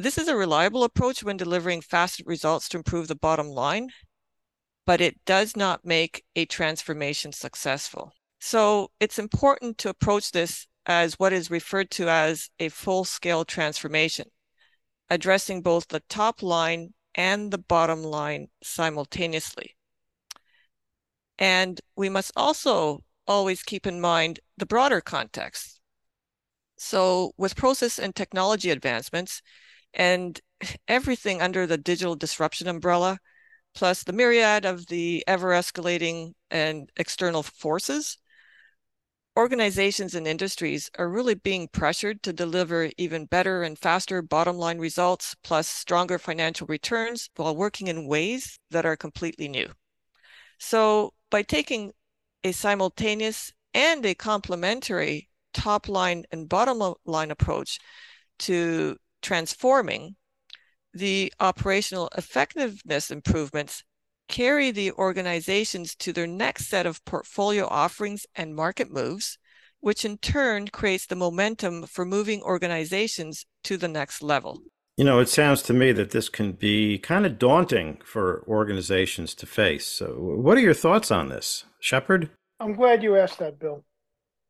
This 0.02 0.18
is 0.18 0.30
a 0.30 0.38
reliable 0.38 0.86
approach 0.86 1.24
when 1.24 1.36
delivering 1.36 1.82
fast 1.82 2.24
results 2.26 2.70
to 2.70 2.78
improve 2.78 3.10
the 3.10 3.16
bottom 3.16 3.47
line, 3.47 3.89
but 4.86 5.02
it 5.02 5.26
does 5.26 5.58
not 5.58 5.84
make 5.84 6.24
a 6.38 6.45
transformation 6.45 7.34
successful. 7.34 8.14
So 8.39 8.91
it's 9.02 9.20
important 9.20 9.78
to 9.80 9.89
approach 9.89 10.32
this 10.32 10.68
as 10.86 11.16
what 11.16 11.34
is 11.34 11.52
referred 11.52 11.91
to 11.91 12.08
as 12.08 12.50
a 12.60 12.70
full 12.70 13.04
scale 13.04 13.43
transformation, 13.43 14.30
addressing 15.10 15.62
both 15.62 15.89
the 15.89 16.02
top 16.08 16.41
line 16.41 16.93
and 17.14 17.52
the 17.52 17.58
bottom 17.58 18.02
line 18.02 18.47
simultaneously. 18.64 19.76
And 21.38 21.82
we 21.97 22.08
must 22.08 22.32
also 22.38 23.04
always 23.28 23.64
keep 23.64 23.86
in 23.86 24.00
mind 24.00 24.39
the 24.58 24.66
broader 24.66 25.02
context. 25.02 25.82
So, 26.78 27.34
with 27.36 27.58
process 27.58 28.00
and 28.00 28.16
technology 28.16 28.70
advancements, 28.70 29.41
and 29.94 30.40
everything 30.88 31.42
under 31.42 31.66
the 31.66 31.78
digital 31.78 32.16
disruption 32.16 32.68
umbrella, 32.68 33.20
plus 33.74 34.04
the 34.04 34.14
myriad 34.14 34.66
of 34.66 34.88
the 34.88 35.24
ever 35.28 35.50
escalating 35.50 36.34
and 36.52 36.92
external 36.98 37.44
forces, 37.44 38.18
organizations 39.38 40.16
and 40.16 40.28
industries 40.28 40.90
are 40.98 41.08
really 41.08 41.36
being 41.36 41.68
pressured 41.70 42.22
to 42.24 42.34
deliver 42.34 42.90
even 42.98 43.26
better 43.26 43.64
and 43.64 43.80
faster 43.80 44.22
bottom 44.22 44.58
line 44.58 44.80
results, 44.80 45.36
plus 45.44 45.68
stronger 45.68 46.20
financial 46.20 46.68
returns 46.68 47.30
while 47.38 47.56
working 47.56 47.88
in 47.88 48.08
ways 48.08 48.60
that 48.72 48.86
are 48.86 48.98
completely 48.98 49.48
new. 49.48 49.72
So, 50.58 51.14
by 51.30 51.44
taking 51.44 51.94
a 52.44 52.52
simultaneous 52.52 53.54
and 53.74 54.06
a 54.06 54.16
complementary 54.16 55.30
top 55.54 55.88
line 55.88 56.26
and 56.32 56.50
bottom 56.50 56.96
line 57.06 57.32
approach 57.32 57.80
to 58.40 58.98
transforming, 59.22 60.15
the 60.93 61.32
operational 61.39 62.09
effectiveness 62.17 63.11
improvements 63.11 63.84
carry 64.28 64.72
the 64.72 64.91
organizations 64.93 65.95
to 65.95 66.13
their 66.13 66.28
next 66.28 66.67
set 66.67 66.86
of 66.86 67.03
portfolio 67.05 67.67
offerings 67.67 68.26
and 68.36 68.55
market 68.55 68.91
moves, 68.91 69.38
which 69.82 70.05
in 70.05 70.17
turn 70.17 70.67
creates 70.67 71.05
the 71.07 71.15
momentum 71.15 71.84
for 71.84 72.05
moving 72.05 72.41
organizations 72.43 73.45
to 73.63 73.76
the 73.76 73.88
next 73.88 74.22
level. 74.22 74.61
You 74.97 75.05
know, 75.05 75.20
it 75.20 75.30
sounds 75.30 75.61
to 75.63 75.74
me 75.74 75.93
that 75.93 76.11
this 76.11 76.28
can 76.28 76.51
be 76.51 76.97
kind 76.97 77.26
of 77.26 77.39
daunting 77.39 78.01
for 78.03 78.43
organizations 78.47 79.34
to 79.36 79.45
face. 79.45 79.88
So, 79.88 80.07
what 80.07 80.57
are 80.57 80.61
your 80.61 80.74
thoughts 80.74 81.09
on 81.09 81.30
this, 81.30 81.63
Shepard? 81.80 82.30
I'm 82.59 82.76
glad 82.76 83.01
you 83.01 83.15
asked 83.15 83.39
that, 83.39 83.59
Bill, 83.59 83.86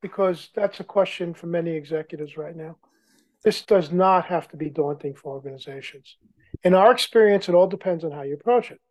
because 0.01 0.49
that's 0.55 0.79
a 0.79 0.83
question 0.83 1.35
for 1.35 1.45
many 1.45 1.71
executives 1.71 2.35
right 2.35 2.55
now. 2.55 2.77
This 3.43 3.61
does 3.61 3.91
not 3.91 4.25
have 4.25 4.47
to 4.49 4.57
be 4.57 4.69
daunting 4.69 5.15
for 5.15 5.33
organizations. 5.33 6.17
In 6.63 6.73
our 6.73 6.91
experience, 6.91 7.47
it 7.47 7.55
all 7.55 7.67
depends 7.67 8.03
on 8.03 8.11
how 8.11 8.23
you 8.23 8.33
approach 8.33 8.71
it. 8.71 8.81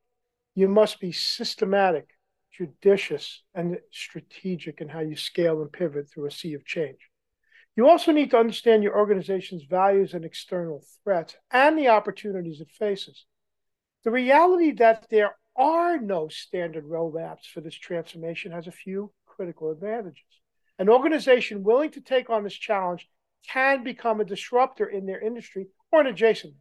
You 0.55 0.69
must 0.69 1.01
be 1.01 1.13
systematic, 1.13 2.09
judicious, 2.53 3.43
and 3.55 3.79
strategic 3.93 4.81
in 4.81 4.89
how 4.89 5.01
you 5.01 5.17
scale 5.17 5.61
and 5.61 5.71
pivot 5.71 6.11
through 6.11 6.27
a 6.27 6.31
sea 6.31 6.55
of 6.55 6.65
change. 6.65 6.99
You 7.77 7.89
also 7.89 8.11
need 8.11 8.31
to 8.33 8.39
understand 8.39 8.83
your 8.83 8.99
organization's 8.99 9.65
values 9.65 10.15
and 10.15 10.25
external 10.25 10.83
threats 11.05 11.37
and 11.51 11.79
the 11.79 11.89
opportunities 11.89 12.61
it 12.61 12.71
faces. 12.71 13.27
The 14.05 14.11
reality 14.11 14.73
that 14.73 15.07
there 15.11 15.37
are 15.55 15.99
no 15.99 16.29
standard 16.29 16.85
roadmaps 16.85 17.47
for 17.53 17.61
this 17.61 17.75
transformation 17.75 18.53
has 18.53 18.67
a 18.67 18.73
few 18.73 19.13
critical 19.27 19.71
advantages. 19.71 20.25
An 20.79 20.89
organization 20.89 21.63
willing 21.63 21.91
to 21.93 22.01
take 22.01 22.31
on 22.31 22.45
this 22.45 22.55
challenge 22.55 23.09
can 23.47 23.85
become 23.85 24.21
a 24.21 24.25
disruptor 24.25 24.87
in 24.87 25.07
their 25.07 25.21
industry 25.21 25.67
or 25.93 26.01
an 26.01 26.07
adjacent. 26.07 26.55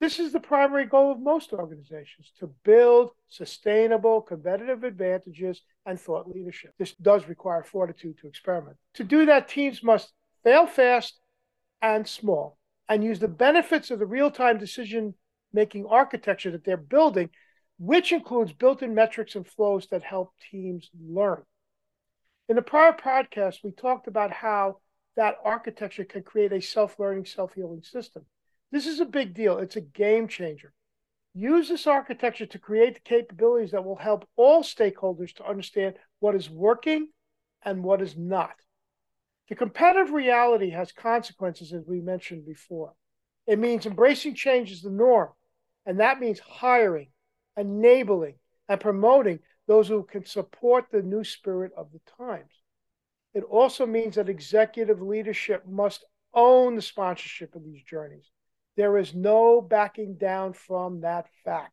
This 0.00 0.20
is 0.20 0.32
the 0.32 0.40
primary 0.40 0.86
goal 0.86 1.10
of 1.10 1.20
most 1.20 1.52
organizations 1.52 2.32
to 2.38 2.46
build 2.64 3.10
sustainable 3.28 4.22
competitive 4.22 4.84
advantages 4.84 5.62
and 5.84 6.00
thought 6.00 6.28
leadership. 6.28 6.72
This 6.78 6.92
does 6.94 7.26
require 7.28 7.64
fortitude 7.64 8.18
to 8.20 8.28
experiment. 8.28 8.76
To 8.94 9.04
do 9.04 9.26
that, 9.26 9.48
teams 9.48 9.82
must 9.82 10.12
fail 10.44 10.66
fast 10.66 11.18
and 11.82 12.06
small 12.06 12.58
and 12.88 13.02
use 13.02 13.18
the 13.18 13.28
benefits 13.28 13.90
of 13.90 13.98
the 13.98 14.06
real 14.06 14.30
time 14.30 14.58
decision 14.58 15.14
making 15.52 15.86
architecture 15.86 16.52
that 16.52 16.64
they're 16.64 16.76
building, 16.76 17.30
which 17.78 18.12
includes 18.12 18.52
built 18.52 18.82
in 18.82 18.94
metrics 18.94 19.34
and 19.34 19.46
flows 19.46 19.88
that 19.88 20.02
help 20.02 20.32
teams 20.50 20.90
learn. 21.08 21.42
In 22.48 22.56
the 22.56 22.62
prior 22.62 22.92
podcast, 22.92 23.56
we 23.64 23.72
talked 23.72 24.06
about 24.06 24.30
how 24.30 24.78
that 25.18 25.36
architecture 25.44 26.04
can 26.04 26.22
create 26.22 26.52
a 26.52 26.62
self 26.62 26.96
learning, 27.00 27.24
self 27.24 27.52
healing 27.52 27.82
system. 27.82 28.24
This 28.70 28.86
is 28.86 29.00
a 29.00 29.04
big 29.04 29.34
deal. 29.34 29.58
It's 29.58 29.74
a 29.74 29.80
game 29.80 30.28
changer. 30.28 30.72
Use 31.34 31.68
this 31.68 31.88
architecture 31.88 32.46
to 32.46 32.58
create 32.60 32.94
the 32.94 33.00
capabilities 33.00 33.72
that 33.72 33.84
will 33.84 33.96
help 33.96 34.28
all 34.36 34.62
stakeholders 34.62 35.34
to 35.34 35.44
understand 35.44 35.96
what 36.20 36.36
is 36.36 36.48
working 36.48 37.08
and 37.64 37.82
what 37.82 38.00
is 38.00 38.16
not. 38.16 38.54
The 39.48 39.56
competitive 39.56 40.12
reality 40.12 40.70
has 40.70 40.92
consequences, 40.92 41.72
as 41.72 41.82
we 41.84 42.00
mentioned 42.00 42.46
before. 42.46 42.92
It 43.44 43.58
means 43.58 43.86
embracing 43.86 44.36
change 44.36 44.70
is 44.70 44.82
the 44.82 44.90
norm, 44.90 45.30
and 45.84 45.98
that 45.98 46.20
means 46.20 46.38
hiring, 46.38 47.08
enabling, 47.56 48.36
and 48.68 48.80
promoting 48.80 49.40
those 49.66 49.88
who 49.88 50.04
can 50.04 50.24
support 50.24 50.86
the 50.92 51.02
new 51.02 51.24
spirit 51.24 51.72
of 51.76 51.88
the 51.90 52.00
times. 52.16 52.57
It 53.34 53.44
also 53.44 53.86
means 53.86 54.16
that 54.16 54.28
executive 54.28 55.00
leadership 55.02 55.66
must 55.66 56.04
own 56.34 56.76
the 56.76 56.82
sponsorship 56.82 57.54
of 57.54 57.64
these 57.64 57.82
journeys. 57.82 58.30
There 58.76 58.96
is 58.98 59.14
no 59.14 59.60
backing 59.60 60.16
down 60.16 60.52
from 60.52 61.00
that 61.00 61.26
fact. 61.44 61.72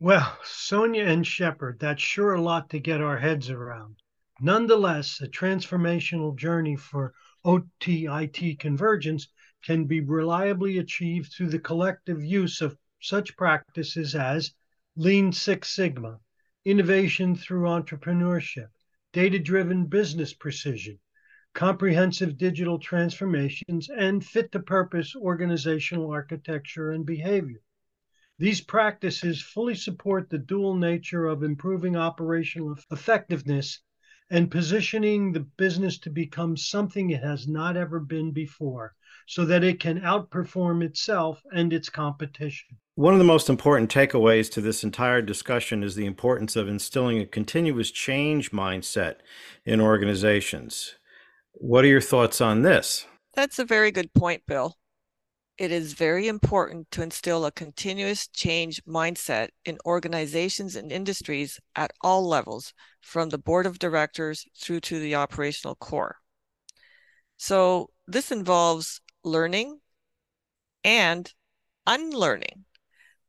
Well, 0.00 0.38
Sonia 0.44 1.04
and 1.04 1.26
Shepard, 1.26 1.78
that's 1.80 2.02
sure 2.02 2.34
a 2.34 2.40
lot 2.40 2.70
to 2.70 2.78
get 2.78 3.00
our 3.00 3.18
heads 3.18 3.50
around. 3.50 3.96
Nonetheless, 4.40 5.20
a 5.20 5.26
transformational 5.26 6.36
journey 6.36 6.76
for 6.76 7.14
OTIT 7.44 8.58
convergence 8.60 9.28
can 9.64 9.86
be 9.86 10.00
reliably 10.00 10.78
achieved 10.78 11.32
through 11.32 11.48
the 11.48 11.58
collective 11.58 12.22
use 12.22 12.60
of 12.60 12.76
such 13.00 13.36
practices 13.36 14.14
as 14.14 14.52
Lean 14.94 15.32
Six 15.32 15.74
Sigma, 15.74 16.20
innovation 16.64 17.34
through 17.34 17.62
entrepreneurship, 17.62 18.68
data 19.12 19.38
driven 19.38 19.86
business 19.86 20.34
precision, 20.34 20.98
comprehensive 21.54 22.36
digital 22.36 22.78
transformations, 22.78 23.88
and 23.88 24.24
fit 24.24 24.52
to 24.52 24.60
purpose 24.60 25.16
organizational 25.16 26.10
architecture 26.10 26.90
and 26.92 27.06
behavior. 27.06 27.60
These 28.38 28.60
practices 28.60 29.42
fully 29.42 29.74
support 29.74 30.30
the 30.30 30.38
dual 30.38 30.76
nature 30.76 31.26
of 31.26 31.42
improving 31.42 31.96
operational 31.96 32.76
effectiveness 32.90 33.80
and 34.30 34.50
positioning 34.50 35.32
the 35.32 35.40
business 35.40 35.98
to 36.00 36.10
become 36.10 36.56
something 36.56 37.10
it 37.10 37.22
has 37.22 37.48
not 37.48 37.76
ever 37.76 37.98
been 37.98 38.30
before 38.32 38.94
so 39.26 39.44
that 39.46 39.64
it 39.64 39.80
can 39.80 40.00
outperform 40.00 40.84
itself 40.84 41.42
and 41.52 41.72
its 41.72 41.88
competition. 41.88 42.76
One 42.98 43.12
of 43.12 43.20
the 43.20 43.24
most 43.24 43.48
important 43.48 43.92
takeaways 43.92 44.50
to 44.50 44.60
this 44.60 44.82
entire 44.82 45.22
discussion 45.22 45.84
is 45.84 45.94
the 45.94 46.04
importance 46.04 46.56
of 46.56 46.66
instilling 46.66 47.20
a 47.20 47.26
continuous 47.26 47.92
change 47.92 48.50
mindset 48.50 49.18
in 49.64 49.80
organizations. 49.80 50.96
What 51.52 51.84
are 51.84 51.88
your 51.88 52.00
thoughts 52.00 52.40
on 52.40 52.62
this? 52.62 53.06
That's 53.34 53.60
a 53.60 53.64
very 53.64 53.92
good 53.92 54.12
point, 54.14 54.42
Bill. 54.48 54.76
It 55.58 55.70
is 55.70 55.92
very 55.92 56.26
important 56.26 56.90
to 56.90 57.02
instill 57.02 57.44
a 57.46 57.52
continuous 57.52 58.26
change 58.26 58.84
mindset 58.84 59.50
in 59.64 59.78
organizations 59.86 60.74
and 60.74 60.90
industries 60.90 61.60
at 61.76 61.92
all 62.00 62.26
levels, 62.26 62.74
from 63.00 63.28
the 63.28 63.38
board 63.38 63.64
of 63.64 63.78
directors 63.78 64.44
through 64.60 64.80
to 64.80 64.98
the 64.98 65.14
operational 65.14 65.76
core. 65.76 66.16
So, 67.36 67.90
this 68.08 68.32
involves 68.32 69.00
learning 69.22 69.78
and 70.82 71.32
unlearning 71.86 72.64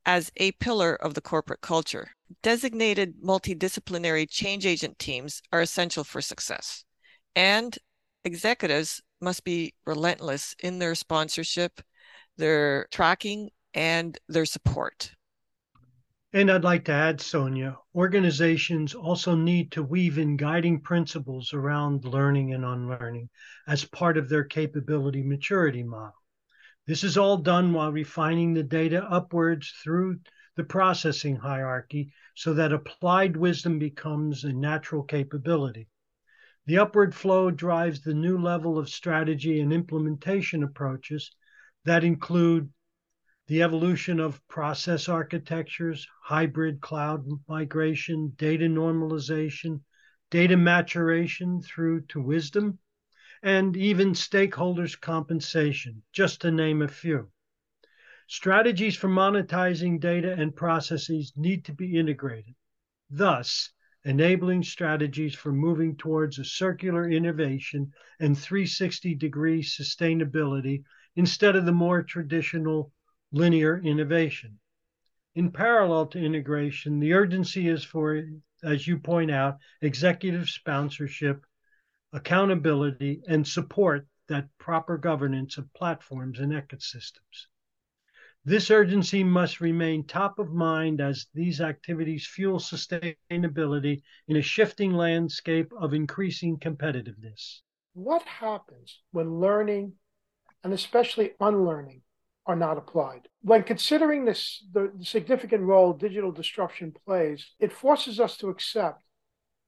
as 0.10 0.32
a 0.38 0.52
pillar 0.54 0.96
of 0.96 1.14
the 1.14 1.22
corporate 1.22 1.62
culture. 1.62 2.12
Designated 2.42 3.22
multidisciplinary 3.24 4.28
change 4.30 4.66
agent 4.66 4.98
teams 4.98 5.42
are 5.52 5.62
essential 5.62 6.04
for 6.04 6.22
success, 6.22 6.84
and 7.36 7.78
executives 8.24 9.02
must 9.22 9.44
be 9.44 9.74
relentless 9.86 10.56
in 10.64 10.80
their 10.80 10.96
sponsorship 10.96 11.82
their 12.40 12.88
tracking, 12.90 13.50
and 13.76 14.18
their 14.28 14.46
support. 14.46 15.12
And 16.32 16.50
I'd 16.50 16.64
like 16.64 16.86
to 16.86 16.92
add, 16.92 17.22
Sonia, 17.22 17.78
organizations 17.94 18.96
also 18.96 19.36
need 19.36 19.72
to 19.74 19.84
weave 19.84 20.18
in 20.18 20.38
guiding 20.38 20.80
principles 20.80 21.54
around 21.54 22.06
learning 22.06 22.54
and 22.54 22.64
unlearning 22.64 23.30
as 23.68 23.84
part 23.84 24.18
of 24.18 24.30
their 24.30 24.44
capability 24.44 25.22
maturity 25.22 25.84
model. 25.84 26.14
This 26.90 27.04
is 27.04 27.18
all 27.20 27.38
done 27.38 27.72
while 27.72 27.92
refining 27.92 28.56
the 28.56 28.64
data 28.64 29.04
upwards 29.04 29.70
through 29.84 30.22
the 30.56 30.64
processing 30.64 31.36
hierarchy 31.36 32.12
so 32.34 32.56
that 32.56 32.74
applied 32.74 33.38
wisdom 33.38 33.78
becomes 33.78 34.44
a 34.44 34.52
natural 34.52 35.04
capability. 35.04 35.88
The 36.66 36.80
upward 36.80 37.14
flow 37.14 37.52
drives 37.52 38.02
the 38.02 38.16
new 38.16 38.40
level 38.40 38.80
of 38.80 38.90
strategy 38.90 39.60
and 39.60 39.72
implementation 39.72 40.64
approaches 40.64 41.30
that 41.86 42.04
include 42.04 42.74
the 43.46 43.62
evolution 43.62 44.20
of 44.20 44.42
process 44.48 45.08
architectures, 45.08 46.08
hybrid 46.24 46.82
cloud 46.82 47.24
migration, 47.48 48.34
data 48.36 48.66
normalization, 48.66 49.82
data 50.32 50.58
maturation 50.58 51.62
through 51.62 52.02
to 52.08 52.20
wisdom, 52.20 52.80
and 53.42 53.78
even 53.78 54.14
stakeholders' 54.14 55.00
compensation, 55.00 56.04
just 56.12 56.42
to 56.42 56.52
name 56.52 56.82
a 56.82 56.88
few. 56.88 57.30
Strategies 58.28 58.96
for 58.96 59.08
monetizing 59.08 60.00
data 60.00 60.34
and 60.34 60.56
processes 60.56 61.34
need 61.36 61.66
to 61.66 61.74
be 61.74 61.98
integrated, 61.98 62.56
thus, 63.10 63.72
enabling 64.06 64.64
strategies 64.64 65.36
for 65.36 65.52
moving 65.52 65.96
towards 65.96 66.40
a 66.40 66.46
circular 66.46 67.10
innovation 67.10 67.92
and 68.20 68.38
360 68.38 69.16
degree 69.16 69.62
sustainability 69.62 70.84
instead 71.16 71.56
of 71.56 71.66
the 71.66 71.72
more 71.72 72.04
traditional 72.04 72.94
linear 73.32 73.80
innovation. 73.84 74.60
In 75.36 75.52
parallel 75.52 76.08
to 76.08 76.20
integration, 76.20 77.00
the 77.00 77.14
urgency 77.14 77.68
is 77.68 77.84
for, 77.84 78.24
as 78.64 78.88
you 78.88 78.98
point 79.00 79.32
out, 79.32 79.58
executive 79.82 80.50
sponsorship, 80.50 81.46
accountability, 82.14 83.22
and 83.28 83.48
support 83.48 84.08
that 84.28 84.48
proper 84.58 84.98
governance 84.98 85.58
of 85.58 85.74
platforms 85.74 86.40
and 86.40 86.52
ecosystems. 86.52 87.48
This 88.46 88.72
urgency 88.72 89.24
must 89.24 89.60
remain 89.60 90.06
top 90.06 90.40
of 90.40 90.52
mind 90.52 91.02
as 91.02 91.28
these 91.34 91.62
activities 91.62 92.26
fuel 92.26 92.60
sustainability 92.60 94.02
in 94.28 94.38
a 94.38 94.42
shifting 94.42 94.94
landscape 94.94 95.72
of 95.78 95.94
increasing 95.94 96.58
competitiveness. 96.58 97.60
What 97.94 98.24
happens 98.24 99.02
when 99.12 99.40
learning 99.40 99.94
and 100.64 100.74
especially 100.74 101.32
unlearning 101.40 102.02
are 102.46 102.56
not 102.56 102.78
applied. 102.78 103.28
When 103.42 103.64
considering 103.64 104.26
this, 104.26 104.66
the, 104.74 104.92
significant 105.02 105.64
role 105.64 105.94
digital 105.94 106.32
disruption 106.32 106.94
plays, 107.06 107.46
it 107.60 107.72
forces 107.72 108.20
us 108.20 108.38
to 108.38 108.50
accept 108.50 109.04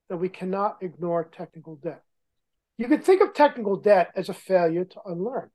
that 0.10 0.18
we 0.18 0.30
cannot 0.30 0.78
ignore 0.82 1.24
technical 1.24 1.76
debt. 1.76 2.04
You 2.82 2.88
can 2.88 3.02
think 3.02 3.22
of 3.22 3.36
technical 3.36 3.76
debt 3.76 4.10
as 4.16 4.28
a 4.28 4.34
failure 4.34 4.86
to 4.86 5.02
unlearn. 5.06 5.52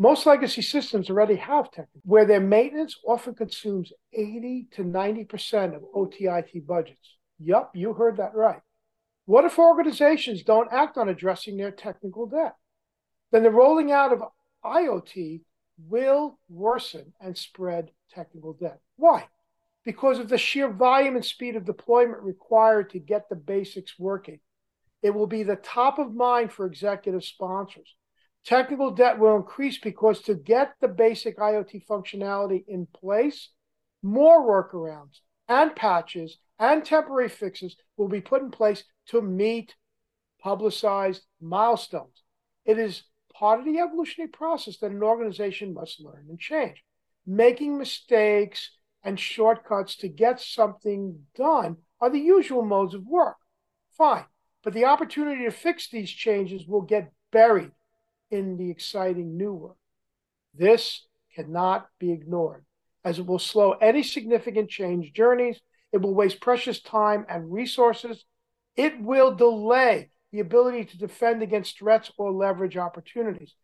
Most 0.00 0.26
legacy 0.26 0.62
systems 0.62 1.08
already 1.08 1.36
have 1.36 1.66
technical, 1.70 2.00
where 2.02 2.24
their 2.24 2.40
maintenance 2.40 2.96
often 3.06 3.36
consumes 3.36 3.92
80 4.12 4.66
to 4.72 4.82
90% 4.82 5.76
of 5.76 5.82
OTIT 5.94 6.66
budgets. 6.66 7.18
Yup, 7.38 7.70
you 7.76 7.92
heard 7.92 8.16
that 8.16 8.34
right. 8.34 8.58
What 9.26 9.44
if 9.44 9.60
organizations 9.60 10.42
don't 10.42 10.72
act 10.72 10.98
on 10.98 11.08
addressing 11.08 11.56
their 11.56 11.70
technical 11.70 12.26
debt? 12.26 12.56
then 13.30 13.44
the 13.44 13.50
rolling 13.50 13.92
out 13.92 14.12
of 14.12 14.24
IoT 14.64 15.40
will 15.88 16.40
worsen 16.48 17.12
and 17.20 17.38
spread 17.38 17.92
technical 18.12 18.54
debt. 18.54 18.80
Why? 18.96 19.28
Because 19.84 20.18
of 20.18 20.28
the 20.28 20.38
sheer 20.38 20.68
volume 20.68 21.14
and 21.14 21.24
speed 21.24 21.54
of 21.54 21.64
deployment 21.64 22.22
required 22.22 22.90
to 22.90 22.98
get 22.98 23.28
the 23.28 23.36
basics 23.36 24.00
working. 24.00 24.40
It 25.04 25.14
will 25.14 25.26
be 25.26 25.42
the 25.42 25.56
top 25.56 25.98
of 25.98 26.14
mind 26.14 26.50
for 26.50 26.64
executive 26.64 27.24
sponsors. 27.24 27.94
Technical 28.42 28.90
debt 28.90 29.18
will 29.18 29.36
increase 29.36 29.76
because 29.76 30.22
to 30.22 30.34
get 30.34 30.72
the 30.80 30.88
basic 30.88 31.36
IoT 31.36 31.86
functionality 31.86 32.64
in 32.66 32.86
place, 32.86 33.50
more 34.02 34.42
workarounds 34.42 35.18
and 35.46 35.76
patches 35.76 36.38
and 36.58 36.82
temporary 36.82 37.28
fixes 37.28 37.76
will 37.98 38.08
be 38.08 38.22
put 38.22 38.40
in 38.40 38.50
place 38.50 38.82
to 39.08 39.20
meet 39.20 39.74
publicized 40.40 41.22
milestones. 41.38 42.22
It 42.64 42.78
is 42.78 43.02
part 43.34 43.58
of 43.58 43.66
the 43.66 43.80
evolutionary 43.80 44.30
process 44.30 44.78
that 44.78 44.90
an 44.90 45.02
organization 45.02 45.74
must 45.74 46.00
learn 46.00 46.28
and 46.30 46.40
change. 46.40 46.82
Making 47.26 47.76
mistakes 47.76 48.70
and 49.02 49.20
shortcuts 49.20 49.96
to 49.96 50.08
get 50.08 50.40
something 50.40 51.26
done 51.36 51.76
are 52.00 52.08
the 52.08 52.18
usual 52.18 52.64
modes 52.64 52.94
of 52.94 53.04
work. 53.06 53.36
Fine. 53.98 54.24
But 54.64 54.72
the 54.72 54.86
opportunity 54.86 55.44
to 55.44 55.50
fix 55.50 55.88
these 55.88 56.10
changes 56.10 56.66
will 56.66 56.80
get 56.80 57.12
buried 57.30 57.72
in 58.30 58.56
the 58.56 58.70
exciting 58.70 59.36
new 59.36 59.52
work. 59.52 59.76
This 60.54 61.06
cannot 61.34 61.88
be 61.98 62.12
ignored, 62.12 62.64
as 63.04 63.18
it 63.18 63.26
will 63.26 63.38
slow 63.38 63.72
any 63.72 64.02
significant 64.02 64.70
change 64.70 65.12
journeys. 65.12 65.60
It 65.92 66.00
will 66.00 66.14
waste 66.14 66.40
precious 66.40 66.80
time 66.80 67.26
and 67.28 67.52
resources. 67.52 68.24
It 68.74 69.00
will 69.00 69.34
delay 69.34 70.10
the 70.32 70.40
ability 70.40 70.86
to 70.86 70.98
defend 70.98 71.42
against 71.42 71.78
threats 71.78 72.10
or 72.16 72.32
leverage 72.32 72.76
opportunities. 72.76 73.54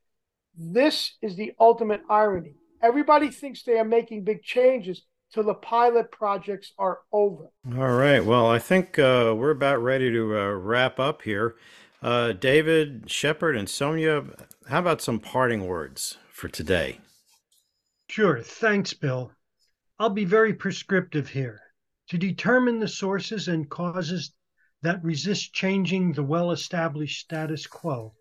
This 0.56 1.16
is 1.22 1.34
the 1.34 1.52
ultimate 1.58 2.02
irony. 2.10 2.54
Everybody 2.82 3.30
thinks 3.30 3.62
they 3.62 3.78
are 3.78 3.84
making 3.84 4.24
big 4.24 4.42
changes 4.42 5.02
till 5.32 5.44
the 5.44 5.54
pilot 5.54 6.10
projects 6.10 6.72
are 6.78 7.00
over. 7.12 7.50
All 7.76 7.92
right. 7.92 8.24
Well, 8.24 8.46
I 8.46 8.58
think 8.58 8.98
uh, 8.98 9.34
we're 9.36 9.50
about 9.50 9.82
ready 9.82 10.10
to 10.10 10.38
uh, 10.38 10.50
wrap 10.50 10.98
up 10.98 11.22
here. 11.22 11.56
Uh, 12.02 12.32
David, 12.32 13.10
Shepard, 13.10 13.56
and 13.56 13.68
Sonia, 13.68 14.24
how 14.68 14.80
about 14.80 15.02
some 15.02 15.20
parting 15.20 15.66
words 15.66 16.18
for 16.32 16.48
today? 16.48 16.98
Sure. 18.08 18.40
Thanks, 18.40 18.92
Bill. 18.94 19.32
I'll 19.98 20.10
be 20.10 20.24
very 20.24 20.54
prescriptive 20.54 21.28
here. 21.28 21.60
To 22.08 22.18
determine 22.18 22.80
the 22.80 22.88
sources 22.88 23.48
and 23.48 23.68
causes 23.68 24.32
that 24.82 25.04
resist 25.04 25.52
changing 25.52 26.12
the 26.12 26.22
well 26.22 26.50
established 26.50 27.20
status 27.20 27.66
quo. 27.66 28.14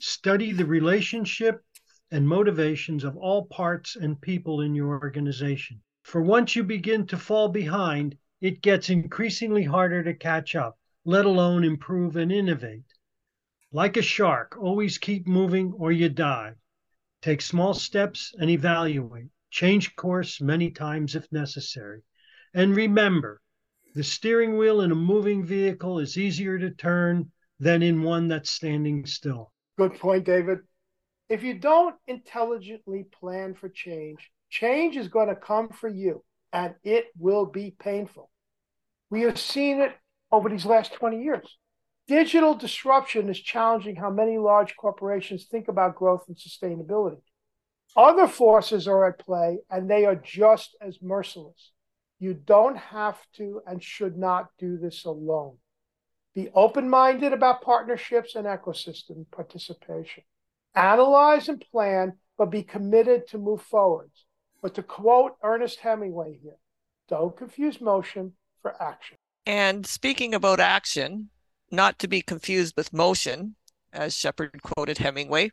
Study 0.00 0.52
the 0.52 0.66
relationship 0.66 1.62
and 2.10 2.28
motivations 2.28 3.04
of 3.04 3.16
all 3.16 3.46
parts 3.46 3.96
and 3.96 4.20
people 4.20 4.60
in 4.60 4.74
your 4.74 5.00
organization. 5.00 5.80
For 6.06 6.22
once 6.22 6.54
you 6.54 6.62
begin 6.62 7.08
to 7.08 7.16
fall 7.16 7.48
behind, 7.48 8.16
it 8.40 8.62
gets 8.62 8.90
increasingly 8.90 9.64
harder 9.64 10.04
to 10.04 10.14
catch 10.14 10.54
up, 10.54 10.78
let 11.04 11.24
alone 11.24 11.64
improve 11.64 12.14
and 12.14 12.30
innovate. 12.30 12.84
Like 13.72 13.96
a 13.96 14.02
shark, 14.02 14.56
always 14.56 14.98
keep 14.98 15.26
moving 15.26 15.72
or 15.72 15.90
you 15.90 16.08
die. 16.08 16.54
Take 17.22 17.40
small 17.40 17.74
steps 17.74 18.32
and 18.38 18.48
evaluate. 18.48 19.30
Change 19.50 19.96
course 19.96 20.40
many 20.40 20.70
times 20.70 21.16
if 21.16 21.26
necessary. 21.32 22.02
And 22.54 22.76
remember, 22.76 23.40
the 23.96 24.04
steering 24.04 24.56
wheel 24.56 24.82
in 24.82 24.92
a 24.92 24.94
moving 24.94 25.44
vehicle 25.44 25.98
is 25.98 26.16
easier 26.16 26.56
to 26.56 26.70
turn 26.70 27.32
than 27.58 27.82
in 27.82 28.04
one 28.04 28.28
that's 28.28 28.52
standing 28.52 29.06
still. 29.06 29.52
Good 29.76 29.94
point, 29.94 30.24
David. 30.24 30.60
If 31.28 31.42
you 31.42 31.54
don't 31.54 31.96
intelligently 32.06 33.06
plan 33.10 33.54
for 33.54 33.68
change, 33.68 34.30
change 34.50 34.96
is 34.96 35.08
going 35.08 35.28
to 35.28 35.36
come 35.36 35.68
for 35.68 35.88
you 35.88 36.22
and 36.52 36.74
it 36.84 37.06
will 37.18 37.46
be 37.46 37.74
painful. 37.78 38.30
We 39.10 39.22
have 39.22 39.38
seen 39.38 39.80
it 39.80 39.92
over 40.30 40.48
these 40.48 40.66
last 40.66 40.92
20 40.94 41.22
years. 41.22 41.56
Digital 42.08 42.54
disruption 42.54 43.28
is 43.28 43.40
challenging 43.40 43.96
how 43.96 44.10
many 44.10 44.38
large 44.38 44.76
corporations 44.76 45.46
think 45.46 45.68
about 45.68 45.96
growth 45.96 46.24
and 46.28 46.36
sustainability. 46.36 47.20
Other 47.96 48.28
forces 48.28 48.86
are 48.86 49.06
at 49.06 49.18
play, 49.18 49.58
and 49.70 49.90
they 49.90 50.04
are 50.04 50.14
just 50.14 50.76
as 50.80 51.00
merciless. 51.00 51.72
You 52.18 52.34
don't 52.34 52.76
have 52.76 53.18
to 53.36 53.62
and 53.66 53.82
should 53.82 54.18
not 54.18 54.48
do 54.58 54.76
this 54.76 55.04
alone. 55.04 55.56
Be 56.34 56.50
open 56.54 56.90
minded 56.90 57.32
about 57.32 57.62
partnerships 57.62 58.34
and 58.34 58.46
ecosystem 58.46 59.24
participation. 59.30 60.24
Analyze 60.74 61.48
and 61.48 61.64
plan, 61.72 62.18
but 62.36 62.50
be 62.50 62.62
committed 62.62 63.26
to 63.28 63.38
move 63.38 63.62
forwards. 63.62 64.25
But 64.62 64.74
to 64.74 64.82
quote 64.82 65.36
Ernest 65.42 65.80
Hemingway 65.80 66.38
here, 66.42 66.56
don't 67.08 67.36
confuse 67.36 67.80
motion 67.80 68.32
for 68.62 68.80
action. 68.82 69.16
And 69.44 69.86
speaking 69.86 70.34
about 70.34 70.58
action, 70.58 71.30
not 71.70 71.98
to 72.00 72.08
be 72.08 72.22
confused 72.22 72.74
with 72.76 72.92
motion, 72.92 73.54
as 73.92 74.16
Shepard 74.16 74.62
quoted 74.62 74.98
Hemingway. 74.98 75.50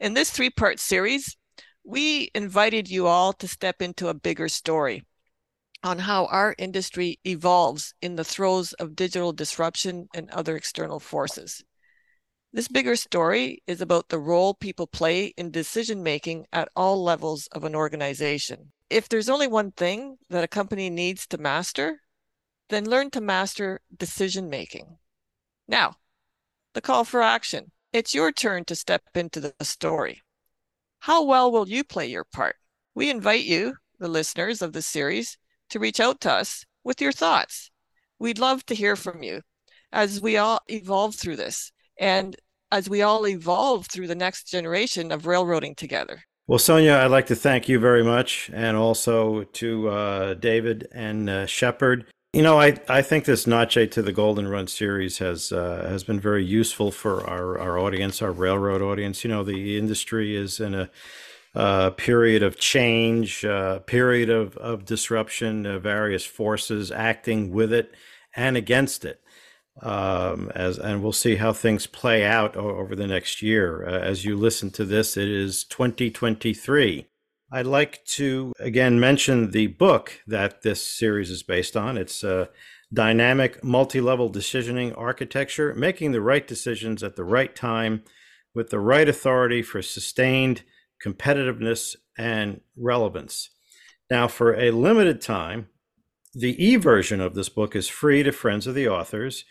In 0.00 0.14
this 0.14 0.30
three 0.30 0.50
part 0.50 0.78
series, 0.78 1.36
we 1.84 2.30
invited 2.34 2.90
you 2.90 3.06
all 3.06 3.32
to 3.34 3.48
step 3.48 3.80
into 3.80 4.08
a 4.08 4.14
bigger 4.14 4.48
story 4.48 5.04
on 5.82 5.98
how 5.98 6.24
our 6.26 6.54
industry 6.58 7.20
evolves 7.26 7.94
in 8.00 8.16
the 8.16 8.24
throes 8.24 8.72
of 8.74 8.96
digital 8.96 9.32
disruption 9.32 10.08
and 10.14 10.30
other 10.30 10.56
external 10.56 10.98
forces. 10.98 11.62
This 12.54 12.68
bigger 12.68 12.94
story 12.94 13.64
is 13.66 13.80
about 13.80 14.10
the 14.10 14.18
role 14.20 14.54
people 14.54 14.86
play 14.86 15.34
in 15.36 15.50
decision 15.50 16.04
making 16.04 16.46
at 16.52 16.68
all 16.76 17.02
levels 17.02 17.48
of 17.48 17.64
an 17.64 17.74
organization. 17.74 18.70
If 18.88 19.08
there's 19.08 19.28
only 19.28 19.48
one 19.48 19.72
thing 19.72 20.18
that 20.30 20.44
a 20.44 20.46
company 20.46 20.88
needs 20.88 21.26
to 21.26 21.38
master, 21.38 22.02
then 22.68 22.88
learn 22.88 23.10
to 23.10 23.20
master 23.20 23.80
decision 23.96 24.48
making. 24.48 24.98
Now, 25.66 25.96
the 26.74 26.80
call 26.80 27.02
for 27.02 27.22
action. 27.22 27.72
It's 27.92 28.14
your 28.14 28.30
turn 28.30 28.64
to 28.66 28.76
step 28.76 29.02
into 29.16 29.40
the 29.40 29.54
story. 29.62 30.22
How 31.00 31.24
well 31.24 31.50
will 31.50 31.68
you 31.68 31.82
play 31.82 32.06
your 32.06 32.22
part? 32.22 32.54
We 32.94 33.10
invite 33.10 33.46
you, 33.46 33.78
the 33.98 34.06
listeners 34.06 34.62
of 34.62 34.72
the 34.72 34.82
series, 34.82 35.38
to 35.70 35.80
reach 35.80 35.98
out 35.98 36.20
to 36.20 36.30
us 36.30 36.64
with 36.84 37.00
your 37.00 37.10
thoughts. 37.10 37.72
We'd 38.20 38.38
love 38.38 38.64
to 38.66 38.76
hear 38.76 38.94
from 38.94 39.24
you 39.24 39.42
as 39.90 40.20
we 40.20 40.36
all 40.36 40.60
evolve 40.68 41.16
through 41.16 41.34
this 41.34 41.72
and 41.98 42.36
as 42.70 42.88
we 42.88 43.02
all 43.02 43.26
evolve 43.26 43.86
through 43.86 44.08
the 44.08 44.14
next 44.14 44.48
generation 44.48 45.12
of 45.12 45.26
railroading 45.26 45.74
together. 45.74 46.24
Well, 46.46 46.58
Sonia, 46.58 46.96
I'd 46.96 47.10
like 47.10 47.26
to 47.26 47.36
thank 47.36 47.68
you 47.68 47.78
very 47.78 48.04
much, 48.04 48.50
and 48.52 48.76
also 48.76 49.44
to 49.44 49.88
uh, 49.88 50.34
David 50.34 50.88
and 50.92 51.30
uh, 51.30 51.46
Shepard. 51.46 52.06
You 52.34 52.42
know, 52.42 52.60
I, 52.60 52.76
I 52.88 53.00
think 53.00 53.24
this 53.24 53.46
Nache 53.46 53.90
to 53.92 54.02
the 54.02 54.12
Golden 54.12 54.48
Run 54.48 54.66
series 54.66 55.18
has 55.18 55.52
uh, 55.52 55.86
has 55.88 56.04
been 56.04 56.20
very 56.20 56.44
useful 56.44 56.90
for 56.90 57.24
our, 57.26 57.58
our 57.58 57.78
audience, 57.78 58.20
our 58.20 58.32
railroad 58.32 58.82
audience. 58.82 59.24
You 59.24 59.30
know, 59.30 59.44
the 59.44 59.78
industry 59.78 60.36
is 60.36 60.60
in 60.60 60.74
a 60.74 60.90
uh, 61.54 61.90
period 61.90 62.42
of 62.42 62.58
change, 62.58 63.44
uh, 63.44 63.78
period 63.80 64.28
of, 64.28 64.56
of 64.56 64.84
disruption, 64.84 65.64
uh, 65.64 65.78
various 65.78 66.24
forces 66.24 66.90
acting 66.90 67.52
with 67.52 67.72
it 67.72 67.94
and 68.34 68.56
against 68.56 69.04
it. 69.04 69.20
Um, 69.82 70.52
as 70.54 70.78
and 70.78 71.02
we'll 71.02 71.12
see 71.12 71.36
how 71.36 71.52
things 71.52 71.86
play 71.86 72.24
out 72.24 72.56
over 72.56 72.94
the 72.94 73.08
next 73.08 73.42
year. 73.42 73.84
Uh, 73.86 73.98
as 73.98 74.24
you 74.24 74.36
listen 74.36 74.70
to 74.72 74.84
this, 74.84 75.16
it 75.16 75.28
is 75.28 75.64
2023. 75.64 77.06
I'd 77.52 77.66
like 77.66 78.04
to 78.06 78.52
again 78.60 79.00
mention 79.00 79.50
the 79.50 79.66
book 79.68 80.20
that 80.26 80.62
this 80.62 80.84
series 80.84 81.30
is 81.30 81.42
based 81.42 81.76
on. 81.76 81.96
It's 81.96 82.22
a 82.22 82.50
dynamic 82.92 83.62
multi 83.64 84.00
level 84.00 84.30
decisioning 84.30 84.96
architecture, 84.96 85.74
making 85.74 86.12
the 86.12 86.20
right 86.20 86.46
decisions 86.46 87.02
at 87.02 87.16
the 87.16 87.24
right 87.24 87.54
time 87.54 88.04
with 88.54 88.70
the 88.70 88.78
right 88.78 89.08
authority 89.08 89.62
for 89.62 89.82
sustained 89.82 90.62
competitiveness 91.04 91.96
and 92.16 92.60
relevance. 92.76 93.50
Now, 94.10 94.28
for 94.28 94.54
a 94.54 94.70
limited 94.70 95.20
time, 95.20 95.68
the 96.34 96.62
e 96.64 96.76
version 96.76 97.20
of 97.20 97.34
this 97.34 97.48
book 97.48 97.76
is 97.76 97.88
free 97.88 98.22
to 98.22 98.32
friends 98.32 98.66
of 98.66 98.74
the 98.74 98.88
authors, 98.88 99.44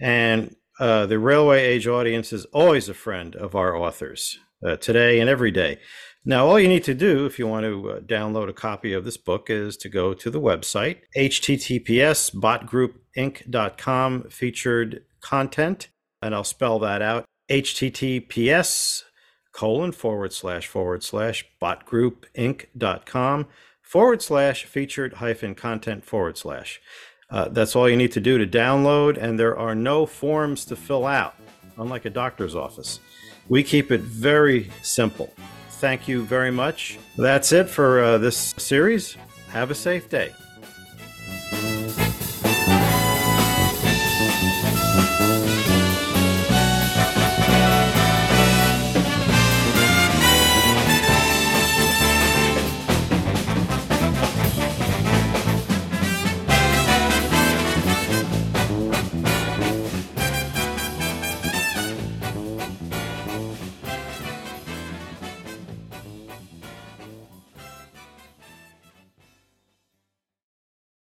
and 0.00 0.54
uh, 0.78 1.06
the 1.06 1.18
Railway 1.18 1.64
Age 1.64 1.86
audience 1.86 2.32
is 2.32 2.44
always 2.46 2.88
a 2.88 2.94
friend 2.94 3.34
of 3.36 3.54
our 3.54 3.74
authors 3.76 4.38
uh, 4.66 4.76
today 4.76 5.20
and 5.20 5.30
every 5.30 5.50
day. 5.50 5.78
Now, 6.24 6.46
all 6.46 6.58
you 6.58 6.68
need 6.68 6.84
to 6.84 6.94
do 6.94 7.24
if 7.24 7.38
you 7.38 7.46
want 7.46 7.64
to 7.64 7.90
uh, 7.90 8.00
download 8.00 8.48
a 8.48 8.52
copy 8.52 8.92
of 8.92 9.04
this 9.04 9.16
book 9.16 9.48
is 9.48 9.76
to 9.78 9.88
go 9.88 10.12
to 10.12 10.30
the 10.30 10.40
website, 10.40 10.98
https 11.16 12.34
botgroupinc.com 12.34 14.24
featured 14.28 15.04
content, 15.20 15.88
and 16.20 16.34
I'll 16.34 16.44
spell 16.44 16.78
that 16.80 17.00
out 17.00 17.26
https 17.48 19.02
colon 19.52 19.92
forward 19.92 20.32
slash 20.32 20.66
forward 20.66 21.02
slash 21.02 21.46
botgroupinc.com 21.62 23.46
forward 23.86 24.20
slash 24.20 24.64
featured 24.66 25.14
hyphen 25.14 25.54
content 25.54 26.04
forward 26.04 26.36
slash. 26.36 26.80
Uh, 27.30 27.48
that's 27.48 27.74
all 27.74 27.88
you 27.88 27.96
need 27.96 28.12
to 28.12 28.20
do 28.20 28.36
to 28.36 28.46
download, 28.46 29.16
and 29.16 29.38
there 29.38 29.56
are 29.56 29.74
no 29.74 30.04
forms 30.04 30.64
to 30.66 30.76
fill 30.76 31.06
out, 31.06 31.34
unlike 31.78 32.04
a 32.04 32.10
doctor's 32.10 32.54
office. 32.54 33.00
We 33.48 33.62
keep 33.62 33.90
it 33.90 34.00
very 34.00 34.70
simple 34.82 35.32
thank 35.76 36.08
you 36.08 36.24
very 36.24 36.50
much. 36.50 36.98
That's 37.16 37.52
it 37.52 37.68
for 37.68 38.02
uh, 38.02 38.18
this 38.18 38.54
series. 38.56 39.16
Have 39.48 39.70
a 39.70 39.74
safe 39.74 40.08
day. 40.08 40.32